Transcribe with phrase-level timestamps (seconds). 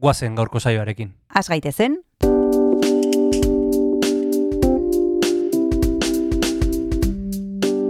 [0.00, 1.12] guazen gaurko saioarekin.
[1.34, 2.00] Az gaitezen,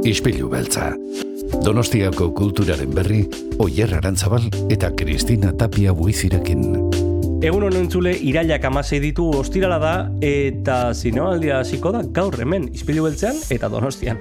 [0.01, 0.95] Ispilu beltza.
[1.61, 3.21] Donostiako kulturaren berri,
[3.61, 6.65] Oyer Arantzabal eta Kristina Tapia buizirekin.
[7.45, 9.93] Egun honen entzule irailak amasei ditu ostirala da
[10.25, 14.19] eta zinemaldia hasiko da gaur hemen izpilu beltzean eta donostian.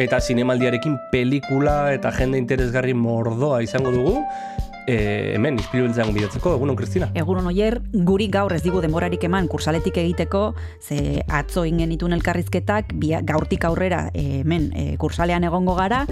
[0.00, 4.18] Eta zinemaldiarekin pelikula eta jende interesgarri mordoa izango dugu,
[4.86, 7.08] e, hemen izpilu beltzean bidatzeko, egun hon, Kristina.
[7.14, 12.94] egunon oier, guri gaur ez digu denborarik eman kursaletik egiteko, ze atzo ingen itun elkarrizketak,
[13.02, 16.04] bia, gaurtik aurrera e, hemen e, kursalean egongo gara,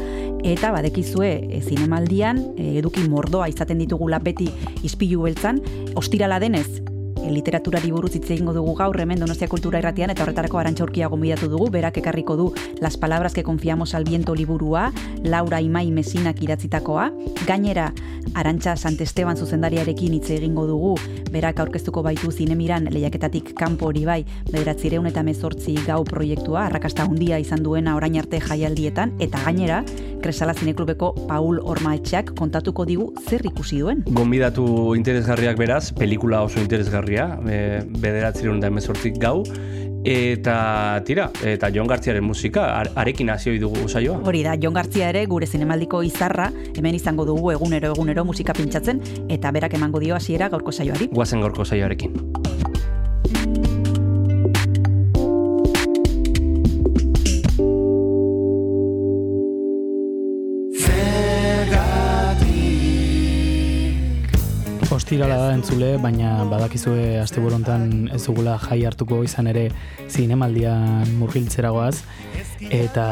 [0.44, 4.50] eta badekizue e, zinemaldian e, eduki mordoa izaten ditugula beti
[4.82, 5.62] izpilu beltzan,
[5.96, 6.93] ostirala denez,
[7.30, 11.48] literaturari buruz hitz egingo dugu gaur hemen Donostia Kultura Irratian eta horretarako Arantxa Urkia gonbidatu
[11.48, 17.10] dugu, berak ekarriko du Las palabras que confiamos al viento liburua, Laura Imai Mesinak idatzitakoa.
[17.46, 17.92] Gainera,
[18.34, 20.94] Arantxa Santesteban zuzendariarekin hitz egingo dugu,
[21.30, 27.38] berak aurkeztuko baitu zinemiran lehiaketatik kanpo hori bai, bederatzireun eta mezortzi gau proiektua, arrakasta handia
[27.38, 29.82] izan duena orain arte jaialdietan, eta gainera,
[30.24, 34.00] Kresala Zineklubeko Paul Ormaetxeak kontatuko digu zer ikusi duen.
[34.08, 34.64] Gonbidatu
[34.96, 37.13] interesgarriak beraz, pelikula oso interesgarria,
[37.48, 39.42] e, bederatzireun da emezortzik gau,
[40.04, 44.18] eta tira, eta Jon Gartziaren musika, ar- arekin hasi dugu saioa.
[44.24, 49.00] Hori da, Jon Gartzia ere gure zinemaldiko izarra, hemen izango dugu egunero egunero musika pintsatzen,
[49.28, 51.08] eta berak emango dio hasiera gaurko saioari.
[51.12, 52.12] Guazen gorko saioarekin.
[65.04, 69.66] Ostirala da entzule, baina badakizue asteburontan ez dugula jai hartuko izan ere
[70.08, 71.98] zinemaldian murgiltzera goaz.
[72.72, 73.04] Eta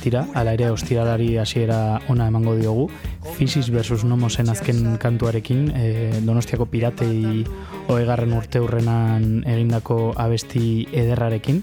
[0.00, 2.88] tira, ala ere ostiralari hasiera ona emango diogu.
[3.36, 5.90] Physis versus Nomosen azken kantuarekin, e,
[6.24, 7.44] Donostiako piratei
[7.92, 11.60] hoegarren urte hurrenan egindako abesti ederrarekin.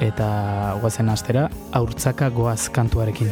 [0.00, 0.32] Eta
[0.80, 1.50] goazen astera,
[1.82, 3.28] aurtzaka goaz kantuarekin.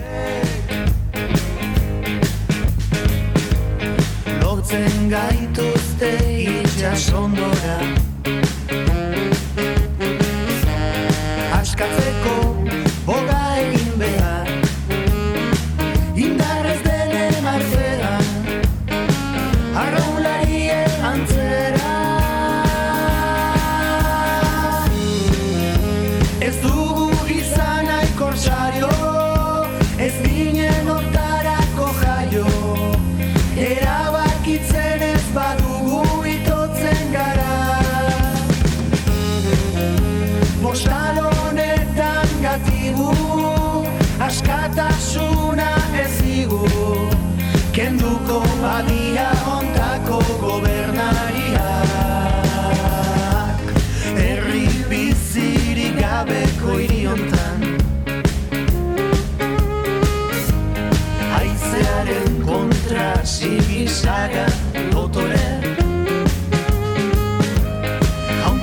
[4.60, 6.10] Lotzen gaituzte
[6.44, 8.09] itxasondora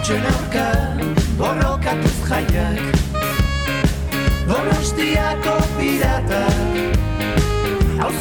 [0.07, 0.65] Hortxen aurka,
[1.35, 2.79] borrokatuz jaiak
[4.47, 6.43] Donostiako pirata
[7.99, 8.11] Hau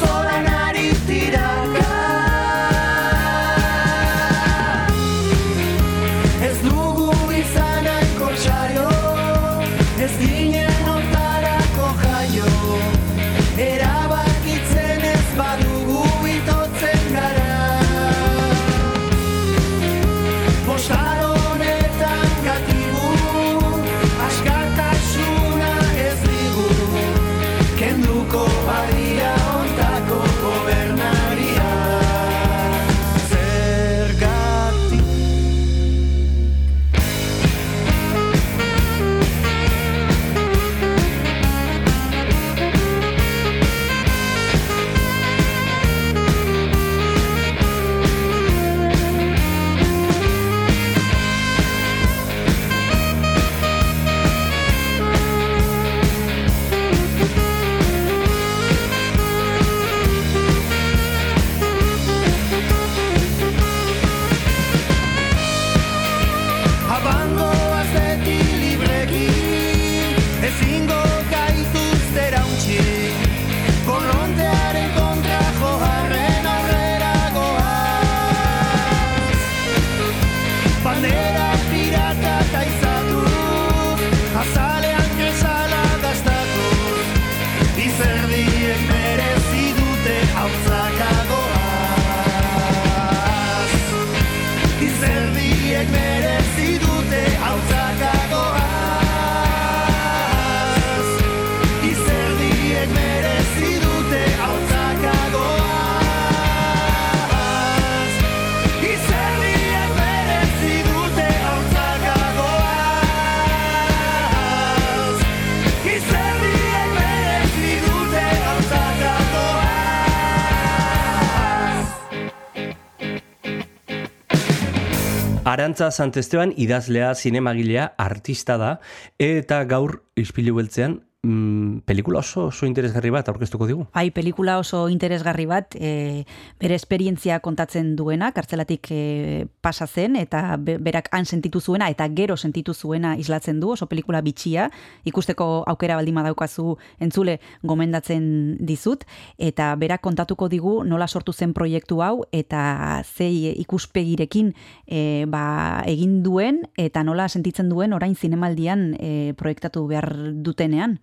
[125.56, 128.75] Arantza Santesteban idazlea, zinemagilea, artista da,
[129.17, 133.87] eta gaur ispilu beltzean mm, pelikula oso oso interesgarri bat aurkeztuko digu.
[133.94, 136.25] Bai, pelikula oso interesgarri bat, e,
[136.61, 142.06] bere esperientzia kontatzen duena, kartzelatik e, pasa zen, eta be- berak han sentitu zuena, eta
[142.14, 144.70] gero sentitu zuena islatzen du, oso pelikula bitxia,
[145.05, 149.05] ikusteko aukera baldin badaukazu entzule gomendatzen dizut,
[149.38, 154.52] eta berak kontatuko digu nola sortu zen proiektu hau, eta zei ikuspegirekin
[154.87, 160.12] e, ba, egin duen, eta nola sentitzen duen orain zinemaldian e, proiektatu behar
[160.46, 160.99] dutenean.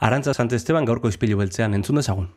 [0.00, 2.28] Arantza Santesteban gaurko ispilu beltzean entzun dezagun.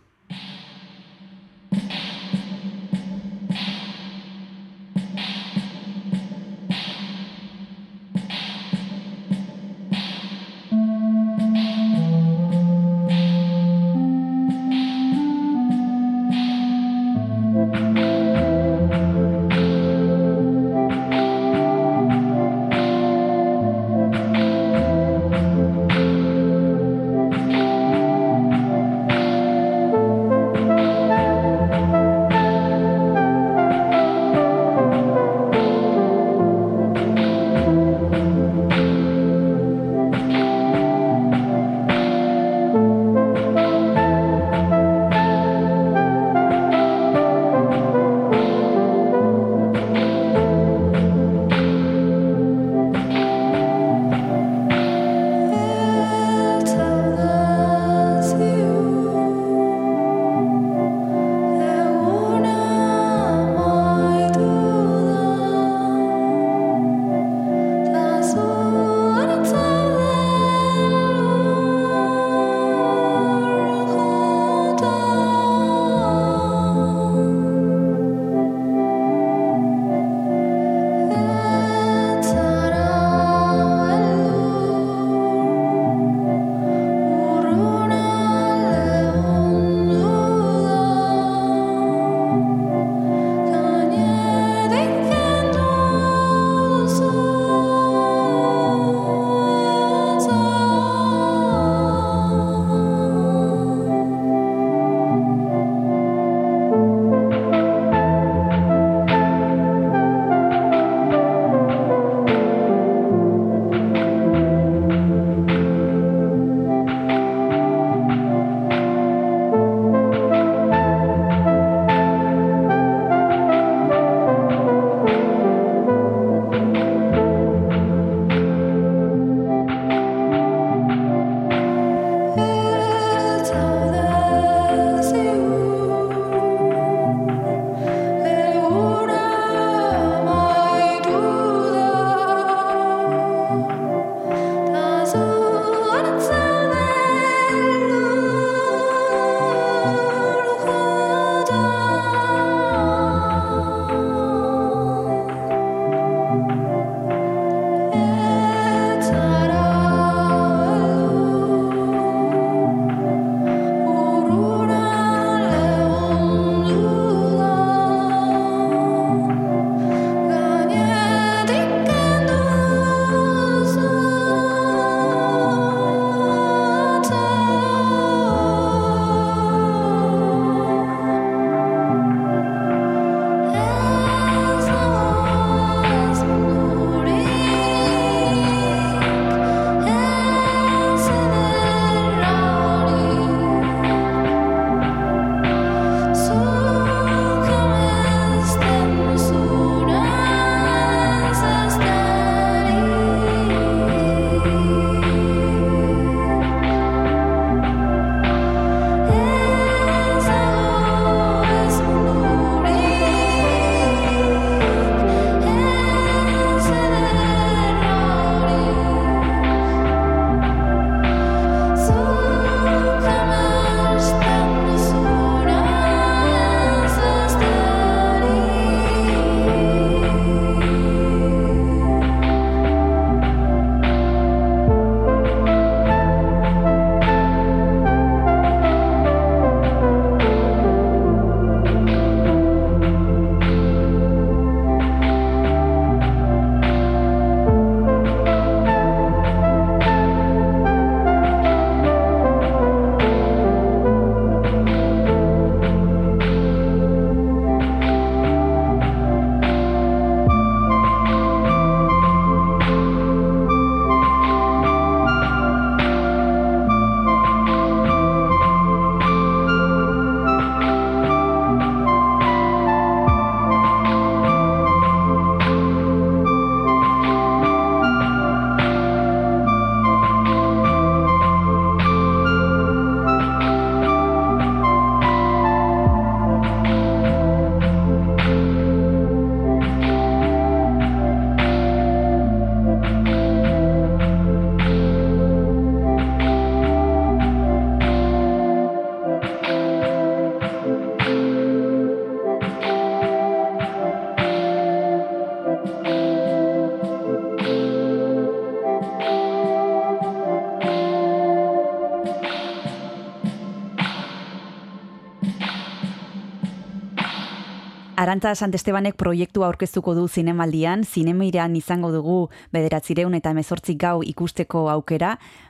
[318.08, 325.10] Arantza Santestebanek proiektua aurkeztuko du zinemaldian, zinemeiran izango dugu bederatzireun eta emezortzi gau ikusteko aukera,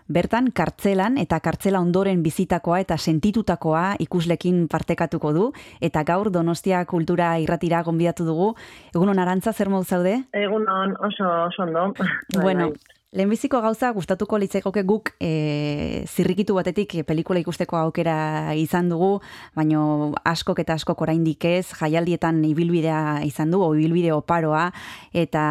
[0.09, 5.45] bertan kartzelan eta kartzela ondoren bizitakoa eta sentitutakoa ikuslekin partekatuko du,
[5.85, 8.51] eta gaur Donostia Kultura irratira gonbidatu dugu.
[8.89, 10.17] Egunon Arantza, zer modu zaude?
[10.33, 11.91] Egunon, oso, oso ondo.
[12.33, 12.96] Bai, Bueno, bai.
[13.15, 19.21] Lehenbiziko gauza gustatuko litzaikoke guk e, zirrikitu batetik pelikula ikusteko aukera izan dugu,
[19.55, 24.67] baino askok eta askok oraindik ez, jaialdietan ibilbidea izan du, ibilbide oparoa,
[25.13, 25.43] eta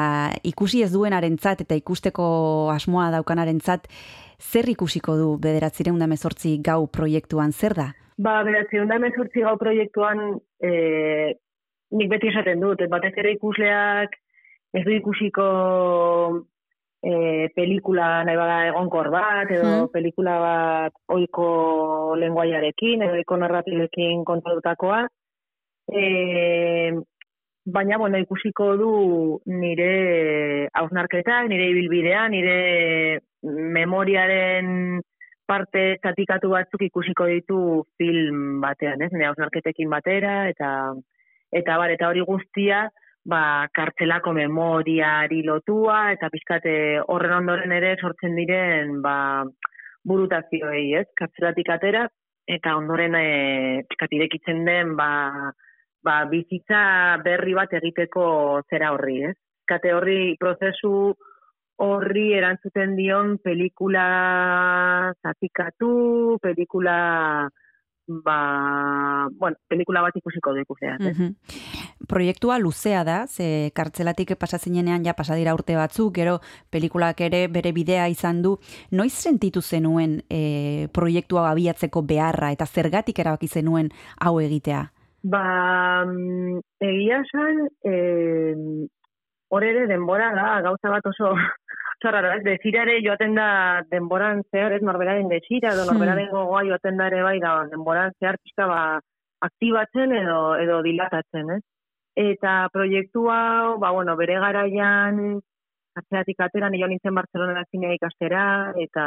[0.45, 2.27] ikusi ez duenarentzat eta ikusteko
[2.75, 3.89] asmoa daukanarentzat
[4.37, 7.89] zer ikusiko du bederatzireun da mezortzi gau proiektuan, zer da?
[8.21, 11.33] Ba, beratzi, onda emezurtzi gau proiektuan, e,
[11.97, 14.13] nik beti esaten dut, batez ere ikusleak
[14.77, 15.49] ez du ikusiko
[17.07, 19.91] e, pelikula nahi bada egonkor bat, edo Mm.
[19.95, 25.07] pelikula bat oiko lenguaiarekin, edo oiko narratibekin kontatutakoa.
[25.93, 26.03] E,
[27.67, 28.93] baina, bueno, ikusiko du
[29.47, 35.01] nire hausnarketa, nire ibilbidea, nire memoriaren
[35.47, 37.59] parte zatikatu batzuk ikusiko ditu
[37.99, 39.13] film batean, ez?
[39.13, 40.95] Nire hausnarketekin batera, eta
[41.55, 42.89] eta bar, eta hori guztia,
[43.27, 46.75] ba, kartzelako memoriari lotua, eta pizkate
[47.13, 49.45] horren ondoren ere sortzen diren, ba,
[50.07, 51.07] burutazioei, ez?
[51.19, 52.07] Kartzelatik atera,
[52.47, 53.27] eta ondoren e,
[53.91, 55.11] pizkat irekitzen den, ba,
[56.07, 58.27] ba, bizitza berri bat egiteko
[58.71, 59.35] zera horri, ez?
[59.67, 61.17] Kate horri prozesu
[61.83, 64.07] horri erantzuten dion pelikula
[65.21, 66.99] zatikatu, pelikula
[68.07, 71.19] ba, bueno, pelikula bat ikusiko du ikuseak, ez?
[71.19, 71.35] Mhm.
[72.09, 78.09] Proiektua luzea da, ze kartzelatik pasazinenean ja pasadira urte batzuk, gero pelikulak ere bere bidea
[78.09, 78.59] izan du.
[78.91, 84.91] Noiz sentitu zenuen e, proiektua abiatzeko beharra eta zergatik erabaki zenuen hau egitea?
[85.23, 88.55] Ba, mm, egia esan, eh,
[89.49, 91.33] hor ere denbora da, gauza bat oso
[92.03, 95.93] zorrara, ez, desirare joaten da denboran zehar, ez norberaren desira, edo Hmm.
[95.95, 99.01] norberaren gogoa joaten da ere bai, da denboran zehar pixka ba,
[99.41, 101.63] aktibatzen edo, edo dilatatzen, ez?
[102.17, 105.41] Eta proiektu hau, ba, bueno, bere garaian,
[105.97, 109.05] atzeatik atera, nio nintzen Barcelona zinea ikastera, eta,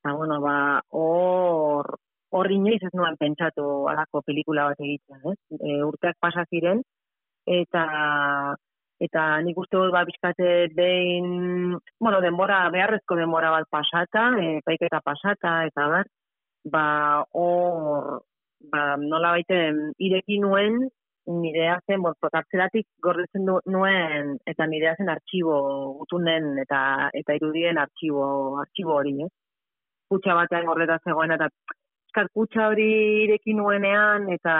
[0.00, 1.96] eta bueno, ba, hor,
[2.30, 5.38] hor inoiz ez nuen pentsatu alako pelikula bat egitea, ez?
[5.60, 6.82] E, urteak pasa ziren,
[7.46, 7.84] eta
[9.00, 15.00] eta nik uste dut ba bizkate behin, bueno, denbora, beharrezko denbora bat pasata, e, paiketa
[15.04, 16.10] pasata, eta bar,
[16.74, 16.86] ba,
[17.32, 18.20] hor,
[18.72, 20.82] ba, nola baiten ireki nuen,
[21.30, 25.56] nirea zen, bon, kartzelatik gordetzen nuen, eta nirea zen artxibo
[26.00, 28.26] gutunen, eta eta irudien artxibo,
[28.64, 29.32] artxibo hori, ez?
[30.10, 31.48] Kutsa batean gordeta zegoen, eta
[32.34, 32.90] kutsa hori
[33.24, 34.54] ireki nuenean, eta,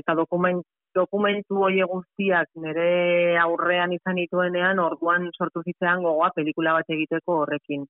[0.00, 0.62] eta dokument,
[0.94, 7.86] dokumentu hori guztiak nire aurrean izan dituenean, orduan sortu zitzean gogoa pelikula bat egiteko horrekin.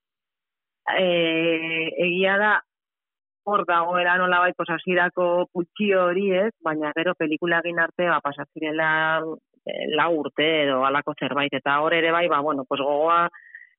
[0.97, 1.07] E,
[2.07, 2.52] egia da,
[3.50, 8.90] hor dagoela nola bai posasirako putxio hori ez, baina gero pelikula egin arte ba, pasazirela
[9.66, 13.28] eh, lau urte edo alako zerbait, eta hor ere bai, ba, bueno, pues gogoa,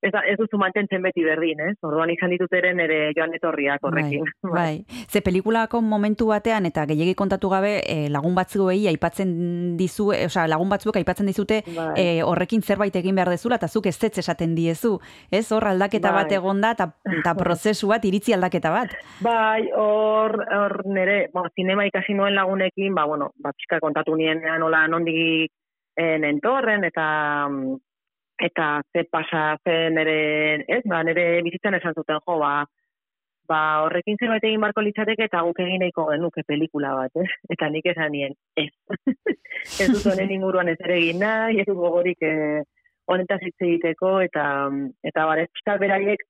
[0.02, 1.76] ez, da, ez duzu mantentzen beti berdin, ez?
[1.86, 4.26] Orduan izan ditut ere nire joan etorriak horrekin.
[4.42, 5.04] Bai, bai.
[5.06, 10.48] Ze pelikulako momentu batean eta gehiegi kontatu gabe e, lagun batzuei aipatzen dizu, e, osea,
[10.50, 11.92] lagun batzuek aipatzen dizute Bai.
[11.96, 14.96] e, horrekin zerbait egin behar dezula eta zuk ez zetz esaten diezu.
[15.30, 16.24] Ez hor aldaketa Bai.
[16.24, 16.88] bat egonda eta,
[17.20, 18.98] eta prozesu bat, iritzi aldaketa bat.
[19.22, 24.42] Bai, hor, hor nire, bo, zinema ikasi nuen lagunekin, ba, bueno, ba, pixka kontatu nien
[24.58, 25.52] nola nondik
[25.96, 27.06] eh, nentorren, eta
[27.48, 27.78] mm,
[28.42, 32.64] eta ze pasa zen nire, ez, ba, nire bizitzan esan zuten, jo, ba,
[33.50, 37.28] ba, horrekin zerbait egin barko litzateke eta guk egin nahiko genuke pelikula bat, ez?
[37.54, 38.70] Eta nik esan nien, ez.
[39.82, 42.60] ez dut honen inguruan ez ere egin nahi, ez dut gogorik eh,
[43.12, 44.44] honetaz hitz egiteko, eta,
[45.12, 46.26] eta bare, pixka beraiek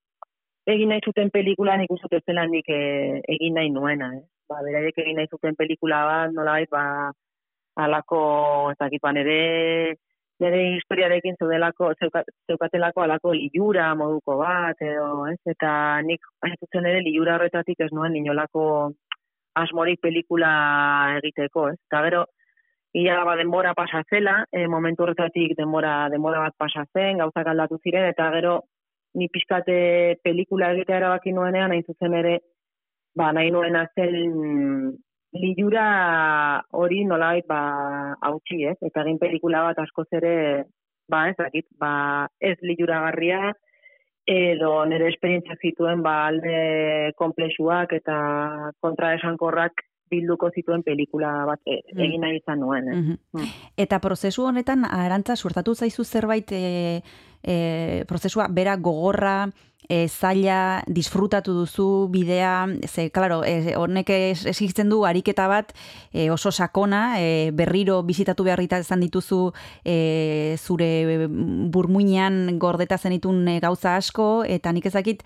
[0.73, 4.25] egin nahi zuten pelikula nik uste dut zela nik eh, egin nahi nuena, eh?
[4.53, 7.11] Ba, beraiek egin nahi zuten pelikula bat, nolabait, ba,
[7.81, 8.25] alako,
[8.73, 9.17] ez dakit, ba,
[10.43, 15.39] nire, historiarekin zeudelako, zeuka, zeukatelako alako liura moduko bat, edo, ez?
[15.55, 15.73] Eta
[16.07, 18.65] nik, hain zuzen ere, liura horretatik ez nuen inolako
[19.63, 20.53] asmorik pelikula
[21.21, 21.79] egiteko, ez?
[21.89, 22.25] Eta gero,
[22.99, 27.79] ia ba, denbora pasa zela, e, momentu horretatik denbora, denbora bat pasa zen, gauzak aldatu
[27.85, 28.59] ziren, eta gero,
[29.15, 32.39] ni pixkate pelikula egitea erabaki nuenean, hain zuzen ere,
[33.17, 34.93] ba, nahi nuena zen
[35.33, 38.77] liura hori nolabait ba hautsi, ez?
[38.83, 40.65] Eta egin pelikula bat askoz ere
[41.09, 43.53] ba, ez dakit, ba, ez liuragarria
[44.27, 52.01] edo nire esperientzia zituen ba alde konplexuak eta kontraesankorrak bilduko zituen pelikula bat e, Mm.
[52.05, 52.89] egin nahi izan nuen.
[52.89, 52.95] Eh?
[52.97, 53.17] Mhm.
[53.33, 53.49] Mm.
[53.77, 57.01] Eta prozesu honetan, arantza, suertatu zaizu zerbait e,
[57.43, 59.51] e, prozesua bera gogorra,
[59.89, 65.73] e, zaila, disfrutatu duzu bidea, ze, klaro, e, honek es- exigitzen du ariketa bat
[66.13, 69.53] e, oso sakona, e, berriro bizitatu behar izan dituzu
[69.85, 75.25] e, zure burmuinean gordeta zenitun e, gauza asko, eta nik ezakit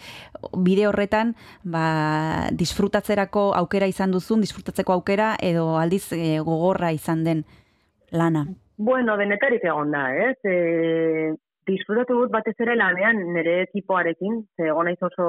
[0.57, 7.45] bide horretan ba, disfrutatzerako aukera izan duzun, disfrutatzeko aukera, edo aldiz e, gogorra izan den
[8.11, 8.47] lana.
[8.79, 10.37] Bueno, denetarik egon da, ez?
[10.45, 11.35] E,
[11.67, 15.27] disfrutatu dut batez ere lanean nire ekipoarekin, ze naiz oso,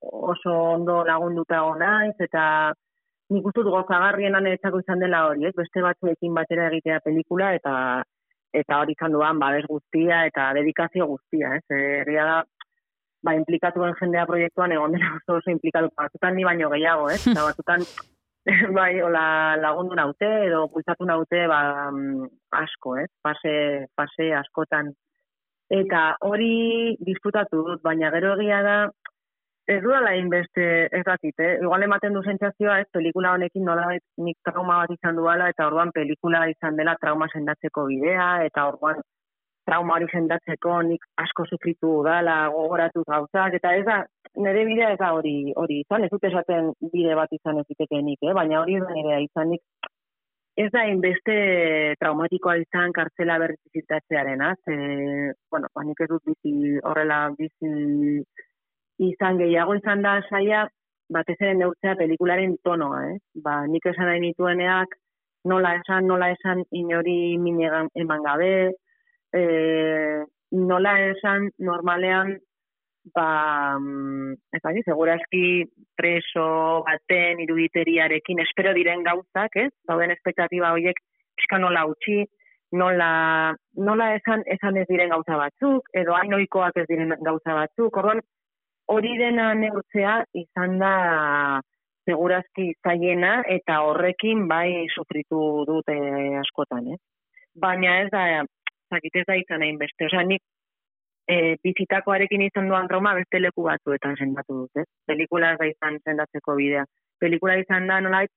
[0.00, 2.74] oso ondo lagunduta naiz, eta
[3.30, 5.54] nik uste dut gozagarrienan niretzako izan dela hori, ez?
[5.56, 8.02] Beste batzuekin batera egitea pelikula, eta
[8.58, 11.64] eta hori izan duan babes guztia eta dedikazio guztia, ez?
[11.78, 12.36] Egia da,
[13.22, 17.20] ba, implikatuen jendea proiektuan egon dela oso oso implikatu, batzutan ni baino gehiago, ez?
[17.26, 17.84] Eta batzutan
[18.78, 21.60] bai, hola lagundu naute edo bultzatu naute ba,
[21.92, 22.30] mm,
[22.62, 23.10] asko, ez?
[23.22, 23.52] Fase,
[23.98, 24.94] fase askotan.
[25.68, 28.76] Eta hori disfrutatu dut, baina gero egia da,
[29.68, 30.64] ez dudala inbeste,
[30.98, 31.58] ez dakit, eh?
[31.60, 33.90] Igual ematen du sentsazioa, ez, pelikula honekin nola
[34.24, 39.02] nik trauma bat izan duala, eta orduan pelikula izan dela trauma sendatzeko bidea, eta orduan
[39.68, 43.98] trauma hori sendatzeko nik asko sufritu dala, gogoratu gauzak, eta ez da,
[44.40, 48.24] nire bidea ez da hori, hori izan, ez dut esaten bide bat izan ez nik,
[48.24, 48.34] eh?
[48.40, 49.60] baina hori da nirea izanik,
[50.58, 51.34] ez da inbeste
[52.00, 54.76] traumatikoa izan kartzela berrizitatzearena, ze,
[55.52, 58.22] bueno, ba, nik ez dut bizi horrela bizi
[59.08, 60.64] izan gehiago izan da saia,
[61.14, 63.14] batez ere neurtzea pelikularen tonoa, eh?
[63.44, 64.98] Ba, nik esan nahi nitueneak,
[65.52, 68.52] nola esan, nola esan inori minegan eman gabe,
[69.38, 69.42] e,
[70.72, 72.34] nola esan normalean
[73.14, 75.44] ba, mm, ez dakit, segurazki
[75.96, 76.48] preso
[76.86, 79.70] baten iruditeriarekin espero diren gauzak, ez?
[79.88, 80.98] Dauden espektatiba horiek
[81.38, 82.24] eska nola utzi,
[82.72, 87.96] nola, nola esan, esan ez diren gauza batzuk, edo hain ohikoak ez diren gauza batzuk,
[87.96, 88.20] orduan
[88.92, 90.92] hori dena neurtzea izan da
[92.08, 95.96] segurazki zaiena eta horrekin bai sufritu dute
[96.40, 97.00] askotan, ez?
[97.58, 98.44] Baina ez da,
[98.92, 100.42] zakit ez da izan egin beste, osea, nik
[101.28, 104.86] e, bizitakoarekin izan duan trauma beste leku batzuetan sendatu dut, ez?
[105.06, 106.84] Pelikula ez da izan sendatzeko bidea.
[107.20, 108.32] Pelikula izan da nolait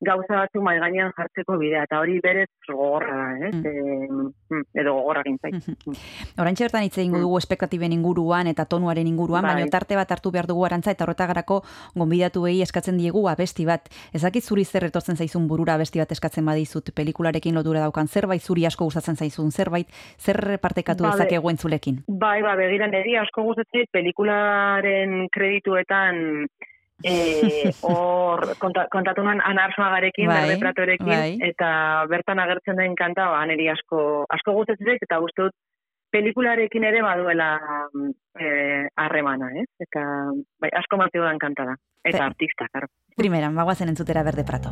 [0.00, 3.54] gauza batzu mai gainean jartzeko bidea, eta hori berez gogorra da, ez?
[3.54, 4.28] Mm.
[4.50, 5.54] E, edo gogorra gintzait.
[5.54, 5.94] Mhm.
[6.40, 7.22] Oraintxe bertan hitz egingo Mm.
[7.22, 9.54] dugu espektatiben inguruan eta tonuaren inguruan, Bai.
[9.54, 11.62] baina tarte bat hartu behar dugu arantza eta horretagarako
[11.94, 13.88] gonbidatuei eskatzen diegu abesti bat.
[14.12, 18.66] Ezakit zuri zer etortzen zaizun burura abesti bat eskatzen badizut pelikularekin lotura daukan zerbait zuri
[18.66, 22.02] asko gustatzen zaizun zerbait zer partekatu Ba, dezakegu entzulekin.
[22.08, 26.46] Bai, ba, begira niri asko gustatzen pelikularen kredituetan
[27.04, 31.36] eh, hor konta, kontatu nuen anarsoagarekin, Bai, berbe pratorekin, bai.
[31.50, 31.68] eta
[32.10, 35.54] bertan agertzen den kanta, ba, niri asko, asko gustatzen zait, eta dut
[36.14, 37.48] pelikularekin ere baduela
[37.90, 39.68] mm, eh, harremana, ez?
[39.82, 40.04] Eta
[40.62, 41.78] bai, asko martio dan kanta da.
[42.04, 42.90] Eta Pe- artista, karo.
[43.16, 44.70] Primeran, bagoazen entzutera berde prato.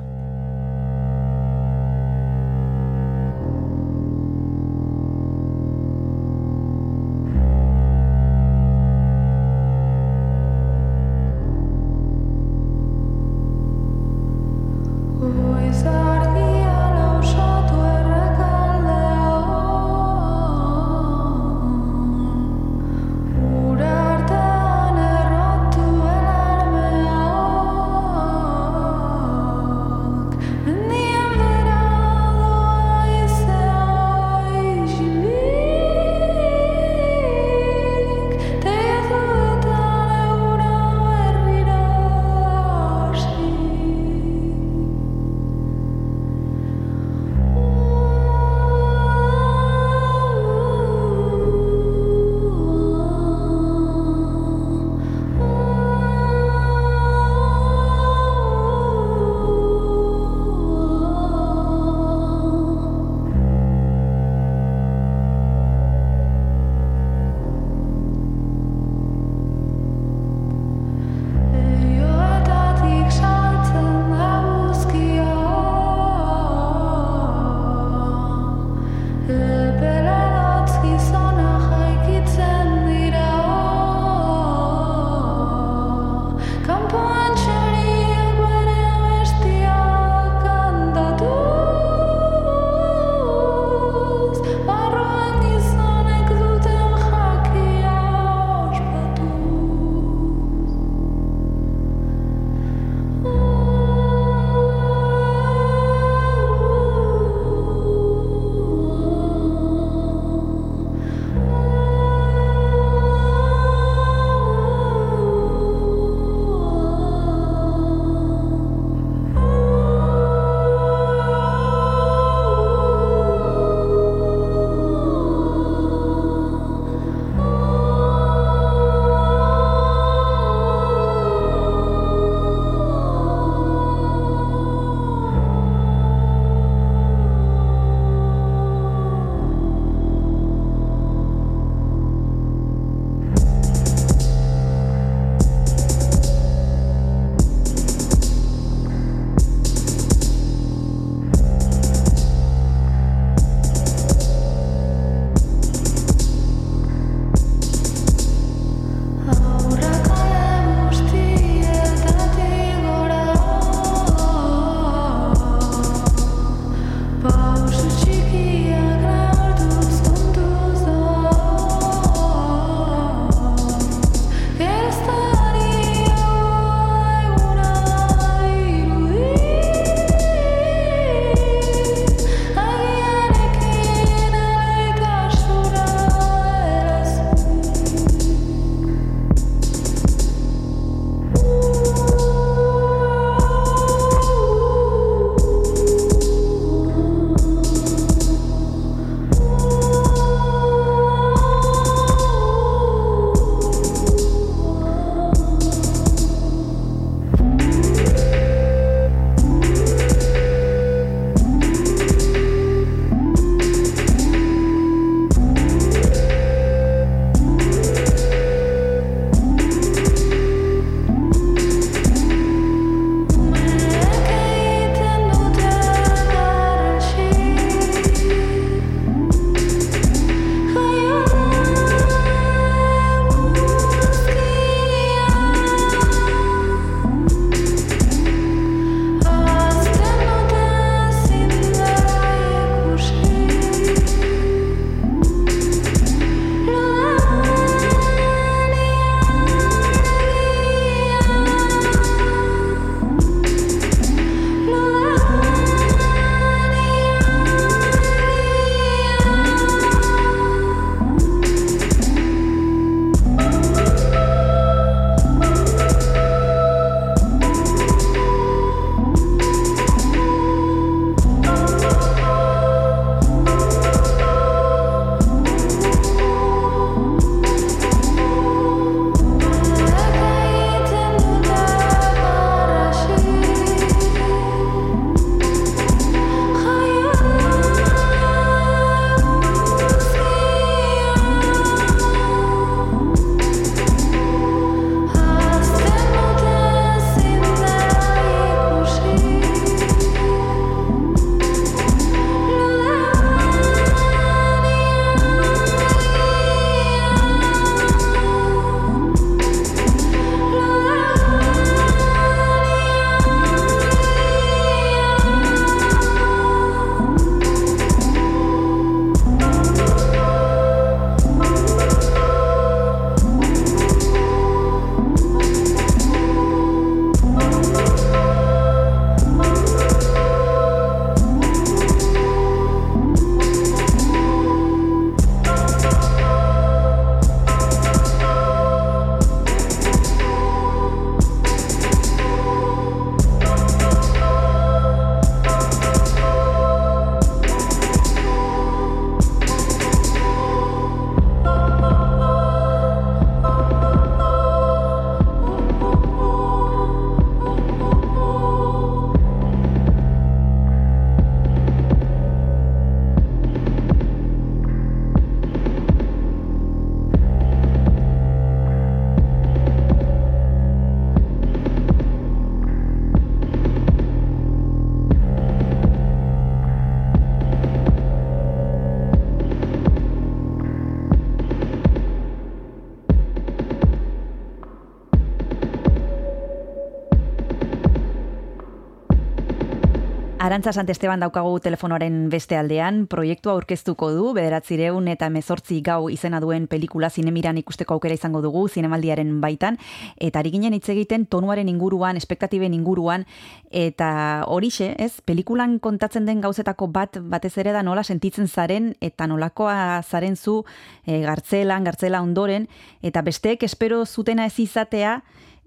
[390.43, 396.65] Arantza Santesteban daukagu telefonoaren beste aldean, proiektua aurkeztuko du, bederatzireun eta mezortzi gau izena duen
[396.67, 399.79] pelikula zinemiran ikusteko aukera izango dugu, zinemaldiaren baitan,
[400.19, 403.23] eta ari ginen hitz egiten tonuaren inguruan, espektatiben inguruan,
[403.71, 404.09] eta
[404.51, 410.03] horixe, ez, pelikulan kontatzen den gauzetako bat, batez ere da nola sentitzen zaren, eta nolakoa
[410.03, 410.65] zaren zu
[411.07, 412.67] e, gartzelan, gartzela ondoren,
[413.01, 415.21] eta besteek espero zutena ez izatea,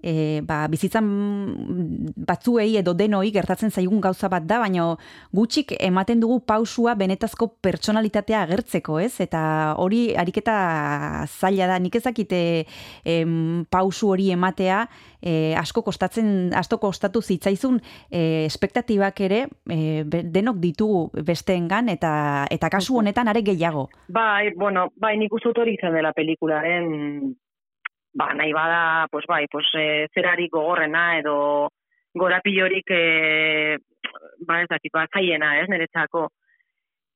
[0.06, 1.06] e, ba, bizitzan
[2.28, 4.92] batzuei edo denoi gertatzen zaigun gauza bat da, baina
[5.34, 9.16] gutxik ematen dugu pausua benetazko pertsonalitatea agertzeko, ez?
[9.24, 9.40] Eta
[9.82, 10.56] hori ariketa
[11.26, 12.40] zaila da, nik ezakite
[13.04, 14.84] em, pausu hori ematea,
[15.20, 22.12] e, asko kostatzen, asko kostatu zitzaizun e, espektatibak ere e, denok ditugu besteengan eta
[22.52, 23.88] eta kasu honetan are gehiago.
[24.08, 27.34] Bai, bueno, bai, nik uste hori izan dela pelikularen,
[28.16, 31.68] ba, nahi bada, pues bai, pues, e, zerarik gogorrena edo
[32.14, 33.76] gorapilorik, e,
[34.48, 36.28] ba, ez dakit, ba, zaiena, ez, niretzako.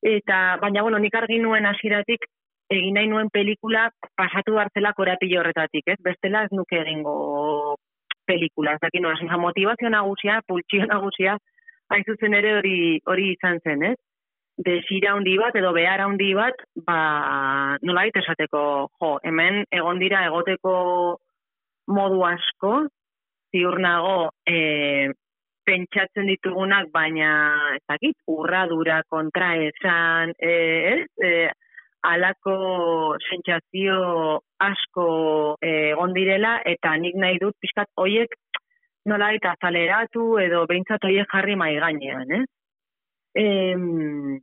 [0.02, 2.26] Eta, baina, bueno, nik argi nuen hasieratik
[2.70, 5.98] egin nahi nuen pelikula pasatu hartzela korapilo horretatik, ez?
[6.04, 7.76] Bestela ez nuke egingo
[8.28, 11.36] pelikula, ez dakit, nola, motivazio nagusia, pultsio nagusia,
[11.90, 12.78] hain zuzen ere hori
[13.10, 13.96] hori izan zen, ez?
[14.64, 18.62] Desira handi bat edo behar handi bat, ba, nola esateko,
[19.00, 20.74] jo, hemen egon dira egoteko
[21.88, 22.74] modu asko,
[23.50, 25.10] ziur nago, e,
[25.64, 27.30] pentsatzen ditugunak, baina,
[27.76, 30.52] ez dakit, urradura kontra esan, e,
[30.92, 31.08] ez?
[31.24, 31.32] E,
[32.10, 35.08] alako sentsazio asko
[35.60, 38.36] e, egon direla, eta nik nahi dut pixkat hoiek
[39.08, 42.46] nola eta azaleratu edo behintzat hoiek jarri mai gainean, ez?
[43.40, 44.40] Em,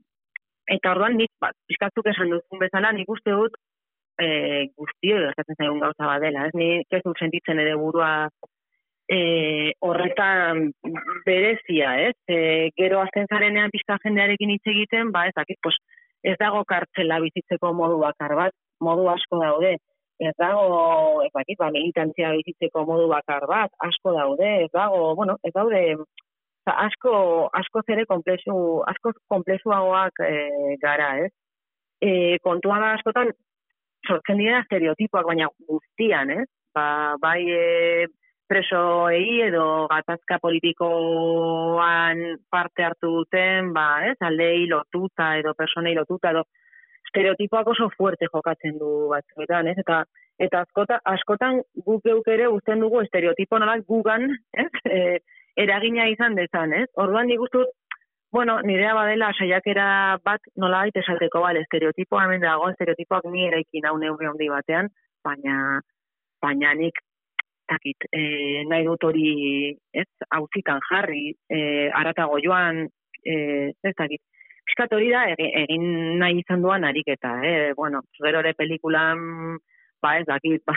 [0.75, 3.55] eta orduan nik, ba, pixkatzuk esan duzun bezala, nik uste dut
[4.19, 4.27] e,
[4.77, 6.55] guztio gertatzen zaigun gauza bat dela, ez?
[6.57, 8.11] Nik ez dut sentitzen ere burua
[9.07, 9.19] e,
[9.85, 10.67] horretan
[11.25, 12.15] berezia, ez?
[12.27, 12.39] E,
[12.79, 15.77] gero azten zarenean pixka jendearekin hitz egiten, ba, ez dakit, pues,
[16.27, 19.77] ez dago kartzela bizitzeko modu bakar bat, modu asko daude,
[20.19, 25.37] ez dago, ez dakit, ba, militantzia bizitzeko modu bakar bat, asko daude, ez dago, bueno,
[25.45, 25.83] ez daude,
[26.67, 28.55] asko, asko zere komplexu,
[28.91, 31.31] asko komplexuagoak e, gara, ez?
[32.01, 33.31] E, kontua da askotan,
[34.07, 36.47] sortzen dira estereotipoak, baina guztian, ez?
[36.75, 38.07] Ba, bai e,
[38.47, 44.15] presoei edo gatazka politikoan parte hartu duten, ba, ez?
[44.21, 46.45] Aldei lotuta edo personei lotuta edo
[47.07, 49.77] estereotipoak oso fuerte jokatzen du batzuetan, ez?
[49.83, 50.03] Eta
[50.37, 54.69] eta askota, askotan guk geuk ere uzten dugu estereotipo nolak gugan, ez?
[54.97, 55.19] E,
[55.57, 56.87] eragina izan dezan, ez?
[56.95, 57.65] Orduan nik uste
[58.31, 63.87] bueno, nirea badela saiakera bat nola baita esateko, bale, estereotipoa hemen dago, estereotipoak ni eraikin
[63.87, 64.89] hau neurri handi batean,
[65.23, 65.79] baina,
[66.43, 66.99] baina nik
[67.67, 68.21] takit, e,
[68.67, 69.29] nahi dut hori,
[69.93, 71.59] ez, hauzitan jarri, e,
[72.01, 72.85] aratago joan,
[73.23, 73.37] e,
[73.83, 74.21] ez dakit.
[74.67, 75.87] Piskat hori da, egi- egin
[76.19, 77.73] nahi izan duan ariketa, eh?
[77.75, 79.19] bueno, gero ere pelikulan,
[80.03, 80.75] ba ez dakit, ba,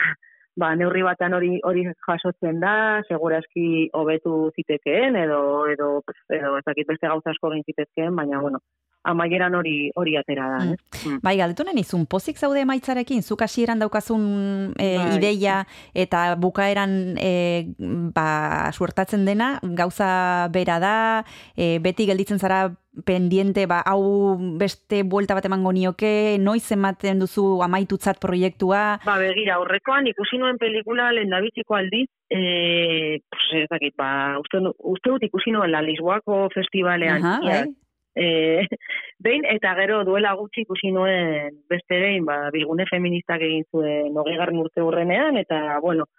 [0.55, 6.87] ba neurri batan hori hori jasotzen da, segurazki hobetu zitekeen edo edo edo ez dakit
[6.87, 8.59] beste gauza asko egin zitezkeen, baina bueno,
[9.03, 10.73] amaieran hori hori atera da, Mm.
[10.73, 11.07] eh?
[11.07, 11.19] Mm.
[11.23, 15.15] Bai, galdetu nahi nizun, pozik zaude emaitzarekin, zuk hasieran daukazun e, Bai.
[15.17, 17.65] ideia eta bukaeran e,
[18.13, 21.23] ba, suertatzen dena, gauza bera da,
[21.57, 22.69] e, beti gelditzen zara
[23.05, 29.55] pendiente, ba, hau beste buelta bat emango nioke, noiz ematen duzu amaitutzat proiektua, Ba, begira,
[29.59, 35.55] aurrekoan ikusi nuen pelikula lehendabiziko aldiz, eh, pues, ez dakit, ba, uste, uste dut ikusi
[35.55, 37.23] nuen la Lisboako festivalean.
[37.23, 37.65] Aha, iaz.
[37.65, 37.75] bai.
[38.13, 38.67] Eh,
[39.23, 44.59] behin, eta gero duela gutxi ikusi nuen beste behin, ba, bilgune feministak egin zuen hogeigarren
[44.59, 46.09] urte hurrenean, eta, bueno,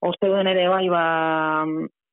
[0.00, 1.04] uste duen ere bai, ba,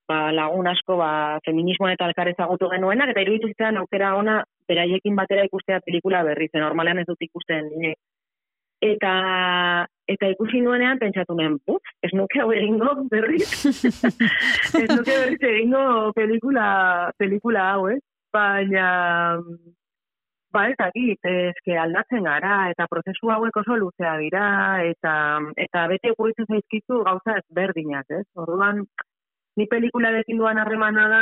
[0.08, 1.12] ba, lagun asko ba,
[1.46, 6.52] feminismoan eta elkar ezagutu genuenak, eta iruditu zitzaidan aukera ona beraiekin batera ikustea pelikula berriz,
[6.52, 8.00] zen normalean ez dut ikusten nik.
[8.84, 9.12] Eta,
[10.06, 11.56] eta ikusi nuenean pentsatu nuen,
[12.06, 13.48] ez nuke hau egingo berriz.
[14.84, 16.67] ez nuke berriz egingo pelikula,
[17.17, 17.98] pelikula hau, eh?
[18.36, 18.86] Baina,
[20.54, 24.46] ba ez dakit, eske aldatzen gara, eta prozesu hauek oso luzea dira,
[24.91, 25.13] eta,
[25.65, 28.26] eta beti okurritzen zaizkizu gauza ezberdinak, ez?
[28.46, 28.86] Orduan,
[29.58, 31.22] ni pelikularekin duan harremana da,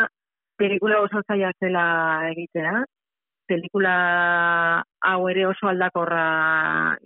[0.59, 1.85] pelikula oso zaila zela
[2.31, 2.83] egitea,
[3.47, 3.95] pelikula
[5.09, 6.25] hau ere oso aldakorra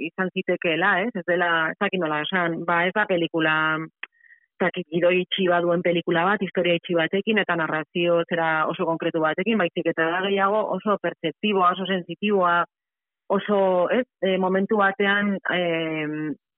[0.09, 1.11] izan zitekeela, ez?
[1.13, 5.81] Ez dela, ez dakit nola esan, ba ez da pelikula ez dakit gidoi itxi duen
[5.81, 10.65] pelikula bat, historia itxi batekin eta narrazio zera oso konkretu batekin, baizik eta da gehiago
[10.75, 12.65] oso perceptiboa, oso sensitiboa,
[13.29, 15.61] oso, ez, e, momentu batean e,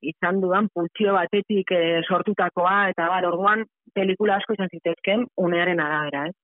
[0.02, 6.28] izan dudan pultsio batetik e, sortutakoa, eta bar, orduan pelikula asko izan zitezken unearen arabera,
[6.30, 6.38] ez?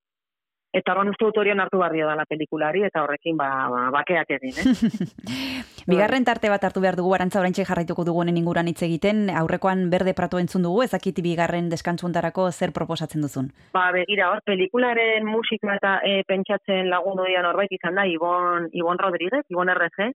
[0.76, 4.58] Eta horren uste dut horion hartu barrio dala pelikulari, eta horrekin ba, ba, bakeak egin,
[4.60, 5.24] eh?
[5.90, 9.86] Bigarren tarte bat hartu behar dugu, arantza oraintxe jarraituko dugu honen inguruan hitz egiten, aurrekoan
[9.94, 13.48] berde prato entzun dugu, ezakit bigarren deskantzuuntarako zer proposatzen duzun.
[13.74, 19.00] Ba, begira, hor, pelikularen musika eta e, pentsatzen lagun odian horbait izan da, Ibon, Ibon
[19.00, 20.12] Rodríguez, Ibon RG,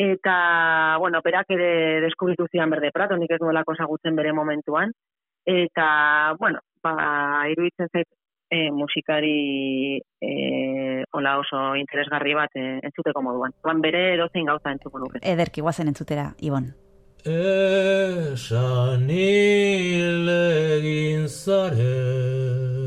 [0.00, 4.94] eta, bueno, berak ere deskubritu zian berde prato, nik ez nuelako ezagutzen bere momentuan,
[5.44, 5.88] eta,
[6.40, 6.94] bueno, ba,
[7.52, 8.08] iruditzen zait
[8.50, 13.52] e, musikari e, hola oso interesgarri bat e, entzuteko moduan.
[13.62, 15.20] Ban bere edozein gauza entzuko nuke.
[15.20, 16.72] Ederki, guazen entzutera, Ibon.
[17.20, 22.79] Esan hil egin zaren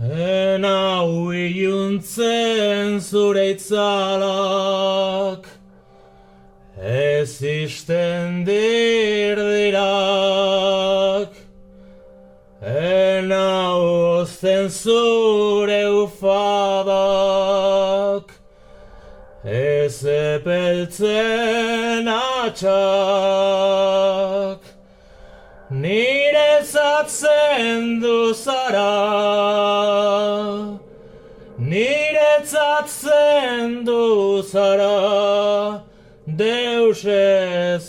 [0.00, 5.46] En hau iluntzen zure itzalak
[6.78, 9.82] Ez isten dirdirak
[12.62, 18.30] En hau ozten zure ufadak
[19.42, 22.68] Ez epeltzen atxak
[25.70, 26.17] Nire
[26.64, 28.94] zatzen du zara.
[31.58, 35.82] Nire zatzen du zara.
[36.26, 37.82] Deus ez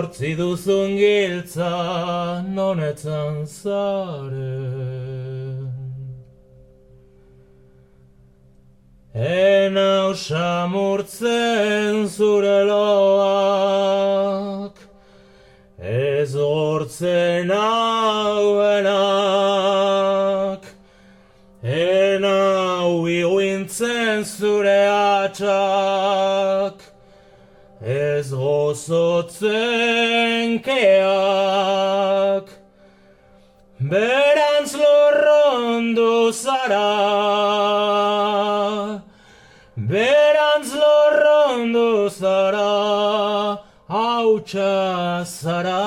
[0.00, 4.40] Non ehortzi duzun giltza nonetzan zaren?
[9.12, 13.60] Enau samurtzen zure loak
[15.76, 18.79] Ez hortzen hauenak
[28.70, 32.46] gozotzen keak
[33.80, 36.90] Berantz lorrondu zara.
[39.90, 43.58] Berantz lorrondu zara
[43.88, 45.84] Hautsa zara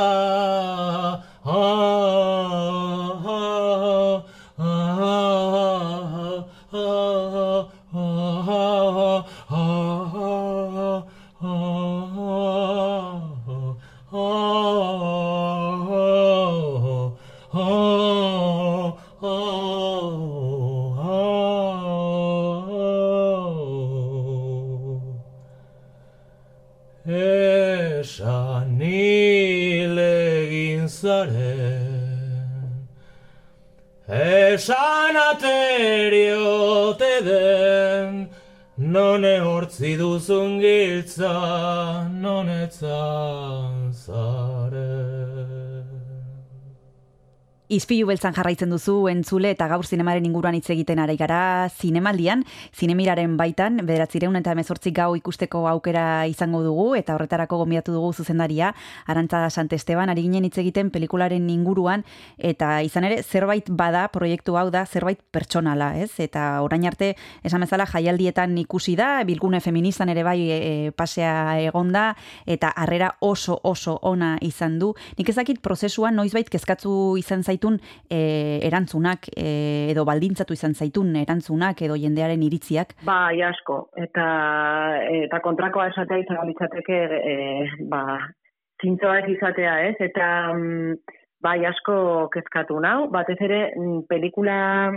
[39.84, 41.34] ehortzi duzun giltza
[42.21, 43.72] nonetzan zaren
[47.74, 52.43] Izpilu beltzan jarraitzen duzu entzule eta gaur zinemaren inguruan hitz egiten ari gara zinemaldian,
[52.78, 58.74] zinemiraren baitan, bederatzireun eta emezortzi gau ikusteko aukera izango dugu eta horretarako gombidatu dugu zuzendaria,
[59.09, 62.03] Arantza Sant Esteban, ari ginen hitz egiten pelikularen inguruan
[62.38, 66.11] eta izan ere zerbait bada proiektu hau da zerbait pertsonala, ez?
[66.21, 72.11] Eta orain arte esan bezala jaialdietan ikusi da, bilgune feministan ere bai e, pasea egonda
[72.45, 74.93] eta harrera oso oso ona izan du.
[75.17, 81.82] Nik ezakit prozesuan noizbait kezkatzu izan zaitun e, erantzunak e, edo baldintzatu izan zaitun erantzunak
[81.82, 82.95] edo jendearen iritziak.
[83.05, 83.89] Bai, asko.
[83.95, 84.28] Eta,
[85.24, 87.36] eta kontrakoa esatea izan litzateke, e,
[87.89, 88.20] ba,
[88.82, 89.95] zintzoak izatea, ez?
[89.99, 90.97] Eta, mm,
[91.41, 93.09] bai, asko kezkatu nau.
[93.11, 94.91] Batez ere, mm, pelikula,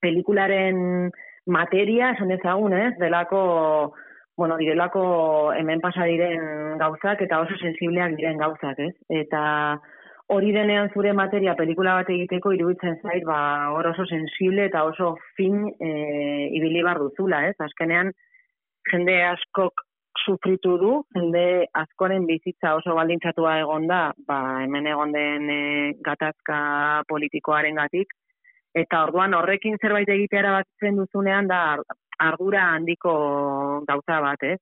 [0.00, 1.10] pelikularen
[1.46, 2.94] materia, esan dezagun, ez?
[2.98, 3.92] Delako,
[4.36, 8.94] bueno, direlako hemen pasa diren gauzak eta oso sensibleak diren gauzak, ez?
[9.08, 9.42] Eta
[10.32, 15.14] hori denean zure materia pelikula bat egiteko iruditzen zait, ba, hor oso sensible eta oso
[15.36, 15.90] fin e,
[16.56, 17.56] ibili bar duzula, ez?
[17.60, 18.12] Azkenean,
[18.90, 19.84] jende askok
[20.24, 25.62] sufritu du, jende askoren bizitza oso baldintzatua egon da, ba, hemen egon den e,
[26.06, 26.58] gatazka
[27.10, 28.14] politikoaren gatik,
[28.74, 31.84] Eta orduan horrekin zerbait egitea erabakitzen duzunean da ar-
[32.26, 33.12] ardura handiko
[33.86, 34.58] gauza bat, ez?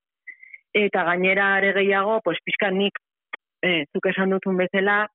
[0.73, 2.99] Eta gainera ere gehiago, pues pixka nik,
[3.65, 5.07] eh, zuk esan duzun bezala,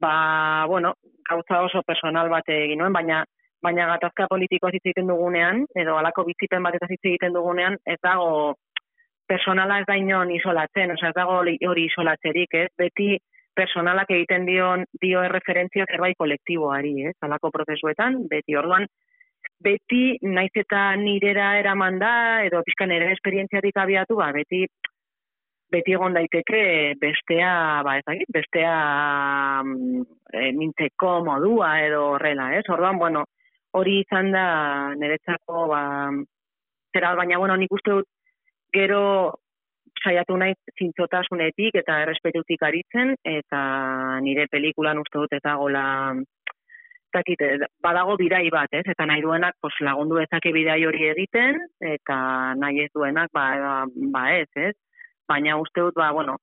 [0.00, 0.94] ba, bueno,
[1.28, 3.24] gauza oso personal bat egin nuen, baina
[3.64, 8.56] baina gatazka politikoa hitz egiten dugunean, edo halako bizipen batetaz hitz egiten dugunean, ez dago
[9.26, 12.68] personala ez da inon isolatzen, osea ez dago hori isolatzerik, ez?
[12.76, 13.14] Beti
[13.56, 17.14] personalak egiten dion dio erreferentzia zerbait kolektiboari, ez?
[17.24, 18.86] Halako prozesuetan, beti orduan
[19.64, 22.14] beti naiz eta nirera eraman da
[22.44, 24.64] edo pixka nire esperientziatik abiatu, ba beti
[25.74, 26.62] beti egon daiteke
[27.02, 28.74] bestea, ba ez dakit, bestea
[29.64, 30.02] mm,
[30.32, 32.64] e, mintzeko modua edo horrela, ez?
[32.70, 33.24] Orduan, bueno,
[33.74, 34.46] hori izan da
[34.98, 35.82] niretzako ba
[36.94, 38.10] zera, baina bueno, nik uste dut
[38.74, 39.00] gero
[40.04, 43.60] saiatu naiz zintzotasunetik eta errespetutik aritzen eta
[44.26, 45.84] nire pelikulan uste dut eta gola
[47.14, 47.42] dakit,
[47.82, 48.82] badago bidai bat, ez?
[48.90, 51.60] Eta nahi duenak pues, lagundu dezake bidai hori egiten
[51.94, 52.16] eta
[52.58, 53.74] nahi ez duenak ba, ba,
[54.16, 54.74] ba ez, ez?
[55.28, 56.36] Baina uste dut, ba, bueno,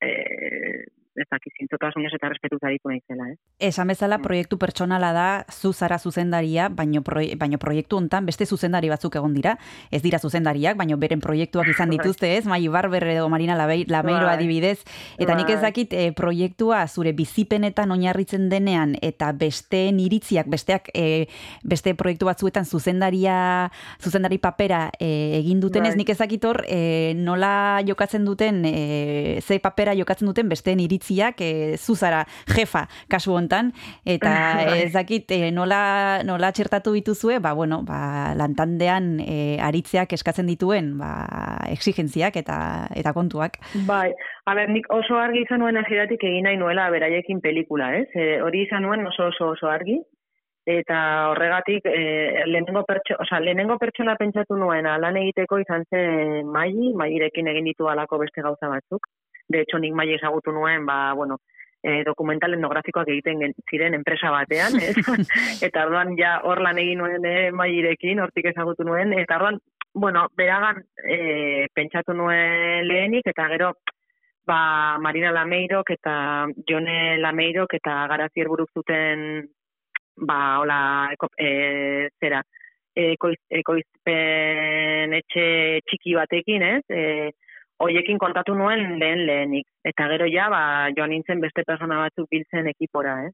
[0.00, 3.38] eh, ez dakit, zintzotasunez eta errespetuz aritu naizela, ez?
[3.58, 4.22] Esan bezala Mm.
[4.22, 9.34] proiektu pertsonala da zu zara zuzendaria, baino, proie, baino proiektu hontan beste zuzendari batzuk egon
[9.34, 9.58] dira.
[9.90, 12.46] Ez dira zuzendariak, baino beren proiektuak izan dituzte, ez?
[12.46, 14.34] Mai Barber edo Marina Lameiro Bai.
[14.36, 14.84] adibidez.
[15.18, 15.70] Eta nik ez Bai.
[15.70, 21.26] dakit eh, proiektua zure bizipenetan oinarritzen denean eta besteen iritziak, besteak eh,
[21.62, 25.98] beste proiektu batzuetan zuzendaria zuzendari papera eh, egin dutenez, Bai.
[25.98, 31.40] nik ez dakit hor eh, nola jokatzen duten, eh, ze papera jokatzen duten besteen iritziak,
[31.40, 33.72] eh, zuzara jefa kasu hontan,
[34.04, 34.30] eta
[34.66, 34.82] Bai.
[34.86, 40.96] ez dakit eh, nola, nola txertatu dituzue, ba, bueno, ba, lantandean eh, aritzeak eskatzen dituen
[40.98, 41.26] ba,
[41.70, 43.58] exigentziak eta, eta kontuak.
[43.86, 44.12] Bai,
[44.46, 48.08] a ber, nik oso argi izan nuen hasieratik egin nahi nuela beraiekin pelikula, ez?
[48.14, 49.98] E, hori izan nuen oso oso oso argi,
[50.66, 56.92] eta horregatik e, lehenengo, pertso, osea, lehenengo pertsona pentsatu nuen lan egiteko izan zen maili,
[56.94, 59.08] mailerekin egin ditu alako beste gauza batzuk.
[59.52, 61.38] De hecho, nik maili ezagutu nuen, ba, bueno,
[61.82, 64.94] e, dokumental etnografikoak egiten ziren enpresa batean, ez?
[65.68, 69.58] eta orduan ja hor lan egin nuen e, mailerekin, hortik ezagutu nuen, eta orduan,
[69.94, 73.72] bueno, beragan e, pentsatu nuen lehenik, eta gero,
[74.46, 76.14] ba, Marina Lameirok eta
[76.68, 79.44] Jone Lameirok eta Garazier buruk zuten
[80.16, 80.80] ba, hola,
[81.14, 82.42] eko, e, zera,
[82.94, 85.46] ekoiz, ekoizpen etxe
[85.88, 86.82] txiki batekin, ez?
[86.90, 87.30] E,
[87.82, 89.66] hoiekin kontatu nuen lehen lehenik.
[89.84, 90.62] Eta gero ja, ba,
[90.96, 93.32] joan nintzen beste persona batzuk biltzen ekipora, ez?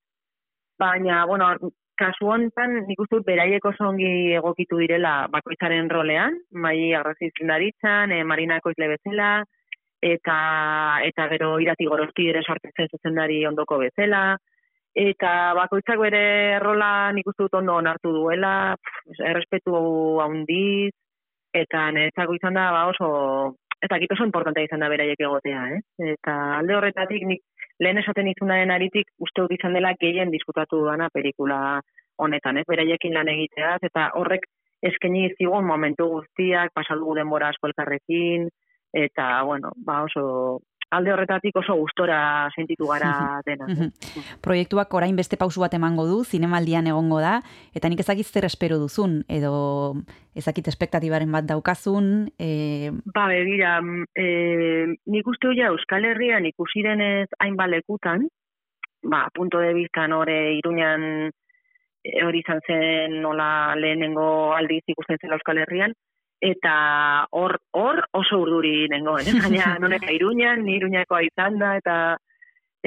[0.78, 1.51] Baina, bueno,
[1.99, 8.22] kasu hontan nik uste beraiek oso ongi egokitu direla bakoitzaren rolean, mai agrazi zindaritzan, e,
[8.24, 9.30] Marina ekoizle bezala,
[10.12, 10.36] eta
[11.09, 14.22] eta gero irati gorosti ere sartzen zuzendari ondoko bezala,
[14.94, 16.22] eta bakoitzak bere
[16.62, 19.74] rola nik uste dut ondo onartu duela, pff, errespetu
[20.22, 20.94] handiz,
[21.55, 23.09] eta niretzako izan da ba oso,
[23.83, 26.12] eta gito oso importantea izan da beraiek egotea, eh?
[26.14, 27.43] Eta alde horretatik nik
[27.79, 31.81] lehen esaten izunaren aritik uste dut izan dela gehien diskutatu dana pelikula
[32.18, 32.66] honetan, ez?
[32.68, 34.49] Beraiekin lan egiteaz, eta horrek
[34.83, 38.49] eskaini zigun momentu guztiak, pasadugu denbora asko elkarrekin,
[38.95, 40.24] eta, bueno, ba oso,
[40.91, 43.11] alde horretatik oso gustora sentitu gara
[43.47, 43.66] dena.
[43.68, 43.91] Mhm.
[44.45, 47.39] Proiektuak orain beste pausu bat emango du, zinemaldian egongo da,
[47.74, 49.97] eta nik ezakit zer espero duzun, edo
[50.39, 54.26] ezakit espektatibaren bat daukazun, e, Ba, begira, mm, e,
[55.11, 58.28] nik uste ja Euskal Herrian ikusi denez hainbat lekutan,
[59.03, 61.30] ba, punto de vista nore iruñan
[62.24, 65.93] hori izan zen nola lehenengo aldiz ikusten zela Euskal Herrian,
[66.41, 69.34] eta hor hor oso urduri nengoen, eh?
[69.45, 71.99] baina noneka iruñan, ni iruñakoa izan da, eta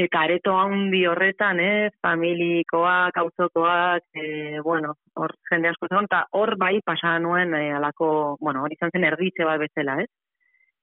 [0.02, 6.56] eta areto handi horretan, ez, familikoak, auzokoak, e, bueno, hor jende asko zegoen, eta hor
[6.58, 10.08] bai pasa nuen e, alako, bueno, hori izan zen erditze bat bezala, ez?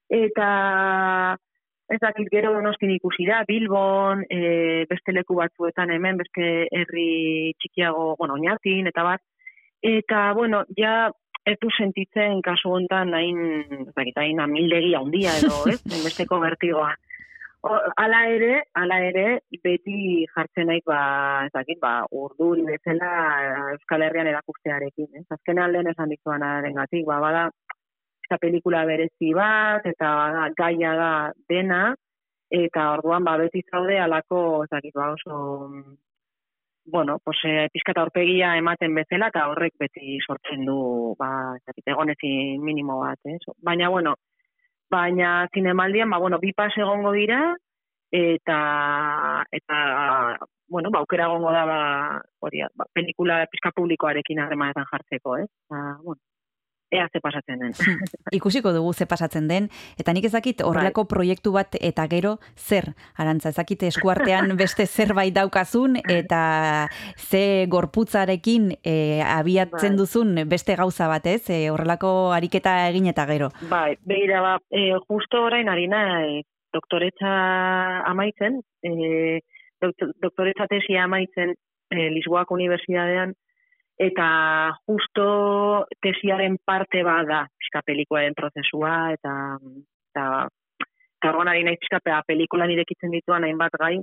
[0.08, 0.48] Eta
[1.88, 8.12] ez dakit gero donostin ikusi da, Bilbon, e, beste leku batzuetan hemen, beste herri txikiago,
[8.20, 9.24] bueno, oinatin, eta bat,
[9.80, 11.08] eta, bueno, ja
[11.46, 13.38] ez du sentitzen kasu hontan hain,
[13.80, 16.90] ez dakit, hain amildegi handia edo, ez, besteko bertigoa.
[17.66, 21.00] O, ala ere, ala ere, beti jartzen naik, ba,
[21.48, 23.08] ez dakit, ba, urduri bezala
[23.72, 25.24] Euskal Herrian erakustearekin, ez?
[25.34, 27.48] Azkenean lehen esan dizuanaren gatik, ba, bada,
[28.28, 30.12] eta pelikula berezi bat, eta
[30.58, 31.12] gaia da
[31.50, 31.82] dena,
[32.62, 35.40] eta orduan, ba, beti zaude alako, ez dakit, ba, oso,
[36.90, 43.00] bueno, pues, eh, pizkata aurpegia ematen bezala, eta horrek beti sortzen du, ba, egonezin minimo
[43.00, 43.40] bat, ez?
[43.62, 44.16] Baina, bueno,
[44.90, 47.54] baina zinemaldian, ba, bueno, bi pas egongo dira,
[48.10, 49.78] eta eta
[50.68, 51.80] bueno, ba, aukera egongo da ba,
[52.40, 55.48] hori, ba, pelikula pizka publikoarekin harremanetan jartzeko, ez?
[55.70, 56.20] Ba, bueno,
[56.90, 57.72] ea ze pasatzen den.
[58.32, 59.68] Ikusiko dugu ze pasatzen den,
[60.00, 65.98] eta nik ezakit horrelako proiektu bat eta gero zer, arantza, ezakit eskuartean beste zerbait daukazun,
[66.08, 69.98] eta ze gorputzarekin e, abiatzen Bai.
[69.98, 71.50] duzun beste gauza bat, ez?
[71.50, 73.50] E, horrelako ariketa egin eta gero.
[73.70, 77.30] Bai, begira, ba, e, justo orain ari naiz doktoretza
[78.08, 79.40] amaitzen, e,
[79.80, 81.54] doktor, doktoretza tesia amaitzen
[81.90, 83.34] e, Lisboako Unibertsitatean,
[83.98, 84.28] eta
[84.86, 89.32] justo tesiaren parte bada pixka pelikuaren prozesua, eta,
[90.12, 90.26] eta,
[91.18, 93.96] eta orduan ari naiz pixka pea pelikulan irekitzen dituan hainbat gai,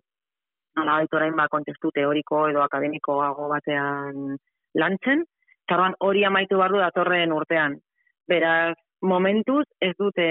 [0.75, 4.35] nola baitu orain ba, kontestu teoriko edo akademikoago batean
[4.75, 5.23] lantzen,
[5.63, 7.79] eta orduan hori amaitu behar du datorren urtean.
[8.27, 8.75] Beraz,
[9.05, 10.25] momentuz ez dute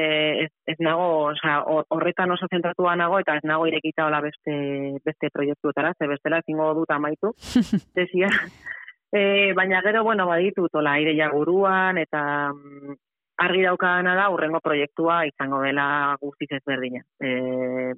[0.45, 4.55] ez, ez nago, osea, hor- horretan oso zentratua nago eta ez nago irekita hola beste
[5.05, 7.33] beste proiektuetara, ze bestela ezingo dut amaitu.
[7.97, 8.29] Tesia.
[9.15, 12.97] E, baina gero, bueno, baditut, hola, aireia buruan, eta mm,
[13.45, 15.85] argi daukadana da, urrengo proiektua izango dela
[16.19, 17.05] guztiz ezberdina.
[17.23, 17.31] E,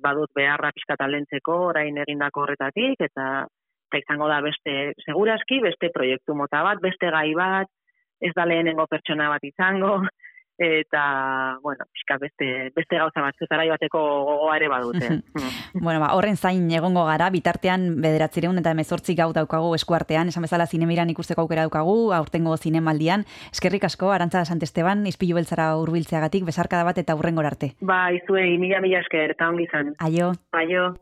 [0.03, 3.47] badut beharra pixka talentzeko, orain egindako horretatik, eta,
[3.89, 7.73] eta izango da beste, seguraski, beste proiektu mota bat, beste gai bat,
[8.21, 9.97] ez da lehenengo pertsona bat izango,
[10.59, 15.11] eta, bueno, pixka beste, beste gauza batzuetara bateko gogoa ere badute.
[15.77, 20.67] Bueno, ba, horren zain egongo gara, bitartean bederatzireun eta emezortzi gau daukagu eskuartean, esan bezala
[20.67, 23.27] zinemiran ikusteko aukera daukagu, aurtengo zinemaldian.
[23.53, 27.75] Eskerrik asko, Arantza Santesteban, izpilu beltzara hurbiltzeagatik besarkada bat eta hurrengora arte.
[27.81, 29.93] Ba, izuei, mila mila esker, eta ongi izan.
[30.09, 30.33] Aio.
[30.57, 30.95] Aio.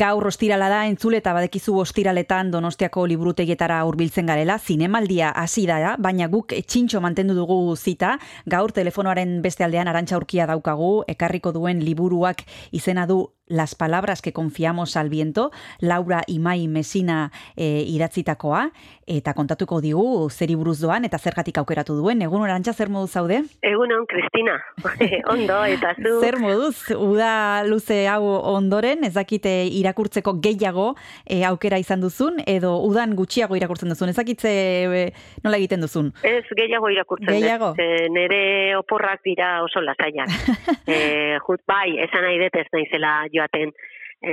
[0.00, 6.28] Gaur ostirala da entzule eta badekizu ostiraletan Donostiako liburutegietara hurbiltzen garela, zinemaldia hasi da, baina
[6.32, 8.14] guk txintxo mantendu dugu zita,
[8.46, 14.32] gaur telefonoaren beste aldean arantxa urkia daukagu, ekarriko duen liburuak izena du Las palabras que
[14.32, 18.70] confiamos al viento, Laura Imai Mesina e, idatzitakoa,
[19.10, 22.22] eta kontatuko digu zeri buruz doan eta zergatik aukeratu duen.
[22.22, 23.40] Egun arantxa, zer modu zaude?
[23.66, 24.54] Egunon, Kristina.
[25.34, 26.20] Ondo, eta zu.
[26.22, 28.22] Zer moduz, uda luze hau
[28.54, 30.92] ondoren, ez dakite irakurtzeko gehiago
[31.26, 34.54] e, aukera izan duzun, edo udan gutxiago irakurtzen duzun, ez dakitze
[34.86, 35.02] e,
[35.42, 36.12] nola egiten duzun?
[36.22, 37.72] Ez gehiago irakurtzen Gehiago?
[37.74, 40.30] Ze nere oporrak dira oso lasaiak.
[40.86, 41.00] e,
[41.42, 43.72] jut, bai, esan nahi dut ez naizela joaten
[44.20, 44.32] e,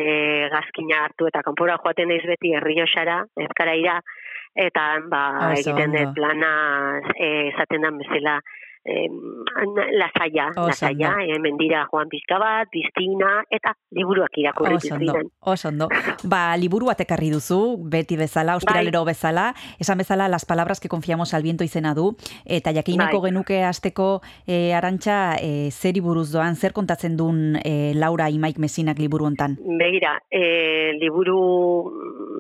[0.54, 4.00] gazkina hartu eta kanpora joaten naiz beti herriosara, ezkaraira,
[4.58, 6.54] eta ba, Oso egiten dut plana
[7.16, 8.40] e, esaten den bezala
[8.88, 9.12] em,
[10.00, 11.36] lasaia, lasaia, ondo.
[11.36, 15.30] hemen dira joan pixka bat, biztina, eta liburuak irakurri ziren.
[15.40, 15.90] oso ondo.
[16.24, 21.44] Ba, liburu ekarri duzu, beti bezala, ostiralero bezala, esan bezala, las palabras que confiamos al
[21.44, 22.16] viento izena du,
[22.46, 23.32] eta jakineko Bai.
[23.32, 29.00] genuke asteko e, arantxa, e, zeri buruz doan, zer kontatzen duen e, Laura Imaik Mesinak
[29.00, 29.58] liburu hontan?
[29.78, 31.38] Begira, e, liburu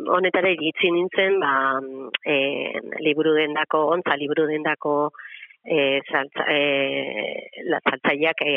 [0.07, 1.79] honetara iritsi nintzen, ba,
[2.23, 2.73] e,
[3.03, 5.11] liburu dendako, ontza liburu dendako
[5.67, 8.55] e, saltza, e, la saltzaileak e,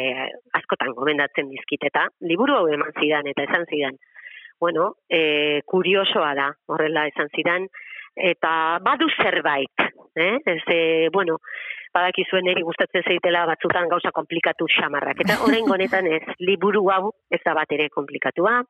[0.61, 3.99] askotan gomendatzen dizkit eta liburu hau eman zidan eta esan zidan.
[4.61, 7.67] Bueno, e, kuriosoa da, horrela esan zidan,
[8.31, 8.53] eta
[8.85, 10.37] badu zerbait, eh?
[10.45, 11.39] Ez, e, bueno,
[11.95, 15.25] badakizuen eri gustatzen zeitela batzutan gauza komplikatu xamarrak.
[15.25, 18.61] Eta orain honetan ez, liburu hau ez da bat ere komplikatua,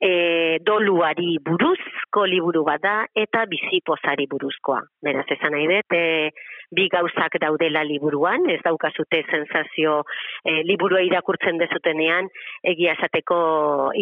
[0.00, 4.82] e, doluari buruzko liburu bat da eta bizipozari buruzkoa.
[5.02, 6.30] Beraz, esan nahi dut, e,
[6.76, 10.00] bi gauzak daudela liburuan, ez daukazute sensazio
[10.44, 12.28] e, liburua irakurtzen dezutenean,
[12.64, 13.38] egia esateko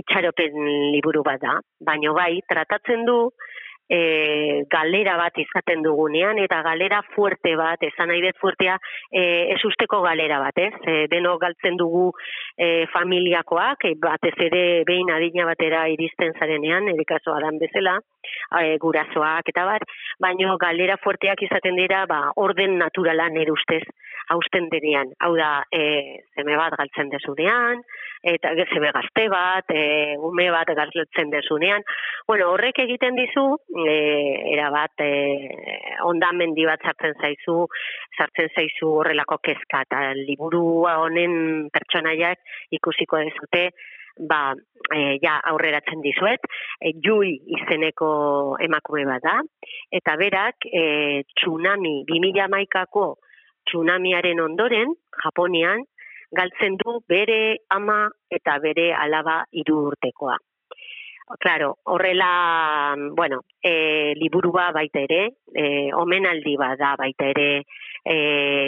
[0.01, 0.57] itxaropen
[0.95, 1.59] liburu bat da.
[1.85, 3.19] Baina bai, tratatzen du,
[3.89, 8.79] e, galera bat izaten dugunean, eta galera fuerte bat, esan nahi dut fuertea,
[9.11, 9.25] e,
[9.55, 10.73] ez usteko galera bat, ez?
[10.87, 12.11] E, deno galtzen dugu
[12.57, 17.99] e, familiakoak, e, batez ere behin adina batera iristen zarenean, erikazo adan bezala,
[18.61, 19.87] e, gurasoak eta bat,
[20.21, 23.85] baino galera fuerteak izaten dira, ba, orden naturala nire ustez,
[24.33, 25.13] hausten denean.
[25.21, 27.83] Hau da, e, zeme bat galtzen dezunean,
[28.25, 31.85] eta zeme gazte bat, e, ume bat galtzen dezunean.
[32.29, 33.47] Bueno, horrek egiten dizu,
[33.85, 33.97] e,
[34.55, 35.11] era bat, e,
[36.09, 37.65] ondamendi bat sartzen zaizu,
[38.17, 42.41] sartzen zaizu horrelako kezka, eta liburu honen pertsonaiak
[42.79, 43.69] ikusiko dezute,
[44.31, 44.55] ba,
[44.95, 46.49] e, ja aurreratzen dizuet,
[46.81, 49.37] e, Jui izeneko emakume bat da,
[49.93, 53.13] eta berak e, tsunami, 2011ko
[53.69, 54.95] tsunamiaren ondoren,
[55.25, 55.85] Japonian,
[56.35, 60.37] galtzen du bere ama eta bere alaba hiru urtekoa.
[61.41, 65.23] Claro, horrela, bueno, e, liburua baita ere,
[65.57, 65.65] e,
[65.97, 67.63] omenaldi bat da baita ere,
[68.05, 68.17] e,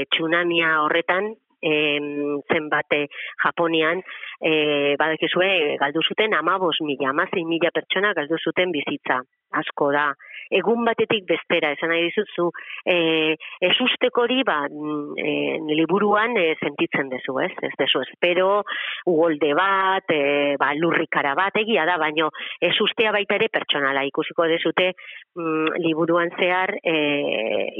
[0.08, 3.08] tsunamia horretan, em, zenbat eh,
[3.42, 4.02] Japonian,
[4.40, 9.20] e, badakizue, galdu zuten amabos mila, amazei mila pertsona galdu zuten bizitza,
[9.56, 10.10] asko da.
[10.54, 12.50] Egun batetik bestera, esan nahi dizuzu,
[12.86, 13.34] e,
[13.66, 15.32] ez usteko hori, ba, mm, e,
[15.74, 17.52] liburuan e, sentitzen dezu, ez?
[17.66, 18.62] Ez dezu, espero,
[19.10, 22.30] ugolde bat, e, ba, lurrikara bat, egia da, baino,
[22.60, 24.92] ez ustea baita ere pertsonala, ikusiko dezute,
[25.34, 26.94] mm, liburuan zehar, e,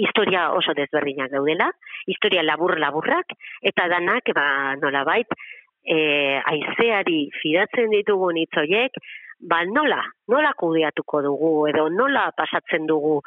[0.03, 1.71] historia oso desberdinak daudela,
[2.11, 4.49] historia labur-laburrak, eta danak, ba,
[4.83, 5.39] nolabait,
[5.87, 5.99] e,
[6.53, 8.99] aizeari fidatzen ditugun hitzoiek,
[9.41, 10.01] ba nola,
[10.33, 13.21] nola kudeatuko dugu, edo nola pasatzen dugu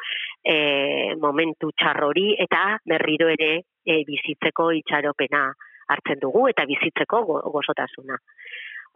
[0.43, 3.51] e, momentu txarrori, eta berriro ere
[3.85, 5.47] e, bizitzeko itxaropena
[5.89, 8.17] hartzen dugu, eta bizitzeko go, gozotasuna.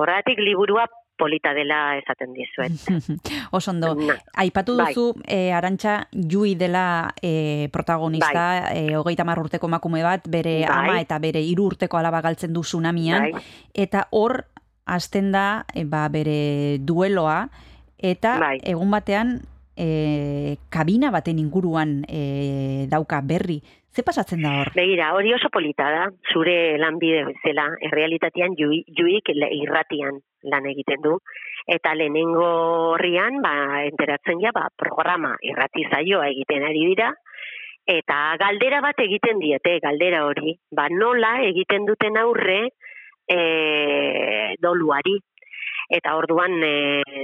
[0.01, 0.88] Horregatik liburua
[1.18, 2.74] polita dela esaten dizuet.
[3.55, 3.93] Oso ondo.
[3.95, 4.93] Na, Aipatu bai.
[4.93, 10.74] duzu, e, Arantxa, Jui dela e, protagonista, e, hogeita mar urteko emakume bat, bere Bai.
[10.74, 13.43] ama eta bere hiru urteko alaba galtzen du tsunamian, Bai.
[13.74, 14.45] eta hor
[14.86, 17.47] hasten da e, ba, bere dueloa,
[17.97, 18.57] eta Bai.
[18.64, 19.38] egun batean
[19.78, 23.61] e, kabina baten inguruan e, dauka berri.
[23.93, 24.71] Ze pasatzen da hor?
[24.73, 30.17] Begira, hori oso polita da, zure lanbide bezala, errealitatean jui, juik irratian
[30.49, 31.19] lan egiten du,
[31.75, 32.47] eta lehenengo
[32.93, 37.11] horrian, ba, enteratzen ja, ba, programa irrati zaioa egiten ari dira,
[37.85, 42.63] eta galdera bat egiten diete, galdera hori, ba, nola egiten duten aurre
[43.29, 43.37] e,
[44.57, 45.19] doluari.
[45.93, 46.75] Eta orduan e,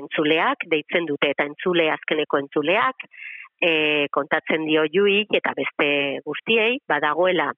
[0.03, 3.09] entzuleak deitzen dute, eta entzule azkeneko entzuleak,
[3.61, 5.89] e, kontatzen dio juik eta beste
[6.25, 7.51] guztiei, badagoela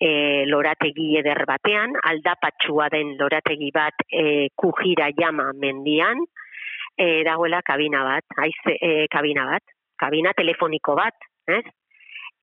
[0.00, 6.24] e, lorategi eder batean, aldapatsua den lorategi bat e, kujira jama mendian,
[6.96, 11.64] e, dagoela kabina bat, haize, e, kabina bat, kabina telefoniko bat, ez?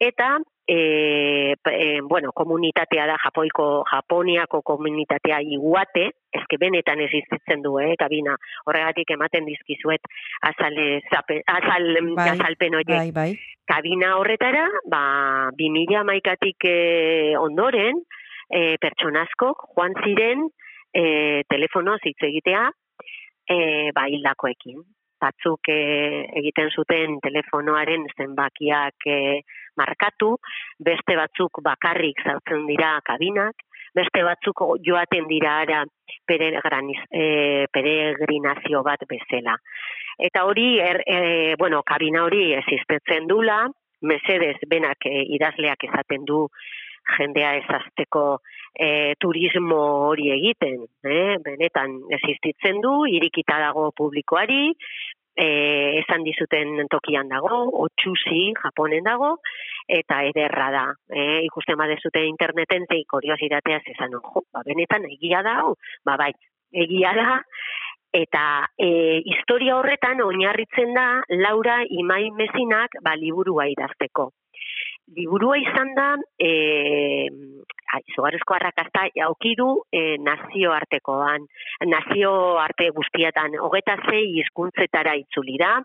[0.02, 0.38] Eta,
[0.68, 8.36] e, e, bueno, komunitatea da Japoiko, Japoniako komunitatea iguate, ezke benetan existitzen du, eh, kabina.
[8.66, 10.02] Horregatik ematen dizkizuet
[10.42, 10.80] azal,
[11.12, 13.30] zape, azal, Bai, azalpen horiek Bai, bai.
[13.68, 15.04] kabina horretara, ba,
[15.60, 18.00] 2000 maikatik e, ondoren,
[18.50, 20.48] e, pertsonazko joan ziren
[20.94, 22.70] e, telefonoz hitz egitea,
[23.50, 24.84] e, ba, hildakoekin.
[25.24, 25.78] Batzuk e,
[26.40, 29.20] egiten zuten telefonoaren zenbakiak e,
[29.80, 30.38] markatu,
[30.80, 33.56] beste batzuk bakarrik sartzen dira kabinak,
[33.94, 35.84] beste batzuk joaten dira ara
[36.30, 39.58] peregraniz- e, peregrinazio bat bezala.
[40.18, 43.68] Eta hori, er, e, bueno, kabina hori existetzen dula,
[44.02, 46.48] mesedez benak e, idazleak esaten du
[47.18, 48.40] jendea ezazteko
[48.74, 51.38] e, turismo hori egiten, eh?
[51.44, 54.72] benetan existitzen du, irikita dago publikoari,
[55.36, 55.48] e,
[56.02, 59.38] esan dizuten tokian dago, otxusi Japonen dago,
[59.88, 60.86] eta ederra da.
[61.10, 65.76] E, ikusten badezute interneten zei kuriositateaz esan, jo, ba, benetan egia da, hau?
[66.06, 66.32] ba bai,
[66.86, 67.42] egia da,
[68.14, 68.46] eta
[68.78, 68.88] e,
[69.26, 71.08] historia horretan oinarritzen da
[71.42, 74.30] Laura Imai Mezinak ba, liburua idazteko.
[75.12, 77.28] Liburua izan da, e,
[78.10, 81.46] izugarrizko arrakasta aukidu e, nazioartekoan,
[81.92, 85.76] nazioarte guztietan, hogeta zei hizkuntzetara itzuli da,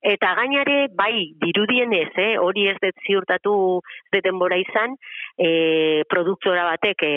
[0.00, 3.52] Eta gainare, bai, dirudienez, eh, hori ez dut ziurtatu
[4.16, 4.94] ez denbora izan,
[5.36, 7.12] e, produktora batek e,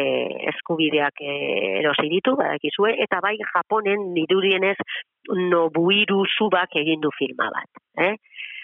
[0.51, 1.35] eskubideak e,
[1.79, 4.75] erosi ditu, badakizue, eta bai, Japonen dirudienez
[5.53, 7.83] Nobuiru Subak egin du filma bat.
[8.03, 8.15] Eh?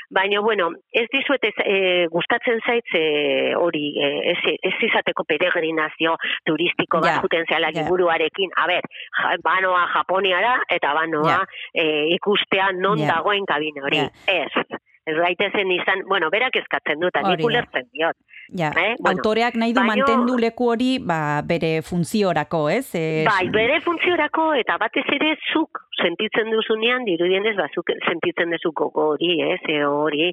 [0.10, 6.16] Baina, bueno, ez dizuet ez, e, gustatzen zaitz e, hori, e, ez, ez izateko peregrinazio
[6.50, 7.84] turistiko bat Ja, juten zehala ja.
[7.84, 8.50] liburuarekin.
[8.58, 8.82] A ber,
[9.22, 11.40] ja, banoa Japoniara eta banoa Ja.
[11.74, 13.16] e, ikustea non Ja.
[13.16, 13.98] dagoen kabine hori.
[13.98, 14.10] Ja.
[14.26, 14.80] Ez,
[15.10, 18.16] ez daitezen izan, bueno, berak eskatzen dut, nik ulertzen diot.
[18.58, 22.88] Ja, Eh, bueno, autoreak nahi du baino- mantendu leku hori ba, bere funtziorako, ez?
[22.98, 28.72] E, Bai, bere funtziorako eta batez ere zuk sentitzen duzunean, dirudienez, ba, zuk sentitzen duzu
[28.74, 30.32] gogo hori, ez, e hori,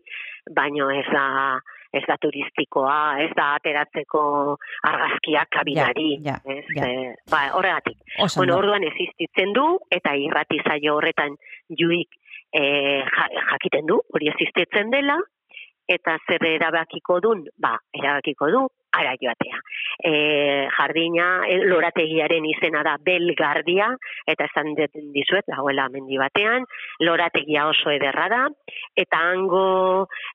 [0.49, 1.61] baino ez da,
[1.93, 4.57] ez da turistikoa, ez da ateratzeko
[4.89, 6.89] argazkiak kabinari, Ja, ja, ez, ja.
[6.89, 7.99] eh, ba, horregatik.
[8.19, 11.37] Oso Bueno, orduan existitzen du, eta irrati zaio horretan
[11.69, 12.09] juik
[12.53, 12.63] e,
[13.53, 15.19] jakiten du, hori existitzen dela,
[15.87, 18.63] eta zer erabakiko dun, ba, erabakiko du,
[18.97, 19.59] ara joatea.
[20.09, 20.13] E,
[20.73, 23.91] jardina, e, lorategiaren izena da Belgardia,
[24.27, 24.73] eta esan
[25.15, 26.67] dizuet, dagoela mendi batean,
[27.05, 28.43] lorategia oso ederra da,
[28.97, 29.67] eta hango,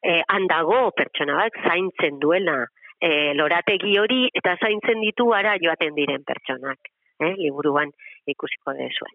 [0.04, 2.62] e, handago pertsona bat zaintzen duela
[3.02, 6.94] e, lorategi hori, eta zaintzen ditu ara joaten diren pertsonak.
[7.22, 7.92] Eh, liburuan
[8.34, 9.14] ikusiko dezuen.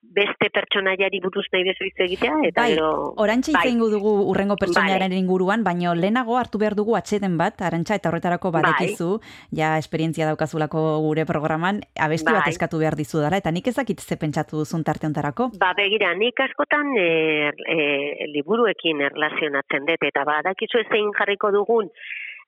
[0.00, 3.12] Beste pertsonaiari buruz nahi bezu hitz egitea, eta Bai, gero...
[3.20, 3.74] orantxe bai.
[3.76, 8.62] dugu urrengo pertsonaiaren inguruan, baino lehenago hartu behar dugu atxeden bat, arantxa eta horretarako Bai.
[8.62, 9.20] badekizu,
[9.52, 12.54] ja esperientzia daukazulako gure programan, abesti bat Bai.
[12.54, 15.50] eskatu behar dizu dara, eta nik ezakit ze pentsatu duzun tarte hontarako.
[15.60, 21.92] Ba, begira, nik askotan e, e, liburuekin erlazionatzen dut, eta badakizu zein jarriko dugun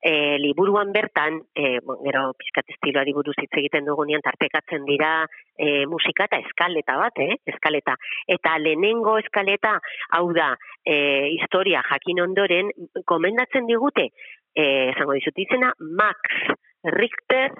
[0.03, 5.13] e, liburuan bertan, e, bon, gero pizkat estiloari buruz hitz egiten dugunean tartekatzen dira
[5.55, 7.39] e, musika eta eskaleta bat, eh?
[7.53, 7.95] eskaleta.
[8.35, 9.77] Eta lehenengo eskaleta,
[10.19, 10.51] hau da,
[10.83, 10.95] e,
[11.37, 12.71] historia jakin ondoren,
[13.09, 14.09] komendatzen digute,
[14.53, 16.51] e, esango dizut izena, Max
[16.83, 17.55] Richter,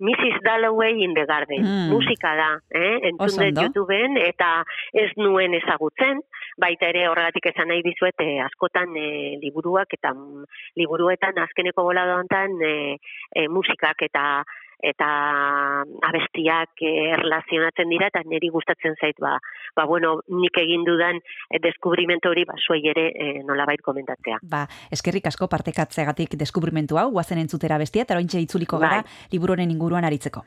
[0.00, 0.42] Mrs.
[0.42, 1.62] Dalloway in the Garden.
[1.62, 1.90] Mm.
[1.90, 2.98] Musika da, eh?
[3.10, 3.62] Entzun dut.
[3.62, 6.20] YouTubeen, eta ez nuen ezagutzen,
[6.58, 10.44] baita ere horregatik esan nahi dizuet, eh, askotan eh, liburuak eta mm,
[10.80, 12.98] liburuetan azkeneko bolada hontan eh,
[13.36, 14.44] eh, musikak eta
[14.84, 15.08] eta
[16.08, 19.36] abestiak eh, erlazionatzen dira eta niri gustatzen zait ba,
[19.76, 24.40] ba bueno, nik egin dudan eh, deskubrimentu hori ba zuei ere eh, nolabait komentatzea.
[24.42, 24.64] Ba,
[24.94, 29.28] eskerrik asko partekatzeagatik deskubrimentu hau, guazen entzutera bestia, eta oraintxe itzuliko gara Bai.
[29.32, 30.44] liburuaren inguruan aritzeko.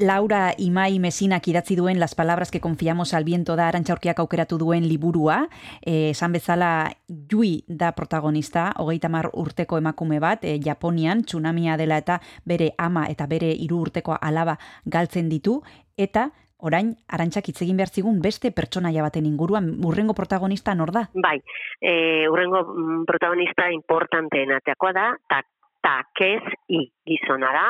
[0.00, 4.88] Laura Imai Mesinak idatzi duen Las palabras que confiamos al viento da arantxaurkiak aukeratu duen
[4.88, 5.48] liburua.
[5.84, 11.98] E, esan bezala Jui da protagonista, hogeita mar urteko emakume bat, e, Japonian, tsunamia dela
[12.00, 15.60] eta bere ama eta bere hiru urteko alaba galtzen ditu,
[15.96, 21.10] eta orain arantxak hitz egin behar zigun beste pertsonaia baten inguruan, urrengo protagonista nor da?
[21.12, 21.36] Bai,
[21.80, 25.44] e, urrengo mm, protagonista importanteen ateakoa da, ta,
[25.84, 27.66] takez i gizona da,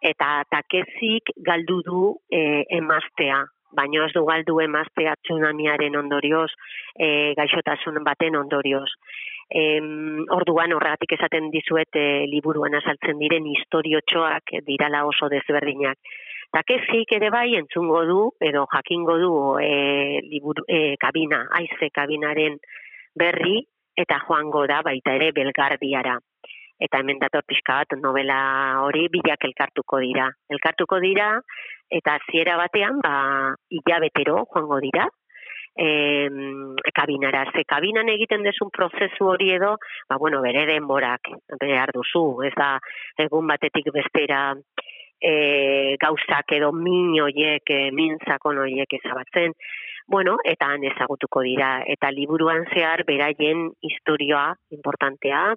[0.00, 3.42] eta takezik galdu du e, emaztea,
[3.76, 6.50] baino ez du galdu emaztea tsunamiaren ondorioz,
[6.96, 8.88] e, gaixotasun baten ondorioz.
[9.50, 15.98] Em, orduan horregatik esaten dizuet e, liburuan azaltzen diren historiotxoak dirala oso desberdinak.
[16.54, 22.58] Takezik ere bai entzungo du, edo jakingo du e, liburu, e, kabina, aize kabinaren
[23.14, 23.60] berri,
[23.98, 26.16] eta joango da baita ere belgardiara.
[26.80, 28.40] Eta hemen dator pixka bat novela
[28.86, 30.30] hori bilak elkartuko dira.
[30.48, 31.34] Elkartuko dira,
[31.90, 33.14] eta hasiera batean, ba,
[33.68, 35.08] hilabetero joango dira,
[35.76, 37.44] em, kabinara.
[37.52, 39.76] Ze kabinan egiten desun prozesu hori edo,
[40.08, 42.42] ba, bueno, bere denborak behar duzu.
[42.48, 42.78] Ez da,
[43.18, 44.42] egun batetik bestera
[45.20, 49.54] e, gauzak edo min hoiek, e, min sakon hoiek ezabatzen.
[50.10, 51.84] Bueno, eta han ezagutuko dira.
[51.86, 55.54] Eta liburuan zehar beraien historioa importantea,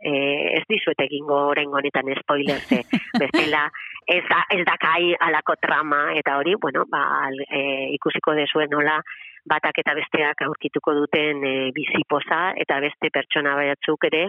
[0.00, 0.12] e,
[0.58, 2.82] ez dizuet egingo orain honetan spoiler ze
[3.20, 3.68] bestela
[4.06, 7.62] ez da ez da kai alako trama eta hori bueno ba al- e,
[7.98, 9.00] ikusiko dezuen nola
[9.46, 14.28] batak eta besteak aurkituko duten e, bizipoza eta beste pertsona batzuk ere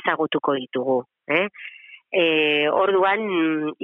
[0.00, 1.48] ezagutuko ditugu eh?
[2.08, 3.20] E, orduan,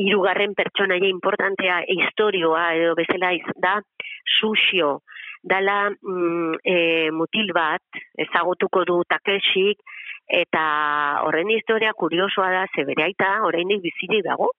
[0.01, 3.74] hirugarren pertsonaia importantea historioa edo bezala da
[4.39, 5.03] susio,
[5.45, 6.76] dala mm, e,
[7.12, 7.85] mutil bat,
[8.16, 9.82] ezagutuko du Takeshik,
[10.28, 10.64] eta
[11.24, 14.50] horren historia kuriosoa da, ze bere aita oraindik bizirik dago,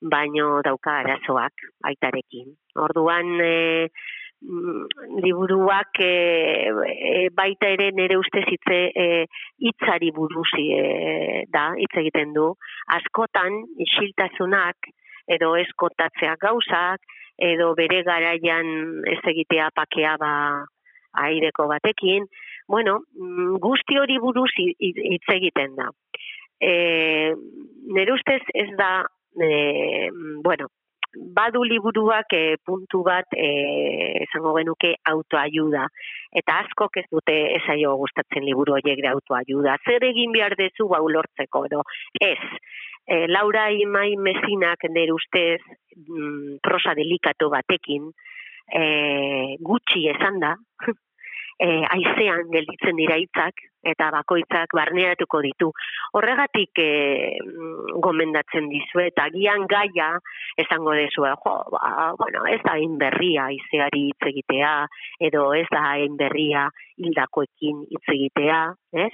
[0.00, 2.52] baino dauka arazoak aitarekin.
[2.76, 3.88] Orduan, e,
[4.42, 4.86] mm,
[5.24, 6.12] liburuak e,
[6.86, 9.26] e, baita ere nere ustez hitze e,
[9.58, 12.52] hitzari buruz e, da hitz egiten du.
[12.98, 14.90] Askotan isiltasunak
[15.28, 17.00] edo eskotatzea gauzak
[17.38, 18.68] edo bere garaian
[19.06, 20.32] ez egitea pakea ba
[21.18, 22.26] aireko batekin,
[22.68, 25.88] bueno, mm, guzti hori buruz hi- hi- hitz egiten da.
[26.60, 27.34] E,
[27.94, 29.06] nire ustez ez da,
[29.40, 30.10] e,
[30.44, 30.66] bueno,
[31.34, 33.48] badu liburuak e, puntu bat e,
[34.26, 35.86] esango genuke autoayuda.
[36.36, 39.78] Eta askok ez dute esaio gustatzen liburu horiek de autoayuda.
[39.86, 41.82] Zer egin behar dezu ba ulortzeko edo
[42.20, 42.38] ez.
[43.08, 45.62] E, Laura Imai Mesinak nire ustez
[45.96, 48.10] mm, prosa delikatu batekin
[48.68, 48.82] e,
[49.64, 50.52] gutxi esan da,
[51.58, 55.70] e, aizean gelditzen dira hitzak eta bakoitzak barneratuko ditu.
[56.18, 56.88] Horregatik e,
[58.04, 60.10] gomendatzen dizu eta agian gaia
[60.58, 64.74] esango dezu, jo, ba, bueno, ez da hain berria aizeari hitz egitea
[65.30, 68.60] edo ez da hain berria hildakoekin hitz egitea,
[69.06, 69.12] ez?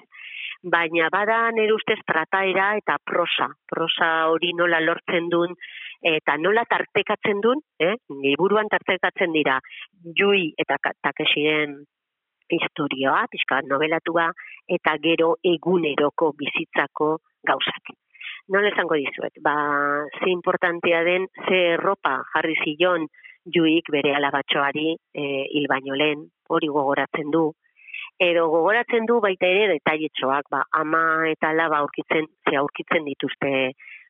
[0.64, 3.50] Baina bada nire ustez trataera eta prosa.
[3.68, 5.52] Prosa hori nola lortzen duen
[6.04, 7.96] eta nola tartekatzen duen, eh?
[8.24, 9.58] liburuan tartekatzen dira,
[10.16, 11.82] jui eta takesiren
[12.50, 14.30] historioa, pixka bat nobelatua,
[14.68, 17.94] eta gero eguneroko bizitzako gauzak.
[18.52, 19.54] Nola esango dizuet, ba,
[20.20, 23.06] ze importantea den, ze erropa jarri zilon
[23.56, 27.50] juik bere alabatxoari e, hil baino lehen, hori gogoratzen du,
[28.20, 33.50] edo gogoratzen du baita ere detailetxoak, ba, ama eta alaba aurkitzen, ze aurkitzen dituzte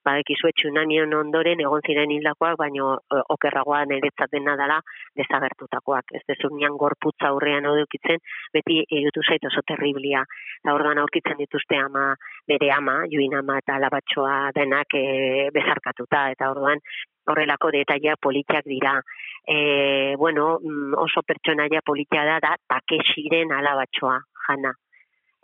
[0.04, 4.80] badekizue tsunamion ondoren egon ziren hildakoak, baino e, okerragoa niretzat dena dela
[5.20, 6.14] desagertutakoak.
[6.18, 8.20] Ez dezunean gorputza aurrean edukitzen,
[8.54, 10.24] beti egitu zait oso terriblia.
[10.60, 12.12] Eta orduan aurkitzen dituzte ama,
[12.48, 16.28] bere ama, juin ama eta alabatxoa denak e, bezarkatuta.
[16.36, 16.82] Eta orduan
[17.30, 18.98] horrelako detaila politiak dira.
[19.46, 24.74] E, bueno, mm, oso pertsonaia politia da, da takesiren alabatxoa, jana.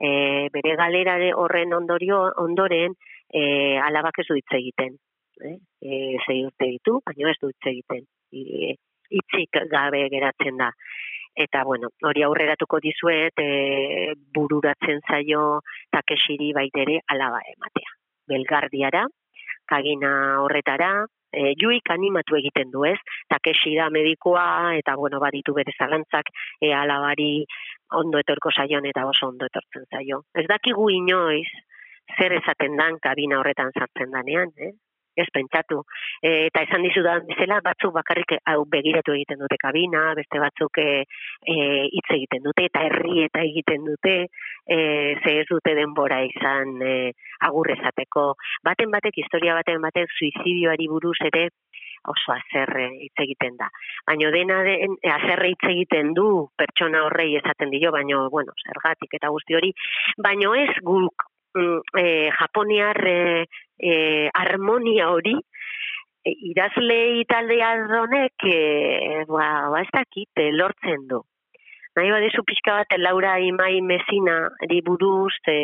[0.01, 2.97] E, bere galera horren ondorio, ondoren,
[3.33, 4.97] e, alabak ez du hitz egiten.
[5.41, 5.57] Eh?
[5.81, 8.05] E, zei urte ditu, baina ez du hitz egiten.
[8.33, 8.75] E,
[9.11, 10.71] hitzik gabe geratzen da.
[11.41, 15.61] Eta, bueno, hori aurreratuko dizuet, e, bururatzen zaio
[15.95, 17.97] takesiri baitere alaba ematea.
[18.31, 19.07] Belgardiara,
[19.71, 20.13] kagina
[20.43, 20.91] horretara,
[21.33, 22.99] e, juik animatu egiten du ez,
[23.31, 27.47] takeshi da medikoa, eta bueno, baditu bere zalantzak, e, alabari
[28.01, 30.25] ondo etorko zaion eta oso ondo etortzen zaio.
[30.35, 31.47] Ez dakigu inoiz,
[32.19, 34.73] zer esaten dan kabina horretan sartzen danean, eh?
[35.21, 35.81] Ez pentsatu.
[36.23, 41.03] E, eta esan dizudan bezala, batzuk bakarrik hau begiratu egiten dute kabina, beste batzuk e,
[41.43, 41.57] e,
[41.91, 44.15] hitz egiten dute, eta herri eta egiten dute,
[44.65, 44.79] e,
[45.19, 46.95] ze ez dute denbora izan e,
[47.49, 48.31] agur esateko.
[48.65, 51.49] Baten batek, historia baten batek, suizidioari buruz ere,
[52.09, 53.69] oso azerre hitz egiten da.
[54.09, 59.19] Baina dena den, eh, azerre hitz egiten du pertsona horrei esaten dio, baina, bueno, zergatik
[59.21, 59.73] eta guzti hori,
[60.29, 63.47] baina ez guk eh, japoniar eh,
[63.79, 65.37] eh, harmonia hori,
[66.25, 71.23] e, idazle italdea honek, e, ba, ba, ez dakit, lortzen du.
[71.99, 74.49] Nahi badezu pixka bat Laura Imai Mesina
[74.87, 75.57] buruz e,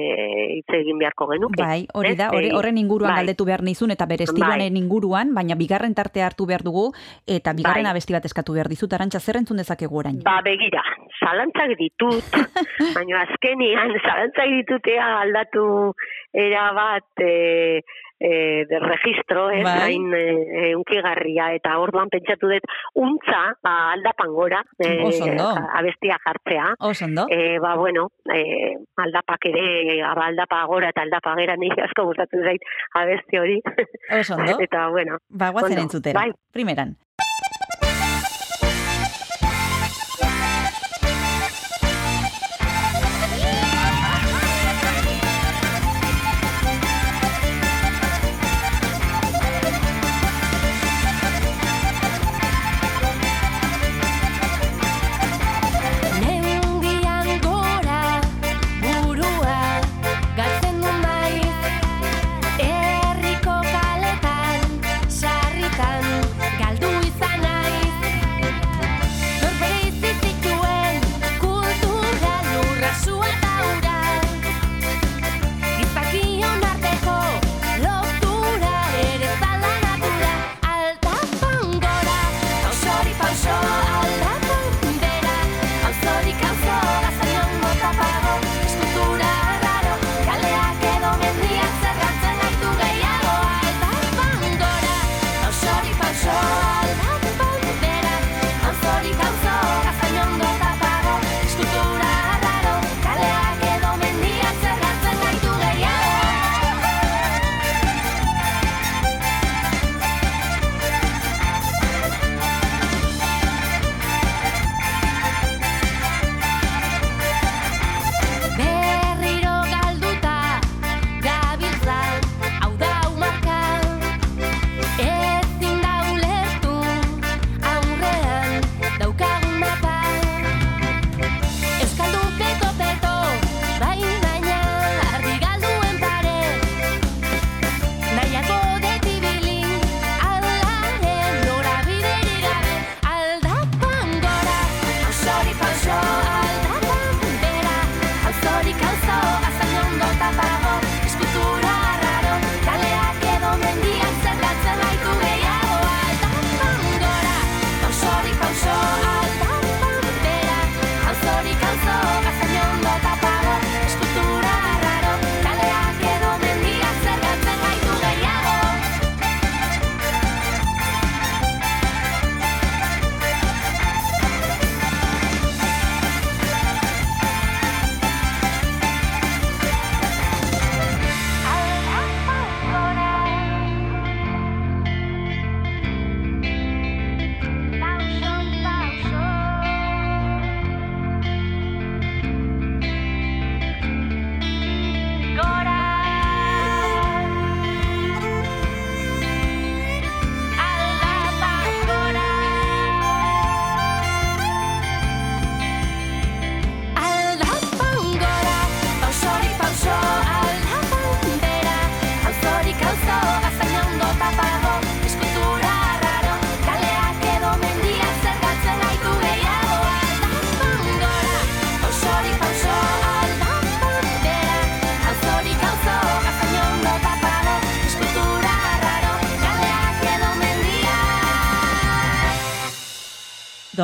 [0.58, 1.62] hitz egin beharko genuke.
[1.62, 3.20] Bai, hori da, hori, Eh, horren inguruan bai.
[3.22, 4.82] galdetu behar nizun, eta bere estiloaren Bai.
[4.82, 6.92] inguruan, baina bigarren tarte hartu behar dugu,
[7.26, 7.92] eta bigarren Bai.
[7.92, 10.18] abesti bat eskatu behar dizut, arantxa zer entzun dezakegu orain?
[10.24, 10.82] Ba, begira,
[11.22, 12.24] zalantzak ditut,
[12.98, 15.94] baina azkenian zalantzak ditutea aldatu
[16.34, 17.82] era bat e,
[18.18, 19.78] e, de registro, ez, Bai.
[19.82, 24.92] hain e, unkigarria, eta orduan pentsatu dut, untza, ba, aldapan gora, e,
[25.78, 26.74] abestia jartzea.
[26.80, 27.26] Oso ondo?
[27.30, 32.44] E, ba, bueno, e, aldapak ere, ba, aldapa gora eta aldapa gera nire asko gustatzen
[32.44, 32.62] zait
[32.94, 33.60] abesti hori.
[34.20, 34.58] Oso ondo?
[34.66, 36.20] eta, bueno, Ba, guazen ondo, entzutera.
[36.20, 36.32] bai.
[36.52, 36.96] Primeran.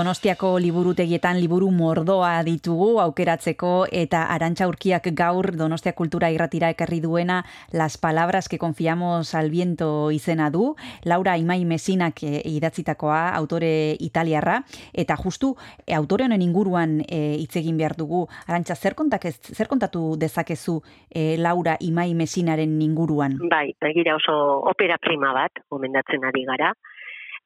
[0.02, 7.36] Donostiako liburutegietan liburu mordoa ditugu aukeratzeko eta arantxa urkiak gaur Donostia Kultura irratira ekarri duena
[7.70, 10.74] Las palabras que confiamos al viento izena du,
[11.04, 15.52] Laura Imai Mesinak eh, idatzitakoa, autore italiarra, eta justu
[15.86, 18.24] eh, autore honen inguruan eh, hitz egin behar dugu.
[18.48, 20.80] Arantxa, zer, kontak zer kontatu dezakezu
[21.10, 23.38] eh, Laura Imai Mesinaren inguruan?
[23.54, 24.34] Bai, begira oso
[24.66, 26.72] opera prima bat, gomendatzen ari gara.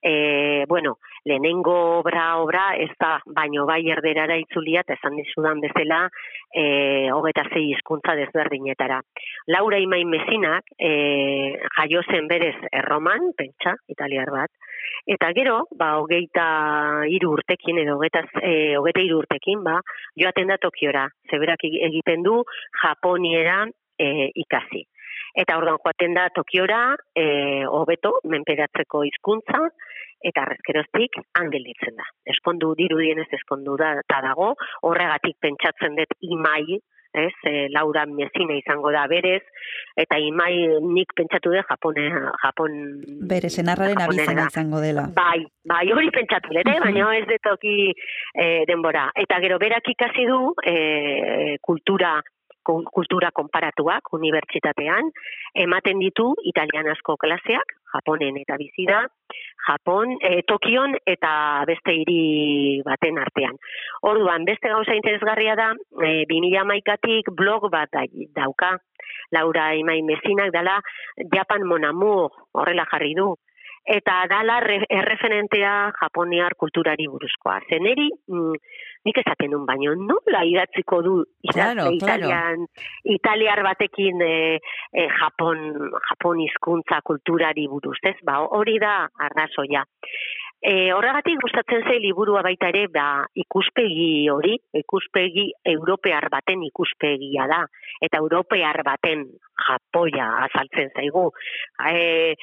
[0.00, 6.04] E, bueno, lehenengo obra obra ez da, baino bai erderara itzulia, eta esan dizudan bezala,
[6.54, 9.00] e, hogeta zei hizkuntza desberdinetara.
[9.50, 14.50] Laura Imai Mesinak, e, jaio zen berez erroman, pentsa, italiar bat,
[15.06, 16.44] Eta gero, ba, hogeita
[17.10, 19.78] hiru urtekin edo hogeita, e, hogeita hiru urtekin, ba,
[20.18, 21.06] joaten da Tokiora.
[21.30, 22.40] Zeberak eg- egiten du
[22.82, 23.64] Japoniera
[23.98, 24.84] e, ikasi.
[25.36, 26.80] Eta orduan joaten da Tokiora,
[27.14, 27.26] e,
[27.66, 29.62] hobeto, menperatzeko hizkuntza
[30.26, 32.08] eta arrezkeroztik angelditzen da.
[32.34, 34.52] Eskondu dirudienez eskondu da eta dago,
[34.88, 36.80] horregatik pentsatzen dut imai,
[37.16, 39.40] ez, e, Laura Mezina izango da berez,
[39.96, 40.52] eta imai
[40.84, 42.06] nik pentsatu dut Japone,
[42.42, 42.76] Japon...
[43.30, 44.48] Bere senarraren abizena da.
[44.52, 45.06] izango dela.
[45.16, 46.78] Bai, bai, hori pentsatu dut, eh?
[46.82, 49.08] baina ez detoki e, denbora.
[49.24, 52.35] Eta gero berak ikasi du e, kultura ku-
[52.66, 55.10] kultura konparatuak unibertsitatean,
[55.66, 59.04] ematen ditu italianazko klaseak, Japonen eta bizi da,
[59.66, 61.30] Japon, e, Tokion eta
[61.68, 63.56] beste hiri baten artean.
[64.10, 65.70] Orduan, beste gauza interesgarria da,
[66.02, 68.04] e, 2011tik blog bat da,
[68.36, 68.76] dauka,
[69.32, 70.80] Laura Imai Mesinak dala
[71.34, 73.34] Japan Mon Amour horrela jarri du.
[73.86, 77.60] Eta dala re, erreferentea japoniar kulturari buruzkoa.
[77.70, 78.54] Zeneri, mm,
[79.06, 81.16] nik esaten nun baino, nola idatziko du
[81.46, 82.26] Claro, idazle claro.
[82.26, 82.66] italian,
[83.16, 84.58] italiar batekin e,
[84.92, 85.62] e, Japon,
[86.08, 88.16] Japon hizkuntza kulturari buruz, ez?
[88.26, 89.86] Ba, hori da arrazoia.
[90.66, 97.60] E, horregatik gustatzen zei liburua baita ere, ba, ikuspegi hori, ikuspegi europear baten ikuspegia da,
[98.02, 99.28] eta europear baten
[99.66, 101.28] japoia azaltzen zaigu.
[101.92, 102.34] E,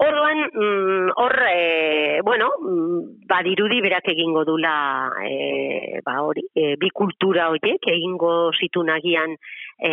[0.00, 6.90] Orduan, mm, hor, e, bueno, mm, badirudi berak egingo dula, e, ba hori, e, bi
[6.94, 9.90] kultura horiek egingo zitunagian e,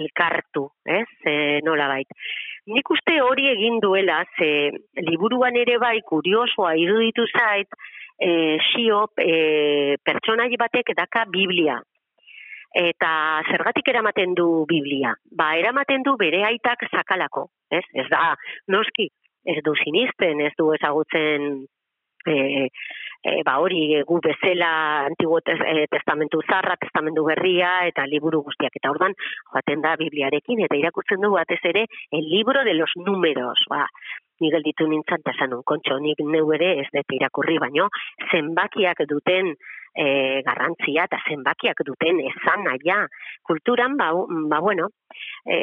[0.00, 2.10] elkartu, ez, e, nola bait.
[2.66, 4.72] Nik uste hori egin duela, ze
[5.06, 7.70] liburuan ere bai kuriosoa iruditu zait,
[8.18, 11.78] e, siop e, pertsonai batek daka Biblia.
[12.74, 15.14] Eta zergatik eramaten du Biblia?
[15.30, 17.84] Ba, eramaten du bere aitak sakalako, ez?
[17.94, 18.32] Ez da,
[18.66, 19.12] noski,
[19.44, 21.66] ez du sinisten, ez du ezagutzen
[22.26, 22.68] e,
[23.24, 24.70] e, ba hori gu bezala
[25.08, 28.76] antiguo tes, e, testamentu zarra, testamentu berria eta liburu guztiak.
[28.80, 29.16] Eta ordan
[29.52, 33.64] joaten da Bibliarekin eta irakurtzen du batez ere el libro de los números.
[33.70, 33.86] Ba,
[34.40, 37.88] ni gelditu nintzen eta esan nun, kontxo, nik neu ere ez dut irakurri, baino
[38.30, 39.52] zenbakiak duten
[39.94, 43.04] e, garrantzia eta zenbakiak duten esan naia
[43.46, 44.10] kulturan, ba,
[44.50, 44.88] ba bueno,
[45.46, 45.58] e,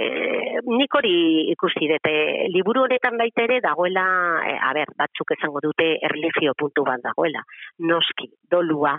[0.68, 1.15] nik hori
[1.52, 2.15] ikusi dute,
[2.56, 4.06] liburu honetan baita ere dagoela,
[4.48, 7.43] e, a ber, batzuk esango dute erlijio puntu bat dagoela,
[7.91, 8.98] noski, dolua,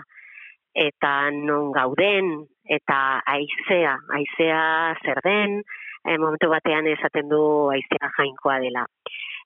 [0.73, 2.35] eta non gauden,
[2.65, 2.97] eta
[3.29, 4.61] aizea, aizea
[5.03, 5.61] zer den,
[6.03, 7.43] e, momentu batean esaten du
[7.73, 8.85] aizea jainkoa dela.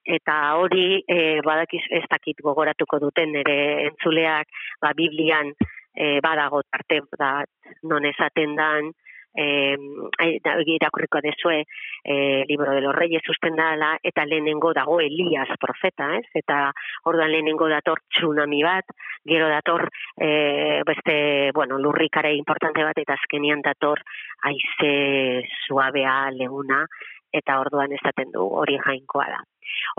[0.08, 3.58] Eta hori, e, badakiz ez dakit gogoratuko duten ere
[3.90, 4.48] entzuleak,
[4.82, 7.50] ba, Biblian e, badago tarte bat
[7.84, 8.94] non esaten dan,
[9.38, 11.66] da- irakurriko dezue
[12.04, 16.26] eh, libro de los reyes usten dala, eta lehenengo dago Elias profeta, ez?
[16.34, 16.72] Eta
[17.04, 18.86] orduan lehenengo dator tsunami bat,
[19.26, 24.02] gero dator eh, beste, bueno, lurrikare importante bat, eta azkenian dator
[24.42, 26.86] aize suabea leuna,
[27.34, 29.40] eta orduan esaten du hori jainkoa da.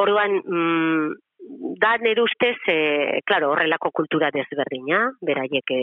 [0.05, 1.13] Orduan, mm,
[1.81, 5.75] da nire ustez, e, claro, horrelako kultura desberdina, beraiek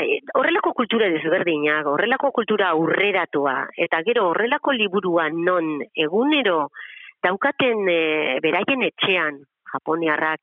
[0.00, 6.70] ai, horrelako kultura desberdinak, horrelako kultura aurreratua, eta gero horrelako liburuan non egunero
[7.22, 8.00] daukaten e,
[8.42, 9.42] beraien etxean,
[9.72, 10.40] japoniarrak,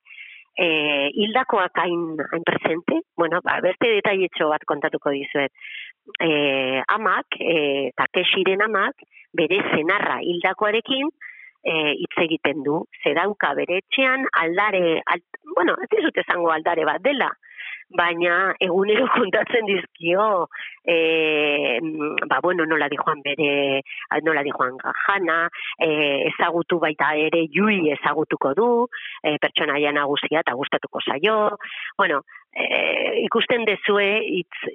[0.60, 0.68] e,
[1.16, 5.54] hildakoak hain, hain presente, bueno, ba, beste detaietxo bat kontatuko dizuet.
[6.20, 6.30] E,
[6.96, 9.06] amak, e, Takeshiren amak,
[9.40, 11.12] bere zenarra hildakoarekin,
[11.64, 16.88] e, hitz egiten du, ze dauka bere etxean aldare, alt, bueno, ez dizut esango aldare
[16.90, 17.32] bat dela,
[17.98, 20.48] baina egunero kontatzen dizkio
[20.86, 21.80] e,
[22.30, 23.82] ba bueno, nola di joan bere
[24.24, 25.48] nola di joan jana
[25.78, 28.70] e, ezagutu baita ere jui ezagutuko du
[29.24, 31.58] e, pertsonaia nagusia eta gustatuko zaio.
[31.98, 32.22] Bueno,
[32.54, 34.74] e, ikusten dezue hitz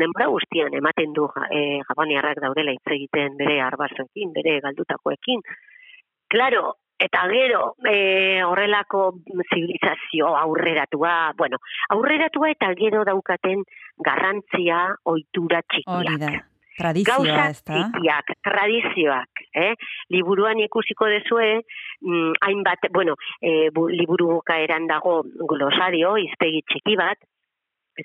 [0.00, 5.44] denbora guztian ematen du e, japoniarrak daudela hitz egiten bere arbasoekin, bere galdutakoekin.
[6.28, 11.58] Claro, eta gero e, horrelako zibilizazio aurreratua, bueno,
[11.94, 13.62] aurreratua eta gero daukaten
[14.04, 15.96] garrantzia ohitura txikiak.
[15.98, 16.32] Hori da.
[16.78, 17.78] Tradizioa, Gauza ez da?
[17.78, 19.72] txikiak, tradizioak, eh?
[20.14, 21.56] Liburuan ikusiko dezue,
[22.02, 27.18] mm, hainbat, bueno, e, bu, liburu eran dago glosario, iztegi txiki bat,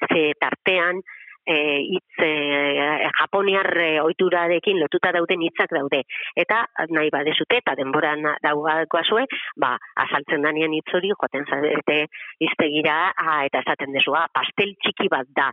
[0.09, 1.03] ze tartean,
[1.45, 1.55] e,
[1.93, 2.31] hitz e,
[3.19, 3.99] japoniar e,
[4.79, 6.03] lotuta dauden hitzak daude.
[6.35, 9.25] Eta nahi badezute eta denbora daugakoazue,
[9.57, 12.07] ba, azaltzen danean hitz hori joaten zarete
[12.39, 15.51] iztegira a, eta esaten dezua, pastel txiki bat da.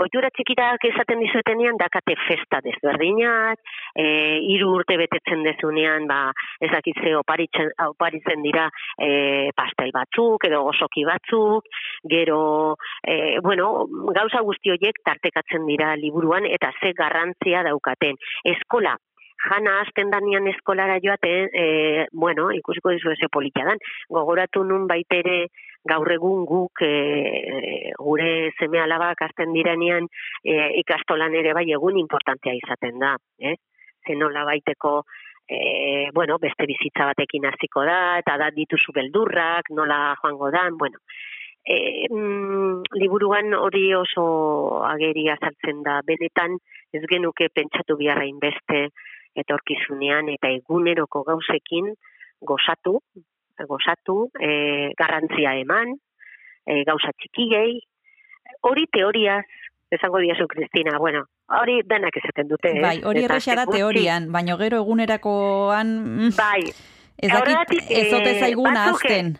[0.00, 3.60] Ohitura txikitak esaten dizuetenean dakate festa desberdinak,
[3.96, 4.06] e,
[4.54, 6.20] hiru urte betetzen dezunean, ba,
[6.60, 11.68] ez dakit ze oparitzen, oparitzen dira e, pastel batzuk edo gozoki batzuk,
[12.08, 12.42] gero,
[13.06, 13.86] e, bueno,
[14.16, 18.20] gauza guzti horiek tartekatzen dira liburuan eta ze garrantzia daukaten.
[18.54, 18.96] Eskola,
[19.48, 25.46] jana hasten danian eskolara joaten, e, bueno, ikusiko dizu ze politia dan, gogoratu nun baitere
[25.88, 26.92] gaur egun guk e,
[27.98, 30.06] gure seme alabak hasten direnean
[30.44, 33.56] e, ikastolan ere bai egun importantea izaten da, eh?
[34.06, 35.02] Ze nola baiteko
[35.48, 41.02] e, bueno, beste bizitza batekin hasiko da, eta da dituzu beldurrak, nola joango dan, bueno,
[41.64, 46.58] e, mm, liburuan hori oso ageri azaltzen da, benetan
[46.92, 48.88] ez genuke pentsatu biharra inbeste
[49.42, 51.92] etorkizunean eta eguneroko gauzekin
[52.42, 52.98] gozatu,
[53.68, 55.94] gozatu, e, garrantzia eman,
[56.66, 57.80] e, gauza txikiei,
[58.62, 59.44] hori teoriaz,
[59.92, 61.24] esango diazu, Kristina, bueno,
[61.60, 62.70] hori denak esaten dute.
[62.78, 62.80] eh?
[62.80, 65.94] Bai, hori erresa da teorian, baino gero egunerakoan...
[66.16, 66.62] mm, Bai,
[67.22, 69.34] Ez dakit, ez ote eh, zaiguna eh, azten.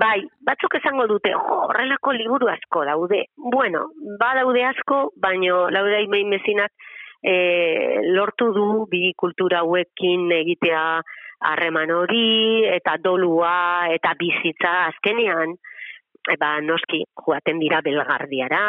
[0.00, 3.26] Bai, batzuk esango dute, horrelako liburu asko daude.
[3.36, 3.82] Bueno,
[4.20, 6.72] badaude asko, baino lauda imein mezinak
[7.20, 7.34] e,
[8.14, 11.02] lortu du bi kultura hauekin egitea
[11.50, 15.56] harreman hori, eta dolua, eta bizitza azkenean,
[16.40, 18.62] ba, noski, joaten dira belgardiara,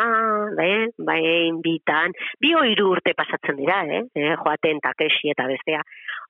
[0.57, 0.69] be,
[1.07, 1.21] bai,
[1.63, 4.03] bitan, bi hiru urte pasatzen dira, eh?
[4.15, 5.81] eh joaten takesi eta bestea,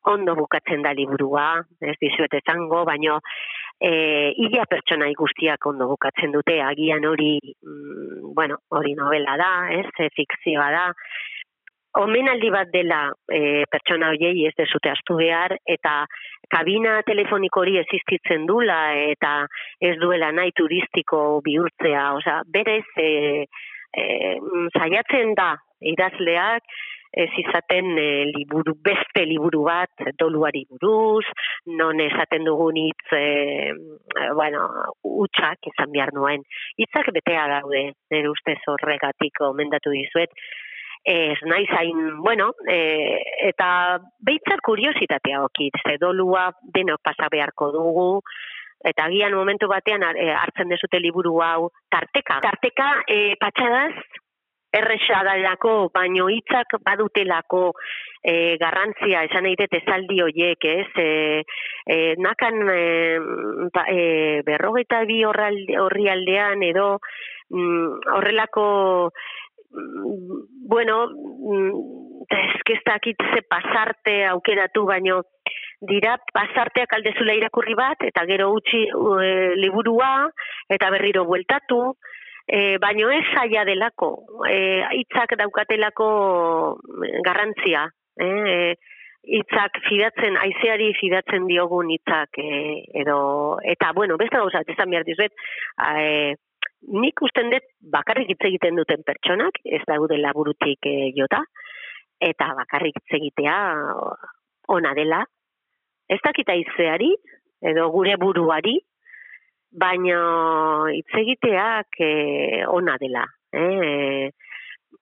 [0.06, 3.20] ondo bukatzen da liburua, ez dizuet esango, baino,
[3.82, 9.88] e, ia pertsonai guztiak ondo bukatzen dute, agian hori, mm, bueno, hori novela da, ez,
[10.14, 10.86] fikzioa da,
[12.02, 13.02] omenaldi bat dela
[13.32, 16.06] e, pertsona hoiei ez dezute astu behar, eta
[16.52, 18.80] kabina telefoniko hori existitzen dula,
[19.14, 19.36] eta
[19.80, 23.46] ez duela nahi turistiko bihurtzea, osea, berez, e,
[23.96, 24.04] e,
[24.76, 25.54] saiatzen da
[25.96, 26.76] idazleak,
[27.16, 31.24] ez izaten e, liburu, beste liburu bat doluari buruz,
[31.80, 33.72] non esaten dugun hitz, e,
[34.36, 34.68] bueno,
[35.24, 36.44] utxak izan behar nuen.
[36.76, 40.36] Hitzak betea daude, nire ustez horregatik omendatu dizuet,
[41.06, 42.80] ez naiz hain, bueno, e,
[43.52, 48.10] eta beitzat kuriositatea okit, ze dolua denok pasa beharko dugu,
[48.84, 52.40] eta agian momentu batean e, hartzen dezute liburu hau tarteka.
[52.42, 53.94] Tarteka e, patxadaz,
[54.76, 57.70] erresa dalako, baino hitzak badutelako
[58.26, 60.90] e, garrantzia, esan nahi dut esaldi hoiek, ez?
[61.00, 61.44] E,
[61.86, 62.82] e, nakan e,
[63.74, 66.98] ba, e, berrogeita bi horralde- horri aldean edo
[67.50, 68.68] mm, horrelako
[69.08, 69.45] mm,
[70.68, 71.72] bueno, mm,
[72.30, 75.22] ez que ez dakit ze pasarte aukeratu, baino
[75.82, 79.30] dira pasarteak aldezula irakurri bat, eta gero utzi e,
[79.60, 80.30] liburua,
[80.70, 81.96] eta berriro bueltatu,
[82.48, 84.12] e, baino ez saia delako,
[84.50, 84.58] e,
[85.02, 86.10] hitzak daukatelako
[87.26, 87.86] garrantzia,
[88.20, 88.26] eh?
[88.26, 88.76] e,
[89.26, 92.50] hitzak fidatzen, aizeari fidatzen diogun hitzak e,
[93.02, 95.34] edo, eta bueno, beste gauza, bat esan behar dizuet,
[95.82, 96.36] e,
[96.88, 101.42] nik usten dut bakarrik hitz egiten duten pertsonak, ez daudela burutik e, jota,
[102.22, 103.56] eta bakarrik hitz egitea
[104.76, 105.24] ona dela.
[106.10, 107.12] Ez dakita aizeari,
[107.66, 108.78] edo gure buruari,
[109.76, 110.20] baina
[110.94, 112.12] hitz egiteak e,
[112.70, 113.26] ona dela.
[113.56, 114.30] Eh?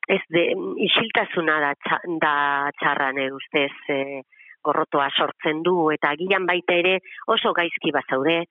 [0.07, 0.43] Ez de,
[0.84, 1.73] isiltasuna da,
[2.19, 2.35] da
[2.80, 4.22] txarra nire ustez e,
[4.64, 6.97] gorrotoa sortzen du, eta agian baita ere
[7.27, 8.43] oso gaizki bazaude,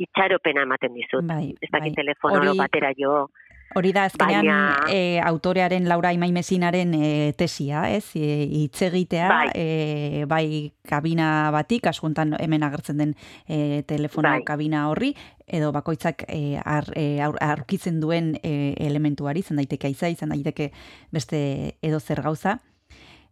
[0.00, 1.24] itxaropena ematen dizut.
[1.28, 2.02] Bai, ez dakit bai.
[2.04, 3.28] telefono batera jo.
[3.78, 8.16] Hori da, azkenean Baina- e, autorearen Laura Imaimezinaren e, tesia, ez?
[8.18, 9.50] E, hitz egitea, Bai.
[9.54, 13.12] e, bai kabina batik, asuntan hemen agertzen den
[13.46, 14.42] e, telefono Bai.
[14.42, 15.12] kabina horri,
[15.46, 20.72] edo bakoitzak e, ar, e, aur- aurkitzen duen e, elementuari, izan daiteke aiza, izan daiteke
[21.14, 22.58] beste edo zer gauza.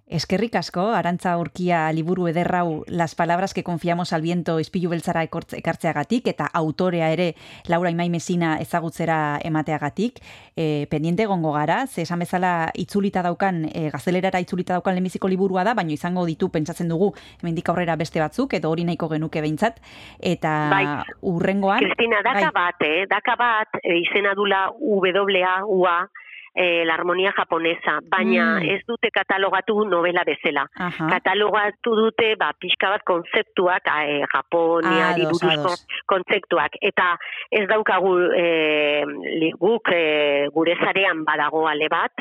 [0.08, 6.30] Eskerrik asko, Arantza Urkia liburu ederrau Las palabras que confiamos al viento ispilu beltzara ekartzeagatik
[6.32, 7.34] eta autorea ere
[7.68, 10.22] Laura Imai Mesina ezagutzera emateagatik.
[10.56, 15.64] E, pendiente egongo gara, ze esan bezala itzulita daukan, e, gazelerara itzulita daukan lehenbiziko liburua
[15.64, 17.12] da, baino izango ditu pentsatzen dugu
[17.42, 19.76] hemendik aurrera beste batzuk, edo hori nahiko genuke behintzat.
[20.18, 20.86] Eta Bai.
[21.20, 21.84] urrengoan...
[21.84, 22.54] Kristina, daka bai.
[22.62, 23.04] bat, eh?
[23.12, 25.98] daka bat, e, izena dula WA, UA,
[26.54, 28.68] e, la armonia japonesa, baina Mm.
[28.74, 30.66] ez dute katalogatu novela bezala.
[30.76, 31.08] Aha.
[31.10, 35.86] Katalogatu dute, ba, pixka bat kontzeptuak, a, e, Japoniari Ados, buruzko ados.
[36.06, 36.72] kontzeptuak.
[36.80, 37.16] Eta
[37.50, 39.04] ez daukagu e,
[39.40, 42.12] li- guk e, gure zarean badago ale bat,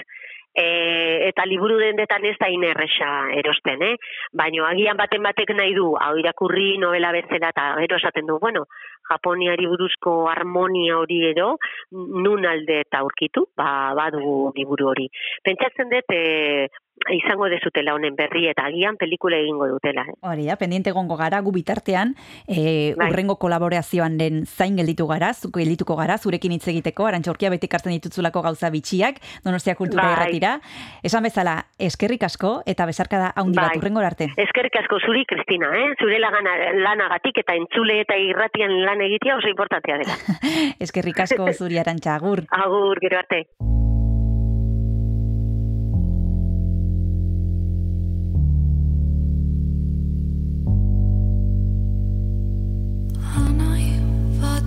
[0.57, 3.93] E, eta liburu dendetan ez da inerresa erosten, eh?
[4.33, 8.65] Baina agian baten batek nahi du, hau irakurri novela bezala eta gero esaten du, bueno,
[9.11, 11.51] Japoniari buruzko harmonia hori edo,
[11.93, 15.07] nun alde eta aurkitu, ba, badugu liburu hori.
[15.45, 16.67] Pentsatzen dut, e,
[17.13, 20.03] izango dezutela honen berri eta agian pelikula egingo dutela.
[20.07, 20.15] Eh?
[20.27, 22.15] Hori da, pendiente gongo gara, gu bitartean,
[22.47, 23.09] e, Bai.
[23.11, 27.95] urrengo kolaborazioan den zain gelditu gara, zuko geldituko gara, zurekin hitz egiteko, arantxorkia beti kartzen
[27.95, 30.13] ditutzulako gauza bitxiak, donostia kultura Bai.
[30.17, 30.57] erratira.
[31.03, 33.81] Esan bezala, eskerrik asko eta bezarkada haundi bat Bai.
[33.81, 34.31] urrengo arte.
[34.37, 35.93] Eskerrik asko zuri, Kristina, eh?
[35.99, 40.19] zure lagana, lanagatik eta entzule eta irratian lan egitea oso importantea dela.
[40.83, 42.45] eskerrik asko zuri arantxa, agur.
[42.51, 43.45] Agur, gero arte.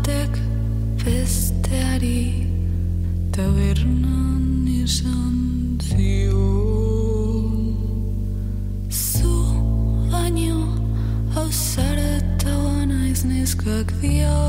[0.01, 0.33] Batek
[1.05, 2.47] besteari
[3.33, 7.53] tabernan esan zion.
[8.89, 9.35] Zu
[10.13, 10.61] baino
[11.35, 12.57] hau zareta
[12.89, 14.41] naiz neskak dio.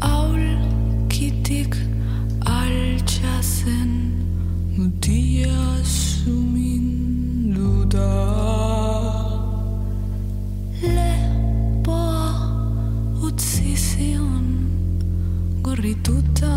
[0.00, 1.76] Aulkitik
[2.58, 3.92] altxazen
[4.76, 8.81] mutia sumindu da
[10.82, 12.34] Lepoa
[13.22, 14.46] utzi zion
[15.62, 16.50] gorrituta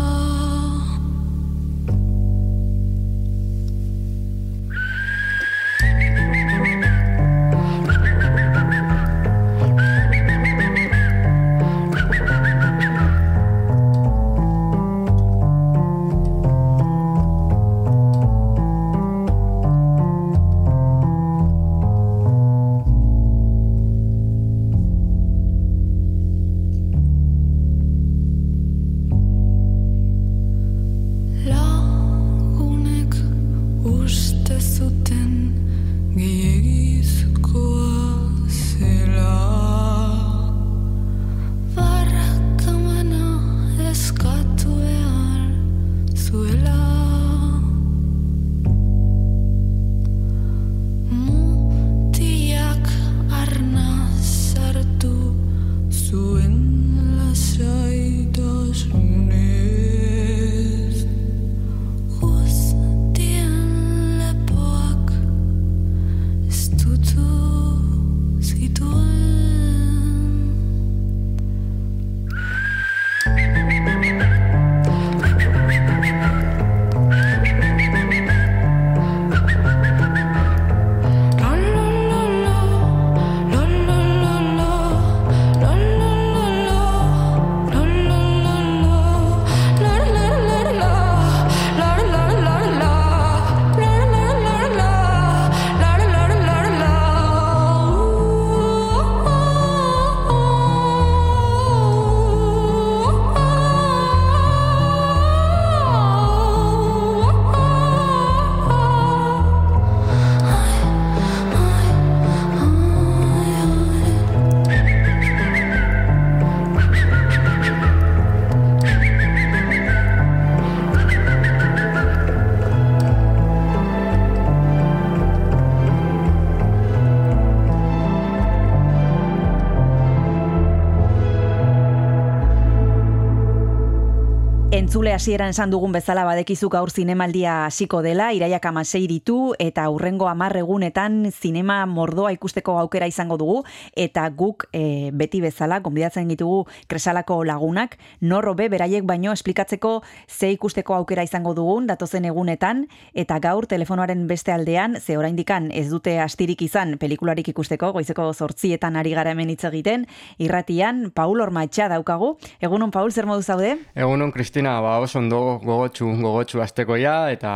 [135.16, 140.52] hasieran esan dugun bezala badekizu gaur zinemaldia hasiko dela, iraiak amasei ditu eta urrengo hamar
[140.60, 143.62] egunetan zinema mordoa ikusteko aukera izango dugu
[143.96, 150.50] eta guk e, beti bezala gonbidatzen ditugu kresalako lagunak, norro be beraiek baino esplikatzeko ze
[150.52, 152.84] ikusteko aukera izango dugun datozen egunetan
[153.14, 159.00] eta gaur telefonoaren beste aldean, ze oraindikan ez dute astirik izan pelikularik ikusteko, goizeko zortzietan
[159.00, 160.04] ari gara hemen hitz egiten,
[160.36, 162.34] irratian Paul Ormaetxa daukagu.
[162.60, 163.78] Egunon Paul, zer modu zaude?
[163.96, 167.52] Egunon, Kristina, ba, oso ondo gogotsu, gogotsu azteko ja, eta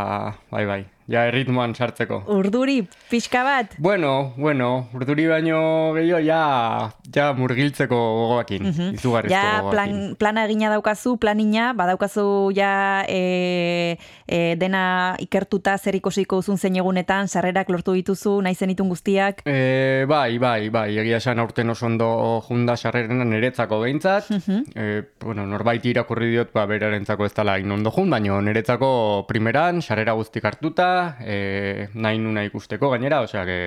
[0.52, 2.22] bai, bai, ja erritmoan sartzeko.
[2.30, 3.74] Urduri, pixka bat.
[3.82, 5.58] Bueno, bueno, urduri baino
[5.96, 6.42] gehiago ja,
[7.10, 9.74] ja murgiltzeko gogoakin, izugarrizko Ja, gogoakin.
[9.74, 16.78] plan, plana egina daukazu, planina, badaukazu ja e, e, dena ikertuta zer ikusiko duzun zein
[16.78, 19.42] egunetan, sarrerak lortu dituzu, nahi zenitun guztiak.
[19.50, 22.10] E, bai, bai, bai, egia esan aurten oso ondo
[22.46, 24.30] junda sarrerena niretzako behintzat.
[24.76, 29.82] e, bueno, norbait irakurri diot, ba, berarentzako ez dela hain ondo jun, baina niretzako primeran,
[29.82, 33.58] sarrera guztik hartuta, e, nahi nuna ikusteko gainera, osea, que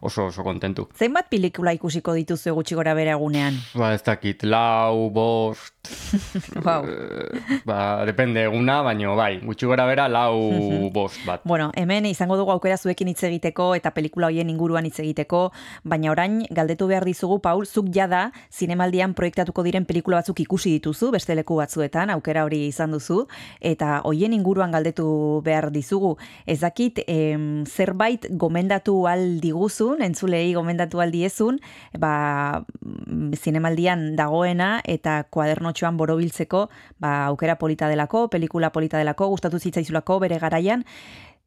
[0.00, 0.88] oso oso kontentu.
[0.98, 3.58] Zenbat pelikula ikusiko dituzu gutxi gora bere egunean?
[3.74, 5.78] Ba, ez dakit, lau, bost,
[6.64, 6.84] Wow.
[6.84, 11.42] Eh, ba, depende eguna, baino bai, gutxi gora bera lau bost bat.
[11.44, 15.48] Bueno, hemen izango dugu aukera zuekin hitz egiteko eta pelikula hoien inguruan hitz egiteko,
[15.84, 21.10] baina orain galdetu behar dizugu, Paul, zuk jada zinemaldian proiektatuko diren pelikula batzuk ikusi dituzu,
[21.14, 23.24] beste leku batzuetan, aukera hori izan duzu,
[23.60, 25.08] eta hoien inguruan galdetu
[25.44, 26.16] behar dizugu.
[26.46, 29.40] Ez dakit, em, zerbait gomendatu al
[29.88, 31.60] diguzun, entzulei gomendatu al diezun,
[31.98, 39.58] ba, mm, zinemaldian dagoena eta kuadernotxoan borobiltzeko ba, aukera polita delako, pelikula polita delako, gustatu
[39.58, 40.84] zitzaizulako bere garaian,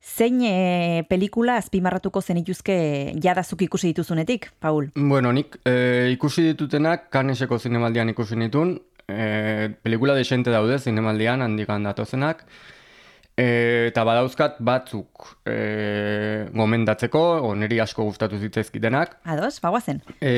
[0.02, 4.90] Zein e, pelikula azpimarratuko zenituzke jadazuk ikusi dituzunetik, Paul?
[4.96, 11.84] Bueno, nik e, ikusi ditutenak kaneseko zinemaldian ikusi nitun, e, pelikula desente daude zinemaldian handikan
[11.84, 12.48] datozenak,
[13.42, 15.56] e, eta badauzkat batzuk e,
[16.54, 19.18] gomendatzeko, o niri asko gustatu zitzaizkitenak.
[19.26, 20.02] Ados, bagoazen.
[20.22, 20.34] E,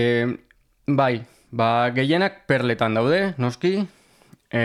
[0.87, 1.17] bai,
[1.51, 3.75] ba, gehienak perletan daude, noski.
[4.53, 4.63] E,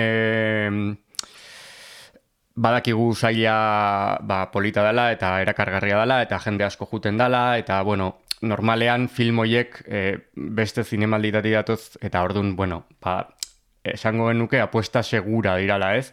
[2.59, 8.17] badakigu saila ba, polita dela eta erakargarria dela eta jende asko juten dela eta bueno,
[8.43, 10.03] normalean film hoiek e,
[10.35, 13.21] beste zinemalditati datoz eta ordun bueno, ba,
[13.85, 16.11] esango genuke apuesta segura dirala, ez?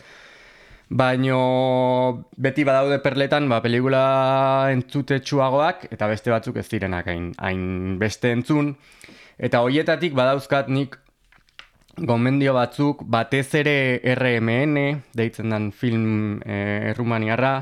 [0.90, 8.30] Baino beti badaude perletan, ba, pelikula entzutetsuagoak eta beste batzuk ez direnak hain, hain beste
[8.36, 8.76] entzun.
[9.42, 11.00] Eta hoietatik badauzkat nik
[11.98, 14.78] gomendio batzuk batez ere RMN,
[15.16, 17.56] deitzen dan film e, errumaniarra,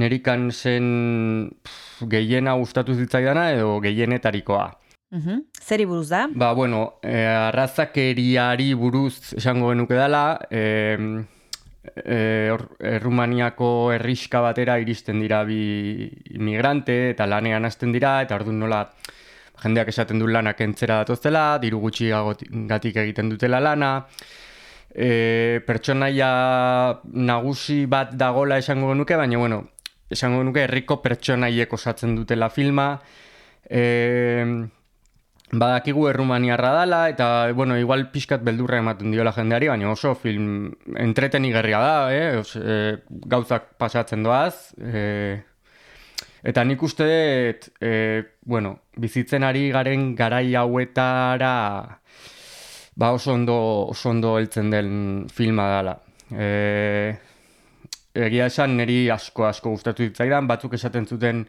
[0.00, 4.70] nerikan zen pff, gehiena gustatu zitzaidana edo gehienetarikoa.
[5.14, 5.44] Mhm.
[5.60, 6.24] Zeri buruz da?
[6.34, 10.96] Ba, bueno, e, arrazakeriari buruz esango genuke dela, e,
[12.04, 18.58] e, or- Errumaniako herriska batera iristen dira bi migrante eta lanean hasten dira, eta orduan
[18.60, 18.84] nola
[19.62, 22.10] jendeak esaten du lanak entzera datoztela, diru gutxi
[22.68, 24.06] gatik egiten dutela lana,
[24.94, 29.60] e, pertsonaia nagusi bat dagola esango genuke, baina bueno,
[30.10, 33.00] esango genuke herriko pertsonaiek osatzen dutela filma,
[33.68, 34.68] e,
[35.54, 41.80] Badakigu errumaniarra dala, eta, bueno, igual pixkat beldurra ematen diola jendeari, baina oso film entretenigarria
[41.80, 42.38] da, eh?
[42.40, 42.96] Os, eh,
[43.30, 44.74] gauzak pasatzen doaz.
[44.82, 45.42] Eh,
[46.42, 51.54] eta nik uste dut, eh, bueno, bizitzen ari garen garai hauetara
[52.96, 55.94] ba oso ondo, oso ondo heltzen den filma dela.
[56.30, 57.14] Eh,
[58.14, 61.44] egia esan niri asko asko gustatu zitzaidan, batzuk esaten zuten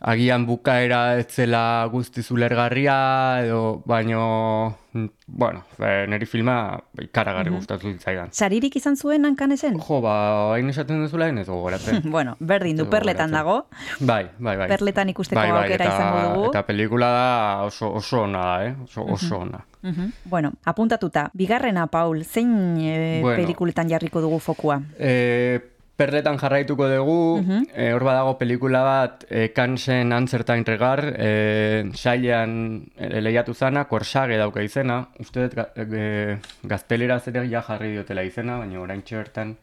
[0.00, 7.56] agian bukaera ez zela guztiz ulergarria edo baino mm, bueno, e, niri filma ikaragarri Mhm.
[7.58, 8.28] gustatu zitzaidan.
[8.32, 9.78] Saririk izan zuen hankanesen?
[9.80, 12.02] Jo, ba, hain esaten duzula ez gogoratzen.
[12.16, 13.66] bueno, berdin du, perletan dago.
[14.00, 14.68] Bai, bai, bai.
[14.68, 16.50] Perletan ikusteko bai, bai, aukera eta, izango dugu.
[16.52, 18.74] Eta pelikula da oso, oso ona da, eh?
[18.84, 19.64] Oso, oso ona.
[19.82, 20.12] Mhm.
[20.24, 21.30] Bueno, apuntatuta.
[21.34, 23.36] Bigarrena, Paul, zein e, Bueno.
[23.36, 24.80] pelikuletan jarriko dugu fokua?
[24.98, 25.60] E,
[25.96, 27.66] perletan jarraituko dugu, Mhm.
[27.74, 34.36] e, hor badago pelikula bat, e, Kansen Antzertain Regar, e, sailean e, lehiatu zana, korsage
[34.36, 39.56] dauka izena, uste dut ga, e, gazteleraz ere ja jarri diotela izena, baina orain bertan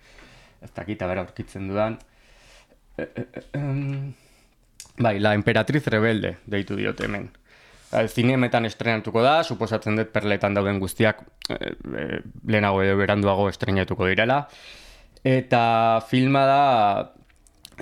[0.61, 1.97] ez dakita bera aurkitzen dudan.
[2.97, 4.13] E, e,
[4.97, 7.29] bai, La Emperatriz Rebelde deitu diote hemen.
[7.91, 14.07] Eh, Zinemetan estrenatuko da, suposatzen dut perletan dauden guztiak e, e, lehenago edo beranduago estrenatuko
[14.07, 14.47] direla.
[15.23, 17.13] Eta filma da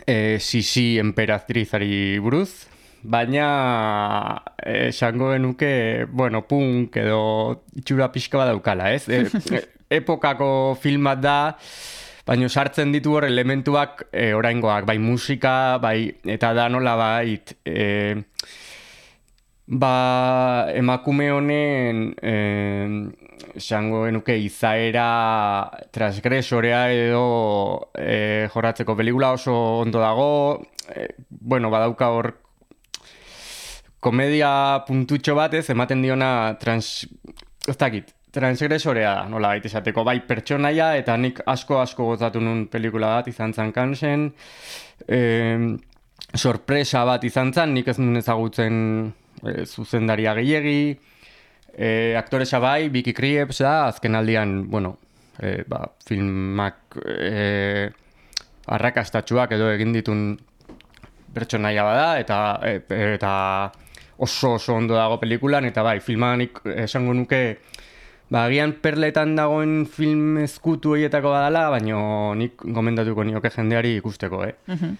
[0.05, 2.67] e, Sisi emperatrizari buruz,
[3.03, 9.07] baina eh, esango genuke, bueno, punk edo itxura pixka bat daukala, ez?
[9.07, 9.23] E,
[9.55, 9.63] e,
[10.01, 11.37] epokako filmat da,
[12.27, 17.79] baina sartzen ditu hor elementuak e, oraingoak, bai musika, bai, eta da nola bait, e,
[19.69, 22.89] Ba, emakume honen eh,
[23.55, 28.95] esango genuke izaera transgresorea edo eh, jorratzeko.
[28.95, 30.29] Pelikula oso ondo dago,
[30.93, 32.31] eh, bueno, badauka hor
[33.99, 37.07] komedia puntutxo batez ematen diona trans,
[37.67, 42.67] ez dakit, transgresorea da, nola baita esateko, bai pertsonaia eta nik asko asko gozatu nun
[42.71, 44.29] pelikula bat izan zan kansen,
[45.07, 45.57] eh,
[46.35, 48.75] sorpresa bat izan zan, nik ez nun ezagutzen
[49.43, 50.97] e, zuzendaria gehiegi,
[51.80, 54.97] e, aktoresa bai, Vicky Krieps da, azken aldian, bueno,
[55.39, 57.88] e, ba, filmak e,
[58.68, 60.23] arrakastatxuak edo egin ditun
[61.34, 62.81] pertsonaia bada, eta, e,
[63.15, 63.31] eta
[64.19, 67.43] oso oso ondo dago pelikulan, eta bai, filmanik esango nuke
[68.30, 74.51] Ba, agian perletan dagoen film ezkutu horietako badala, baino nik gomendatuko nioke jendeari ikusteko, eh?
[74.68, 74.91] Mhm.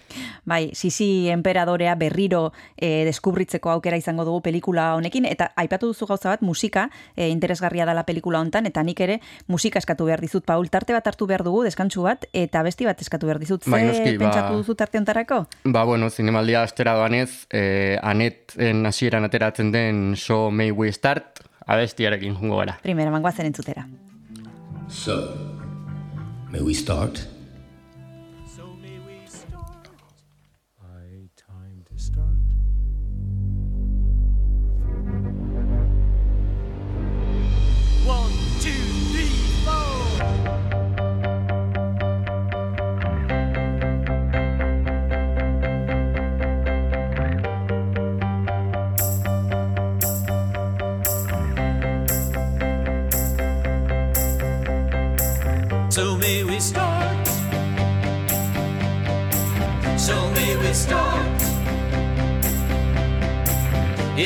[0.50, 6.32] Bai, Sisi Emperadorea berriro e, deskubritzeko aukera izango dugu pelikula honekin, eta aipatu duzu gauza
[6.32, 10.66] bat, musika e, interesgarria dela pelikula hontan, eta nik ere musika eskatu behar dizut, Paul,
[10.68, 13.62] tarte bat hartu behar dugu, deskantsu bat, eta besti bat eskatu behar dizut.
[13.62, 15.44] Ze Bai, noski, ba- pentsatu duzu tarte hontarako?
[15.70, 22.34] Ba, bueno, zinemaldia astera doanez, eh, aneten hasieran ateratzen den So May We Start, abestiarekin
[22.34, 22.78] jungo gara.
[22.82, 23.86] Primera, mangoazen entzutera.
[24.88, 25.34] So,
[26.50, 27.26] may we start?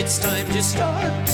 [0.05, 1.34] It's time to start.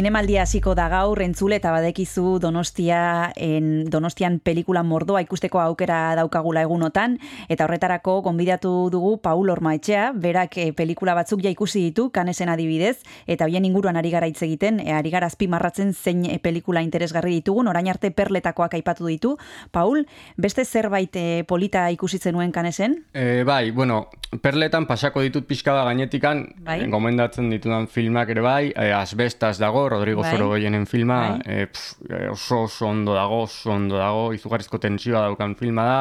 [0.00, 3.00] Zinemaldia hasiko da gaur entzule eta badekizu Donostia
[3.36, 7.18] en Donostian pelikula mordoa ikusteko aukera daukagula egunotan
[7.50, 13.00] eta horretarako gonbidatu dugu Paul Ormaetxea, berak eh, pelikula batzuk ja ikusi ditu kanesen adibidez
[13.26, 17.34] eta hoien inguruan ari gara hitz egiten, e, ari gara azpimarratzen zein eh, pelikula interesgarri
[17.40, 19.34] ditugun, orain arte perletakoak aipatu ditu.
[19.74, 20.04] Paul,
[20.38, 23.00] beste zerbait eh, polita ikusi zenuen kanesen?
[23.12, 24.04] E, bai, bueno,
[24.42, 26.84] perletan pasako ditut pixka bat gainetikan, Bai.
[26.90, 30.36] gomendatzen ditudan filmak ere bai, e, asbestas dago, Rodrigo Bai.
[30.36, 31.64] Zorogoyenen filma, Bai.
[31.64, 35.98] e, pf, e, oso oso ondo dago, oso ondo dago, izugarrizko tentsioa daukan filma da.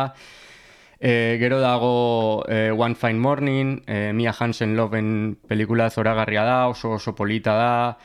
[1.00, 6.92] E, gero dago e, One Fine Morning, e, Mia Hansen Loven pelikula zoragarria da, oso
[6.92, 7.98] oso polita da.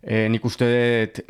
[0.00, 1.20] E, nik uste dut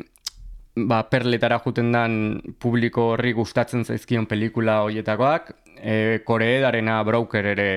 [0.87, 2.15] ba, perletara juten dan
[2.59, 5.53] publiko horri gustatzen zaizkion pelikula hoietakoak.
[5.75, 7.69] e, Koreedarena Broker ere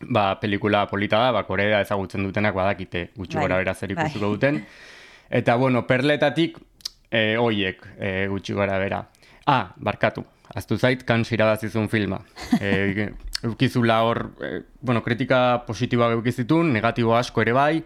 [0.00, 4.06] ba, pelikula polita da, ba, Korea ezagutzen dutenak badakite gutxi Bai, gora bera zer bai.
[4.06, 4.64] ikusiko duten.
[5.30, 6.58] Eta, bueno, perletatik
[7.10, 9.04] e, oiek e, gutxi gora bera.
[9.46, 10.24] Ah, barkatu,
[10.54, 12.20] aztu zait, kans irabazizun filma.
[12.60, 13.10] E,
[13.46, 17.82] eukizula hor, e, bueno, kritika positiboa eukizitun, negatibo asko ere bai,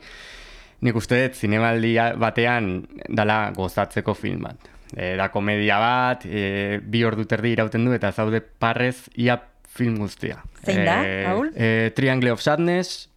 [0.84, 2.70] nik uste dut zinemaldi batean
[3.08, 4.70] dala gozatzeko film bat.
[4.94, 9.38] E, da komedia bat, e, bi ordu terdi irauten du eta zaude parrez ia
[9.74, 10.40] film guztia.
[10.64, 11.50] Zein da, Paul?
[11.54, 13.08] E, Triangle of Sadness,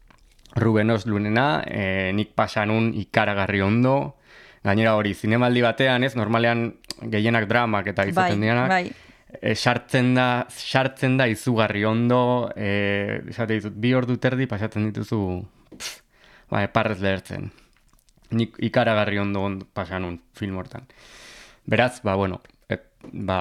[0.58, 3.98] Ruben Oslunena, e, nik pasanun ikaragarri ondo,
[4.66, 6.72] gainera hori, zinemaldi batean, ez, normalean
[7.14, 9.07] gehienak dramak eta izaten Bai, dianak, bai.
[9.42, 15.22] E, sartzen da, sartzen da izugarri ondo, e, esate ditut, bi ordu terdi pasatzen dituzu,
[15.76, 16.02] pff,
[16.52, 17.50] ba, parrez lehertzen.
[18.38, 20.88] Nik ikaragarri ondo, ondo pasanun film hortan.
[21.68, 22.80] Beraz, ba, bueno, e,
[23.12, 23.40] ba,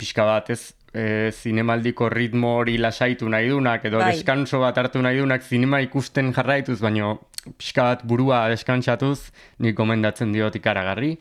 [0.00, 0.62] pixka bat ez,
[0.92, 4.14] e, zinemaldiko ritmo hori lasaitu nahi dunak, edo Bai.
[4.14, 7.18] deskanso bat hartu nahi dunak zinema ikusten jarraituz, baino
[7.56, 9.30] pixka bat burua deskantsatuz,
[9.60, 11.14] nik gomendatzen diot ikaragarri.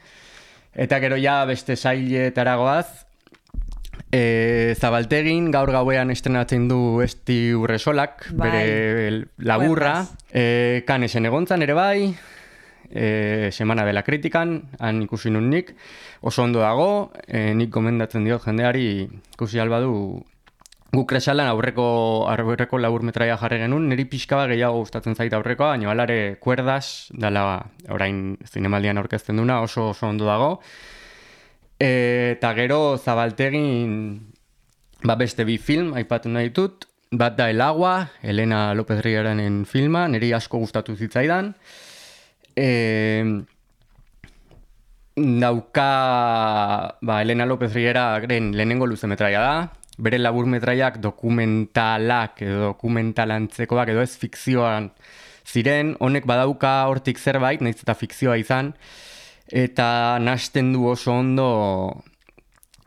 [0.80, 3.09] Eta gero ja beste sailetara goaz,
[4.12, 8.50] e, Zabaltegin gaur gauean estrenatzen du Esti Urresolak, Bai.
[8.50, 12.16] bere laburra, e, kanesen egontzan ere bai,
[12.90, 15.76] e, Semana dela kritikan, han ikusi nun nik,
[16.22, 20.24] oso ondo dago, e, nik gomendatzen diot jendeari ikusi albadu
[20.90, 25.76] guk kresalan aurreko, aurreko labur metraia jarri genuen, niri pixka bat gehiago gustatzen zait aurrekoa,
[25.76, 27.62] baina alare kuerdas, dala
[27.94, 30.56] orain zinemaldian aurkezten duna, oso oso ondo dago.
[31.80, 33.94] Eta gero zabaltegin
[35.04, 40.08] ba beste bi film aipatu nahi ditut, bat da El Agua, Elena López Rieranen filma,
[40.08, 41.54] niri asko gustatu zitzaidan.
[42.56, 42.68] E,
[45.16, 49.56] dauka ba, Elena López Rieraren lehenengo luze metraia da,
[49.98, 54.92] bere labur metraiak dokumentalak edo dokumentalantzekoak edo ez fikzioan
[55.50, 58.74] ziren, honek badauka hortik zerbait, nahiz eta fikzioa izan,
[59.52, 62.04] eta nasten du oso ondo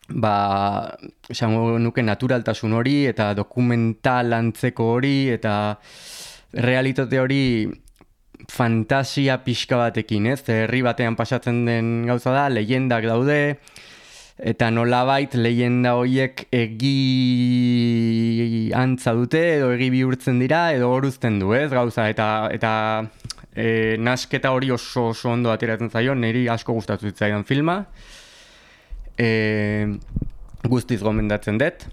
[0.08, 0.96] ba,
[1.30, 5.78] esango nuke naturaltasun hori eta dokumental antzeko hori eta
[6.52, 7.42] realitate hori
[8.50, 10.42] fantasia pixka batekin, ez?
[10.48, 13.56] Herri batean pasatzen den gauza da, leyendak daude,
[14.38, 16.94] eta nolabait leyenda hoiek egi
[18.74, 21.70] antza dute, edo egi bihurtzen dira, edo horuzten du, ez?
[21.72, 22.72] Gauza, eta, eta
[23.54, 27.82] e, nasketa hori oso, oso ondo ateratzen zaio, niri asko gustatu zitzaidan filma.
[29.18, 29.88] E,
[30.68, 31.86] guztiz gomendatzen dut,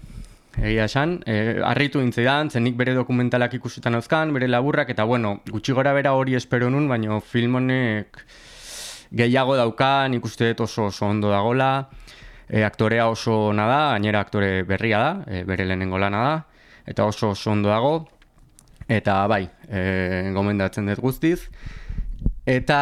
[0.58, 1.18] egia esan.
[1.26, 6.14] E, arritu intzaidan, zenik bere dokumentalak ikusetan euskan, bere laburrak, eta bueno, gutxi gora bera
[6.16, 8.24] hori espero nun, baina film honek
[9.10, 11.88] gehiago dauka, nik uste dut oso, oso ondo dagola.
[12.50, 16.32] E, aktorea oso ona da, gainera aktore berria da, e, bere lehenengo lana da,
[16.86, 18.08] eta oso oso ondo dago.
[18.90, 21.44] Eta bai, e, gomendatzen dut guztiz.
[22.50, 22.80] Eta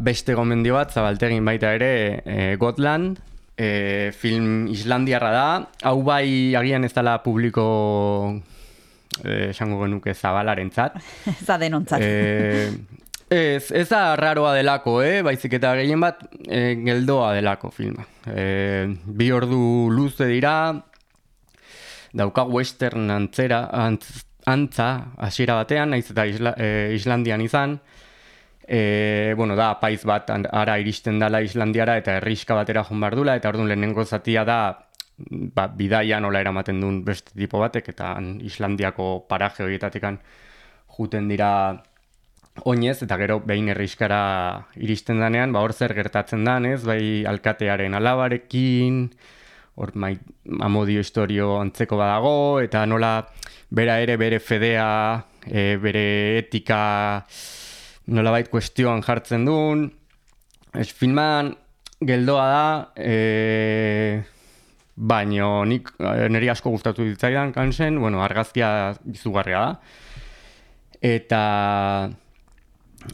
[0.00, 1.90] beste gomendio bat, zabaltegin baita ere,
[2.24, 3.18] e, Gotland,
[3.60, 5.48] e, film islandiarra da.
[5.84, 7.66] Hau bai agian ez dela publiko
[9.20, 10.96] e, esango genuke zabalarentzat.
[11.34, 12.00] Ez da denontzat.
[12.00, 12.70] E,
[13.30, 15.20] ez, ez da raroa delako, eh?
[15.26, 18.08] baizik eta gehien bat e, geldoa delako filma.
[18.26, 20.54] E, bi ordu luze dira,
[22.16, 27.78] dauka western antzera, antz, antza, hasiera batean, naiz eta Isla, e, Islandian izan,
[28.66, 33.48] e, bueno, da, paiz bat ara iristen dala Islandiara eta herriska batera joan behar eta
[33.48, 34.60] orduan lehenengo zatia da,
[35.54, 40.20] ba, bidaia nola eramaten duen beste tipo batek, eta Islandiako paraje horietatekan
[40.96, 41.82] juten dira
[42.64, 47.94] oinez, eta gero behin herriskara iristen danean, ba hor zer gertatzen dan, ez, bai alkatearen
[47.94, 49.06] alabarekin,
[49.80, 50.16] hor mai,
[50.60, 53.14] amodio historio antzeko badago, eta nola
[53.70, 56.04] bera ere bere fedea, e, bere
[56.42, 57.24] etika
[58.10, 59.88] nolabait kuestioan jartzen duen.
[60.74, 61.54] Ez filman
[62.06, 62.66] geldoa da,
[62.96, 64.22] e,
[64.94, 69.78] baino nik e, niri asko gustatu ditzaidan kansen, bueno, argazkia izugarria da.
[71.00, 71.44] Eta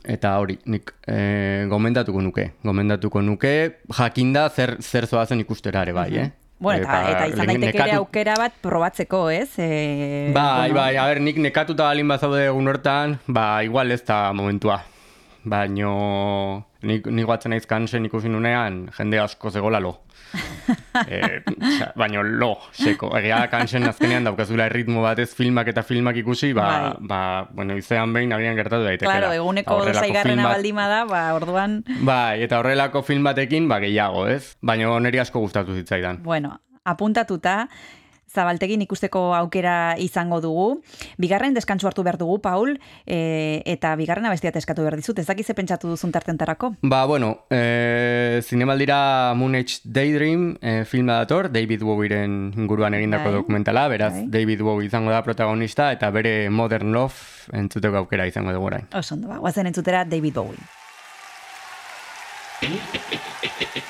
[0.03, 3.53] eta hori, nik e, gomendatuko nuke, gomendatuko nuke,
[3.95, 6.31] jakinda zer, zer zoazen ikustera ere bai, eh?
[6.59, 9.59] Bueno, eta, eta izan lehen daiteke nekatu- aukera bat probatzeko, ez?
[9.59, 14.03] E, Bai, bueno, bai, a ber, nik nekatuta balin bazaude egun hortan, ba, igual ez
[14.09, 14.79] da momentua.
[15.45, 19.99] Baino, nik, nik batzen naiz kansen ikusi nunean, jende asko zegola lo.
[21.09, 21.43] e,
[21.79, 23.11] xa, baino lo, seko.
[23.19, 27.07] Egia da kansen azkenean daukazula erritmo batez filmak eta filmak ikusi, ba, Bai.
[27.09, 27.21] ba
[27.53, 29.13] bueno, izean behin agian gertatu daitekela.
[29.19, 34.27] Claro, eguneko zaigarrena bat- baldima da, ba, orduan, Bai, eta horrelako film batekin, ba, gehiago,
[34.29, 34.57] ez?
[34.63, 36.23] Baina niri asko gustatu zitzaidan.
[36.23, 37.69] bueno, apuntatuta,
[38.37, 40.67] zabaltegin ikusteko aukera izango dugu.
[41.23, 42.77] Bigarren deskantsu hartu behar dugu, Paul,
[43.07, 45.19] e, eta bigarrena bestiat eskatu behar dizut.
[45.23, 46.75] Ez dakize pentsatu duzun tartentarako?
[46.83, 53.37] Ba, bueno, e, zinemaldira Moon Age Daydream e, filma dator, David Bowieren inguruan egindako Bai.
[53.41, 54.27] dokumentala, beraz, Bai.
[54.39, 58.89] David Bowie izango da protagonista, eta bere Modern Love entzuteko aukera izango dugu orain.
[58.95, 60.67] Oso ondo, ba, guazen entzutera David Bowie.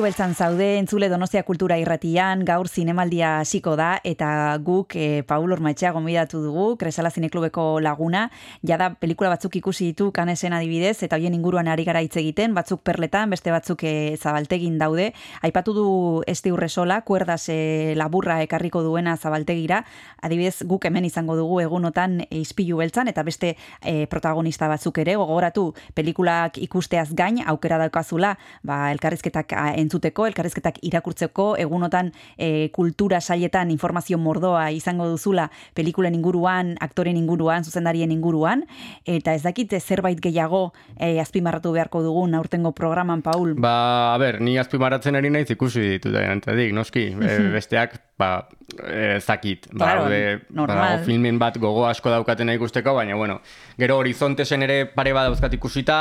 [0.00, 5.52] Ispilu beltzan zaude, entzule Donostia Kultura irratian, gaur zinemaldia hasiko da, eta guk e, Paul
[5.52, 8.22] Ormaetxea gomidatu dugu, Kresala Zineklubeko laguna,
[8.64, 12.80] jada pelikula batzuk ikusi ditu kanesen adibidez, eta hoien inguruan ari gara hitz egiten, batzuk
[12.80, 15.10] perletan, beste batzuk e, zabaltegin daude.
[15.44, 15.84] Aipatu du
[16.26, 19.82] Esti Urresola, kuerdas e, laburra ekarriko duena zabaltegira,
[20.24, 23.52] adibidez guk hemen izango dugu egunotan e, ispilu beltzan, eta beste
[23.84, 30.78] e, protagonista batzuk ere, gogoratu pelikulak ikusteaz gain, aukera daukazula, ba, elkarrizketak a- entzuteko, elkarrizketak
[30.86, 38.64] irakurtzeko, egunotan e, kultura saietan informazio mordoa izango duzula pelikulen inguruan, aktoren inguruan, zuzendarien inguruan,
[39.04, 43.56] eta ez dakit zerbait gehiago e, azpimarratu beharko dugun aurtengo programan, Paul.
[43.58, 47.10] Ba, a ber, ni azpimarratzen ari naiz ikusi ditut dik, noski.
[47.30, 48.48] E, besteak, ba,
[48.82, 49.68] e, zakit.
[49.72, 50.08] Ba, Claro,
[50.50, 50.98] normal.
[50.98, 53.40] ba, filmen bat gogo asko daukatena ikusteko, baina, bueno,
[53.78, 56.00] gero horizontesen ere pare bat dauzkat ikusita,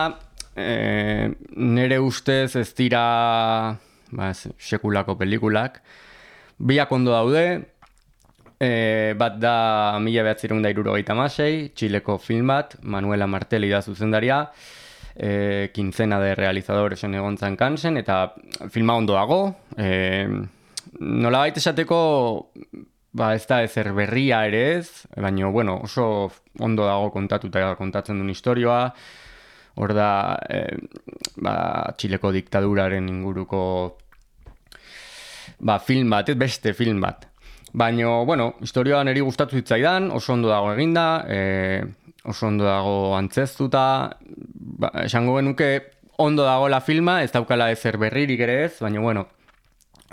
[0.59, 3.03] e, nere ustez ez dira
[4.11, 5.81] ba, sekulako pelikulak.
[6.59, 7.45] Biak ondo daude,
[8.59, 14.43] e, bat da mila behatzireun da irurogeita masei, Txileko film bat, Manuela Martelli da zuzendaria,
[15.15, 18.33] e, kintzena de realizadores egon zan kansen, eta
[18.69, 19.41] filma ondo dago,
[19.77, 20.27] e,
[20.99, 22.51] nola baita esateko,
[23.11, 26.29] ba ez da ezer berria ere ez, baina, bueno, oso
[26.59, 28.93] ondo dago kontatuta kontatzen duen historioa,
[29.75, 30.11] hor da,
[30.49, 30.65] e,
[31.41, 31.55] ba,
[31.97, 33.61] Txileko diktaduraren inguruko
[35.59, 37.27] ba, film bat, beste film bat.
[37.71, 41.39] Baina, bueno, historioa niri gustatu zitzaidan, oso ondo dago eginda, e,
[42.25, 43.85] oso ondo dago antzeztuta,
[44.81, 45.71] ba, esango genuke
[46.19, 49.27] ondo dagoela filma, ez daukala ezer berririk ere ez, baina, bueno,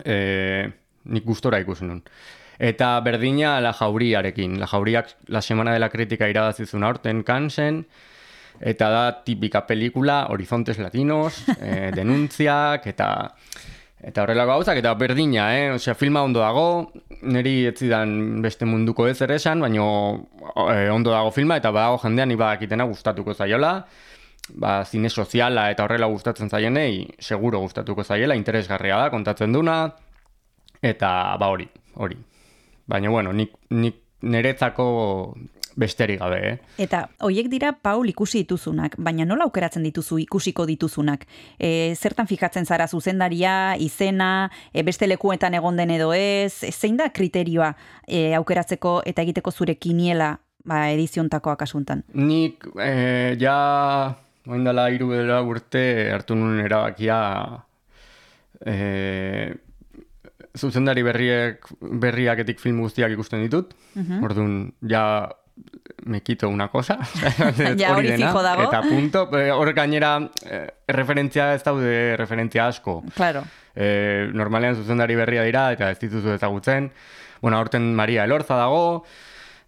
[0.05, 0.67] e,
[1.07, 2.03] nik gustora ikusi nun.
[2.59, 4.59] Eta berdina la jauriarekin.
[4.61, 7.85] La jauriak la semana de la crítica irabazizun aurten kansen,
[8.61, 13.09] eta da tipika pelikula, Horizontes Latinos, e, denuntziak, eta
[14.07, 15.71] eta horrelako gauzak, eta berdina, eh?
[15.75, 16.93] Osea, filma ondo dago,
[17.27, 19.87] niri ez zidan beste munduko ez ere esan, baina
[20.71, 23.73] eh, ondo dago filma, eta badago jendean ibadakitena gustatuko zaiola,
[24.55, 29.81] ba, zine soziala eta horrela gustatzen zaienei, seguro gustatuko zaiela, interesgarria da, kontatzen duna,
[30.83, 31.11] eta
[31.41, 31.67] ba hori,
[31.97, 32.21] hori.
[32.87, 34.87] Baina, bueno, nik, nik niretzako
[35.77, 36.57] besterik gabe, eh?
[36.83, 41.27] Eta hoiek dira Paul ikusi dituzunak, baina nola aukeratzen dituzu ikusiko dituzunak?
[41.59, 46.97] E, zertan fijatzen zara zuzendaria, izena, e, beste lekuetan egon den edo ez, e, zein
[46.97, 47.75] da kriterioa
[48.09, 50.37] e, aukeratzeko eta egiteko zure kiniela
[50.67, 52.03] ba, ediziontakoa kasuntan?
[52.19, 53.57] Nik eh, ja
[54.47, 55.85] oin dela hiru dela urte
[56.15, 57.19] hartu nuen erabakia
[58.67, 59.55] eh,
[60.57, 63.75] zuzendari berriek berriaketik film guztiak ikusten ditut.
[63.95, 64.23] Mhm.
[64.25, 64.55] Orduan
[64.89, 65.05] ja
[66.05, 66.99] me quito una cosa.
[67.79, 68.63] Ja, hori dena, fijo dago.
[68.69, 69.29] Eta punto.
[69.31, 73.03] Hor gainera eh, referentzia ez daude referentzia asko.
[73.15, 73.45] Claro.
[73.75, 76.91] Eh, normalean zuzendari berria dira eta ez dituzu ezagutzen.
[77.41, 79.05] Bueno, aurten Maria Elorza dago.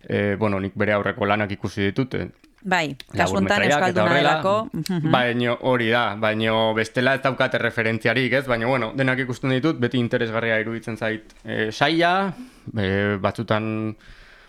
[0.09, 2.15] Eh, bueno, nik bere aurreko lanak ikusi ditut.
[2.15, 2.29] eh,
[2.69, 4.55] Bai, laburmetraiak eta Euskalduna delako.
[5.15, 8.47] Baina hori da, baina bestela ez daukate referentziarik, ez?
[8.51, 12.33] Baina bueno, denak ikusten ditut, beti interesgarria iruditzen zait e, saia,
[12.75, 12.89] e,
[13.23, 13.95] batzutan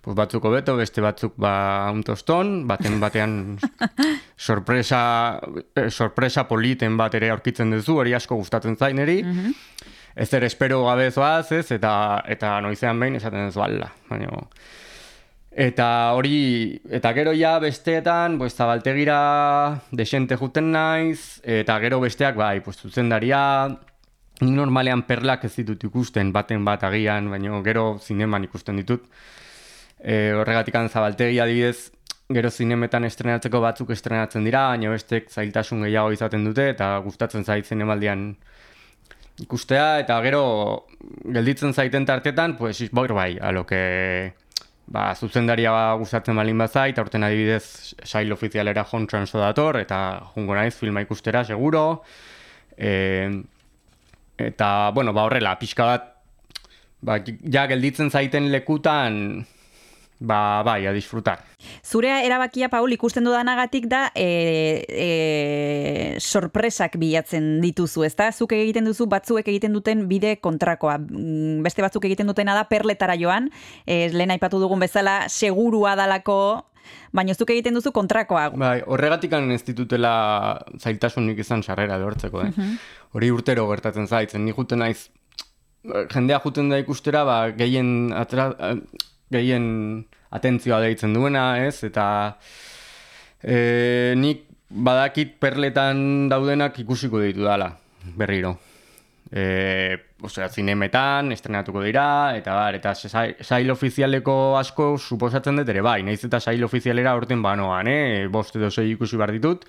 [0.02, 3.58] pues batzuko beto, beste batzuk ba un toston, baten batean
[4.38, 5.40] sorpresa,
[5.76, 9.22] eh, sorpresa politen bat ere aurkitzen duzu, hori asko gustatzen zain niri.
[9.24, 9.56] Mhm.
[10.20, 11.72] Ez ere espero gabe zoaz, ez?
[11.72, 13.92] Eta, eta noizean behin esaten duzu ala.
[14.10, 14.30] Baina,
[15.60, 22.60] Eta hori, eta gero ja besteetan, pues, zabaltegira desente juten naiz, eta gero besteak, bai,
[22.62, 23.42] pues, zuzendaria,
[24.40, 29.10] nik normalean perlak ez ditut ikusten, baten bat agian, baina gero zineman ikusten ditut.
[30.00, 31.92] E, horregatik zabaltegia adibidez,
[32.30, 37.66] gero zinemetan estrenatzeko batzuk estrenatzen dira, baina bestek zailtasun gehiago izaten dute, eta gustatzen zait
[37.66, 38.36] zinemaldian
[39.42, 40.44] ikustea, eta gero
[41.26, 43.82] gelditzen zaiten tartetan, pues, bor bai, aloke
[44.90, 45.72] ba, zuzendaria
[46.02, 50.00] gustatzen balin bazait, aurten adibidez sail ofizialera jon transo dator, eta
[50.34, 52.04] jungo naiz filma ikustera, seguro.
[52.78, 53.30] E,
[54.38, 56.12] eta, bueno, ba horrela, pixka bat,
[57.02, 59.46] ba, ja gelditzen zaiten lekutan,
[60.20, 61.40] ba, bai, a disfrutar.
[61.84, 68.30] Zure erabakia, Paul, ikusten dudanagatik da e, e, sorpresak bilatzen dituzu, ezta?
[68.36, 70.98] Zuk egiten duzu, batzuek egiten duten bide kontrakoa.
[71.00, 73.50] Mm, Beste batzuk egiten dutena da perletara joan,
[73.86, 76.40] e, lehen aipatu dugun bezala, segurua dalako,
[77.16, 78.50] baina zuk egiten duzu kontrakoa.
[78.60, 82.52] Bai, horregatik ez ditutela zailtasunik izan sarrera lortzeko, eh?
[82.52, 82.76] Mhm.
[83.14, 85.10] Hori urtero gertatzen zaitzen, ni juten naiz,
[86.12, 88.52] jendea juten da ikustera, ba, gehien, atra,
[89.32, 91.84] gehien atentzioa deitzen duena, ez?
[91.88, 92.06] Eta
[93.42, 97.72] e, nik badakit perletan daudenak ikusiko ditu dala,
[98.18, 98.56] berriro.
[99.30, 105.82] E, osea, zinemetan, estrenatuko dira, eta bar, eta sai- sail ofizialeko asko suposatzen dut ere
[105.86, 108.28] bai, naiz eta sail ofizialera orten banoan, eh?
[108.32, 109.66] bost edo sei ikusi behar ditut,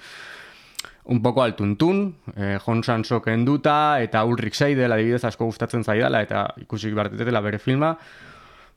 [1.12, 6.22] un poco al tuntun, eh, Jon Sanso kenduta, eta Ulrich Seidel adibidez asko gustatzen zaidala,
[6.22, 7.96] eta ikusi behar ditutela bere filma,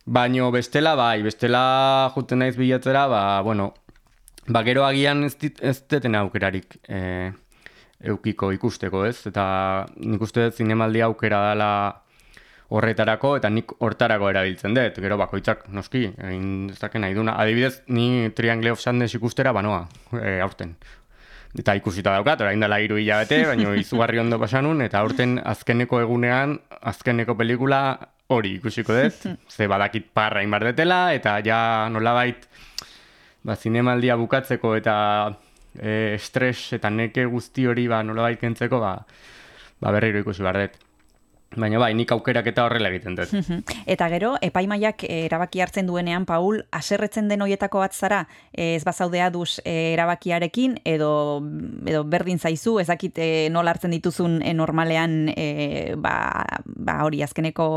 [0.05, 3.73] baino bestela, bai, bestela juten naiz bilatzera, ba, bueno,
[4.47, 6.79] ba, gero agian ez, dit, ez deten aukerarik.
[6.87, 7.31] E,
[8.03, 9.21] eukiko ikusteko, ez?
[9.29, 9.43] Eta
[9.95, 11.69] nik uste dut zinemaldi aukera dela
[12.73, 14.99] horretarako eta nik hortarako erabiltzen dut.
[15.05, 17.37] Gero bakoitzak noski, egin dezake nahi duna.
[17.39, 19.85] Adibidez, ni Triangle of Sadness ikustera banoa,
[20.19, 20.75] e, aurten.
[21.53, 26.57] Eta ikusita daukat, orain dela hiru hilabete, baina izugarri ondo pasanun, eta aurten azkeneko egunean,
[26.81, 27.83] azkeneko pelikula
[28.37, 32.47] hori ikusiko dut, ze badakit parra inbar detela, eta ja nolabait,
[33.43, 34.95] ba, zinemaldia bukatzeko eta
[35.79, 38.95] e, estres eta neke guzti hori ba, nolabait kentzeko, ba,
[39.81, 40.81] ba berriro ikusi behar dut.
[41.59, 43.33] Baina bai, nik aukerak eta horrela egiten dut.
[43.93, 48.83] Eta gero, epaimaiak eh, erabaki hartzen duenean, Paul, aserretzen den hoietako bat zara, eh, ez
[48.87, 51.11] bazaudea duz eh, erabakiarekin, edo,
[51.89, 56.15] edo berdin zaizu, ezakit eh, nola hartzen dituzun eh, normalean, eh, ba,
[56.65, 57.67] ba hori azkeneko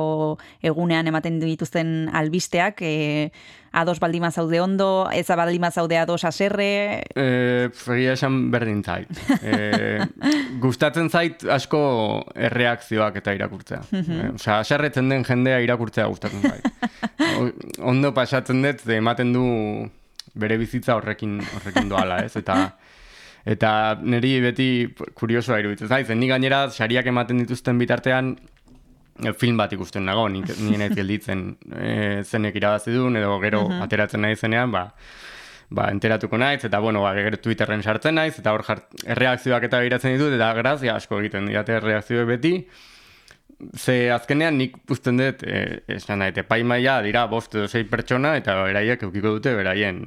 [0.62, 3.30] egunean ematen dituzten albisteak, eh,
[3.76, 9.08] ados baldima zaude ondo, ez baldima zaude ados aserre, E, egia esan berdin zait.
[9.42, 10.06] E,
[10.62, 11.80] gustatzen zait asko
[12.34, 13.82] erreakzioak eta irakurtzea.
[13.92, 14.16] Mhm.
[14.20, 16.66] e, Osea, aserretzen den jendea irakurtzea gustatzen zait.
[17.36, 17.52] O-
[17.92, 19.44] Ondo pasatzen dut, ematen du
[20.36, 22.34] bere bizitza horrekin horrekin doala, ez?
[22.36, 22.76] Eta
[23.46, 23.70] eta
[24.02, 24.68] niri beti
[25.14, 28.32] kuriosoa iruditzen zait, zen ni gainera sariak ematen dituzten bitartean
[29.38, 33.82] film bat ikusten nago, ni, ni naiz gelditzen e, zenek irabazi duen, edo gero Mhm.
[33.82, 34.92] ateratzen nahi zenean, ba,
[35.70, 39.80] ba, enteratuko naiz, eta bueno, ba, gero Twitterren sartzen naiz, eta hor jart, erreakzioak eta
[39.80, 42.52] begiratzen ditut, eta grazia asko egiten didate erreakzioek beti,
[43.74, 48.54] ze azkenean nik uzten dut, e, esan nahi, epaimaia dira bost edo sei pertsona, eta
[48.62, 50.04] beraiek eukiko dute beraien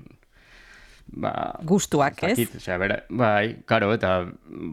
[1.13, 1.33] ba,
[1.65, 2.35] gustuak, ez?
[2.37, 4.13] Zakit, osea, bera, bai, karo, eta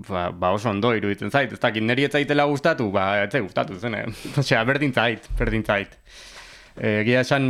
[0.09, 1.53] ba, ba oso ondo iruditzen zait.
[1.53, 4.07] Ez dakit, niri ez zaitela gustatu, ba, ez zait gustatu zen, eh?
[4.43, 5.99] Osea, berdin zait, berdin zait.
[6.77, 7.47] Eh, Egia esan,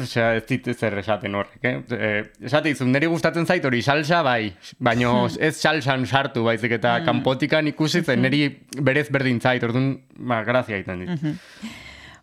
[0.00, 1.74] osea, ez dit zer esaten horrek, eh?
[1.92, 6.98] eh esate izun, niri gustatzen zait hori salsa, bai, baino ez salsan sartu, baizik eta
[7.00, 7.04] Mm.
[7.10, 8.46] kanpotikan ikusi zen, niri
[8.80, 11.30] berez berdin zait, orduan, ba, grazia egiten dit.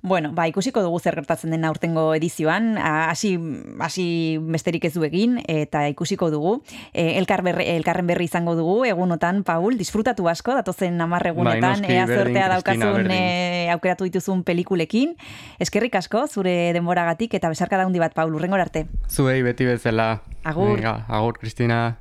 [0.01, 3.37] Bueno, ba, ikusiko dugu zer gertatzen den aurtengo edizioan, hasi
[3.79, 6.57] hasi besterik ez du egin eta ikusiko dugu.
[6.93, 11.93] E, elkar berri, elkarren berri izango dugu egunotan, Paul, disfrutatu asko datozen 10 egunetan noski,
[11.93, 15.15] ea zortea Cristina, daukazun e, aukeratu dituzun pelikulekin.
[15.59, 18.87] Eskerrik asko zure denboragatik eta besarka handi bat, Paul, urrengor arte.
[19.09, 20.17] Zuei beti bezala.
[20.47, 20.77] Agur.
[20.77, 21.97] Venga, agur, Kristina.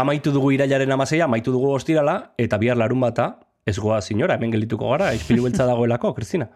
[0.00, 3.34] Amaitu dugu irailaren amaseia, amaitu dugu ostirala, eta bihar larun bata,
[3.66, 6.48] ez goa sinora, hemen gelituko gara, ispilu beltza dagoelako, Kristina.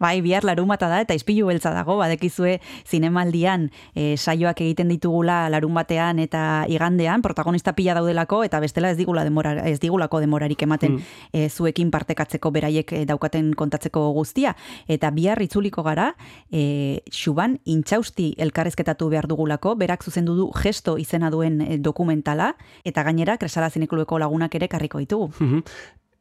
[0.00, 5.74] Bai, bihar larumata da eta ispilu beltza dago, badekizue zinemaldian e, saioak egiten ditugula larun
[5.74, 10.92] batean eta igandean, protagonista pila daudelako eta bestela ez digula demora, ez digulako demorarik ematen
[10.92, 11.02] Mm.
[11.32, 14.56] e, zuekin partekatzeko beraiek e, daukaten kontatzeko guztia.
[14.88, 16.14] Eta bihar itzuliko gara,
[16.50, 23.38] e, xuban intxausti elkarrezketatu behar dugulako, berak zuzendu du gesto izena duen dokumentala, eta gainera
[23.38, 25.30] kresala zinekulueko lagunak ere karriko ditugu.
[25.38, 25.62] Mhm.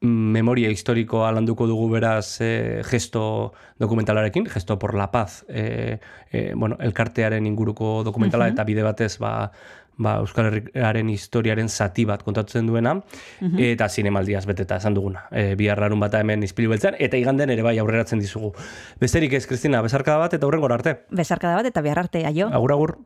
[0.02, 6.00] Memoria historikoa landuko dugu beraz eh, gesto dokumentalarekin, gesto por la paz, eh,
[6.32, 9.52] eh, bueno, elkartearen inguruko dokumentala eta bide batez ba,
[9.98, 12.96] ba, Euskal Herriaren historiaren zati bat kontatzen duena,
[13.58, 15.28] eta zinemaldiaz beteta esan duguna.
[15.30, 18.56] E, bihar larun bata hemen izpilu beltzean, eta iganden ere bai aurreratzen dizugu.
[19.00, 20.98] Besterik ez, Kristina, bezarkada bat eta hurrengora arte.
[21.12, 22.50] Besarkada bat eta behar arte, aio.
[22.50, 22.98] Agur, agur.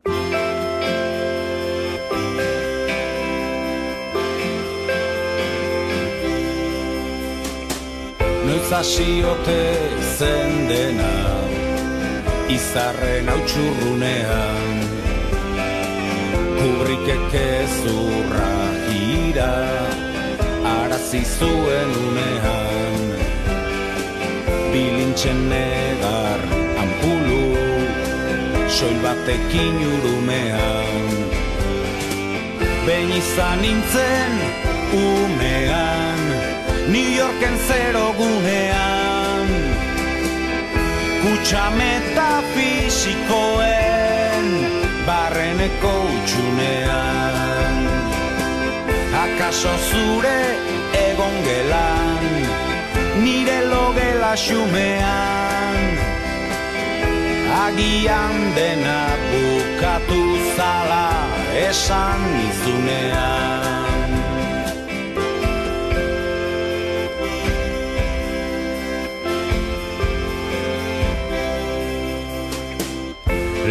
[8.56, 9.61] Noiz hasiote
[10.18, 11.15] zen dena
[12.48, 14.77] Izarren hautsurrunean
[16.60, 18.53] Kubrikek ezurra
[18.95, 19.49] ira
[20.72, 23.03] Arazi zuen unean.
[24.72, 26.48] Bilintxen negar
[26.86, 27.44] ampulu
[28.77, 31.11] Soil batekin urumean.
[32.88, 34.41] Behin izan nintzen
[35.03, 36.34] umean
[36.87, 39.47] New Yorken zero gunean
[41.23, 44.47] Kutsa metafisikoen
[45.07, 47.77] barreneko utxunean
[49.23, 50.39] Akaso zure
[51.09, 52.25] egon gelan
[53.23, 55.79] nire logela xumean.
[57.65, 59.01] Agian dena
[59.31, 60.21] bukatu
[60.57, 61.07] zala
[61.67, 63.64] esan nizunean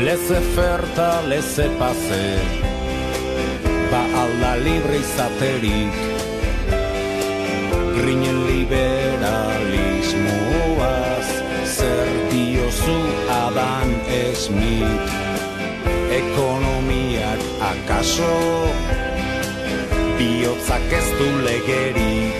[0.04, 2.24] Leze ferta, leze pase
[3.90, 5.94] Ba alda libre izaterik
[7.96, 11.28] Grinen liberalismoaz
[11.76, 13.00] Zer diozu
[13.32, 13.90] Adam
[14.34, 15.08] Smith
[16.20, 17.40] Ekonomiak
[17.72, 18.36] akaso
[20.20, 22.38] Biotzak ez du legerik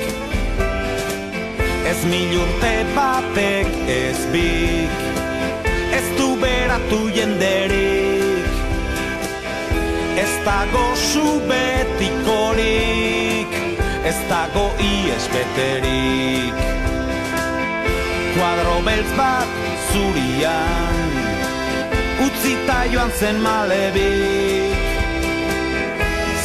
[1.89, 5.14] Ez mil urte batek ez bik
[6.45, 8.53] beratu jenderik.
[10.25, 13.51] Ez dago zu betikorik
[14.05, 16.57] Ez dago ies beterik.
[18.35, 19.51] Kuadro beltz bat
[19.91, 21.11] zurian
[22.27, 24.83] Utzita joan zen malebik.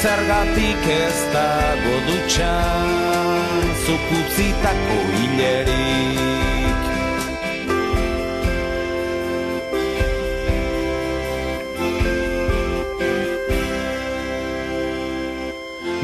[0.02, 6.49] Zergatik ez dago dutxan Zuk utzitako hilerik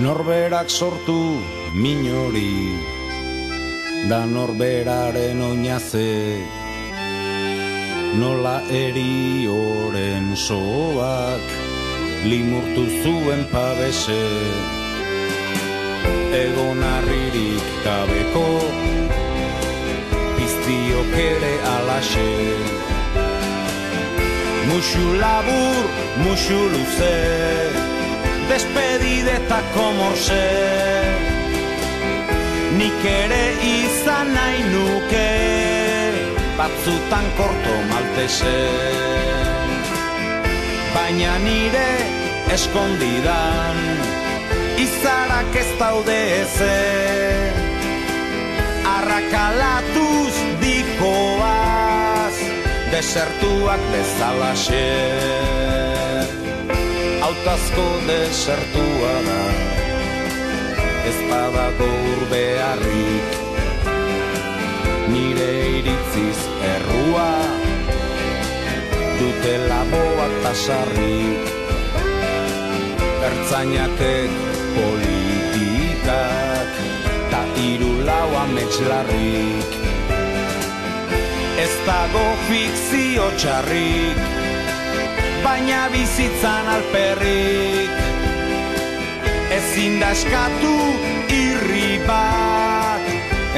[0.06, 1.41] Norberak sortu
[1.73, 2.77] minori
[4.10, 6.11] Da norberaren oinaze
[8.19, 11.48] Nola erioren soak
[12.30, 14.22] Limurtu zuen pabese.
[16.44, 18.45] Egon arririk gabeko
[20.38, 22.30] Piztiok ere alaxe.
[24.69, 25.84] Muxu labur,
[26.26, 27.95] muxu luze
[28.50, 30.44] Despedidetako morse
[32.78, 35.30] Nik ere izan nahi nuke
[36.58, 38.54] Batzutan korto maltese
[40.94, 41.90] Baina nire
[42.54, 43.82] eskondidan
[44.86, 47.62] Izarak ez daude ezer
[48.94, 52.36] Arrakalatuz dikoaz
[52.94, 55.65] Desertuak bezalaxe
[57.46, 59.42] Autazko desertua da.
[61.06, 63.36] Ez badago urbearrik
[65.14, 66.40] Nire iritziz
[66.72, 67.28] errua.
[69.20, 71.54] Dutela boak tasarrik
[73.30, 74.34] Ertzainakek
[74.80, 76.72] politikak
[77.30, 79.78] Ta iru lau ametxlarrik
[81.62, 84.35] Ez dago fikzio txarrik
[85.46, 87.92] Baina bizitzan alperrik.
[89.54, 90.74] Ezin da eskatu
[91.36, 93.06] irri bat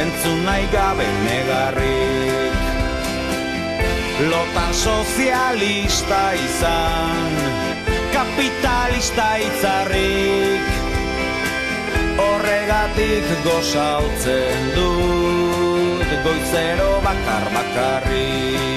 [0.04, 2.58] Entzun nahi gabe negarrik.
[4.28, 7.36] Lotan sozialista izan
[8.14, 10.66] Kapitalista itzarrik
[12.24, 18.77] Horregatik gozaltzen dut Goizero bakar bakarrik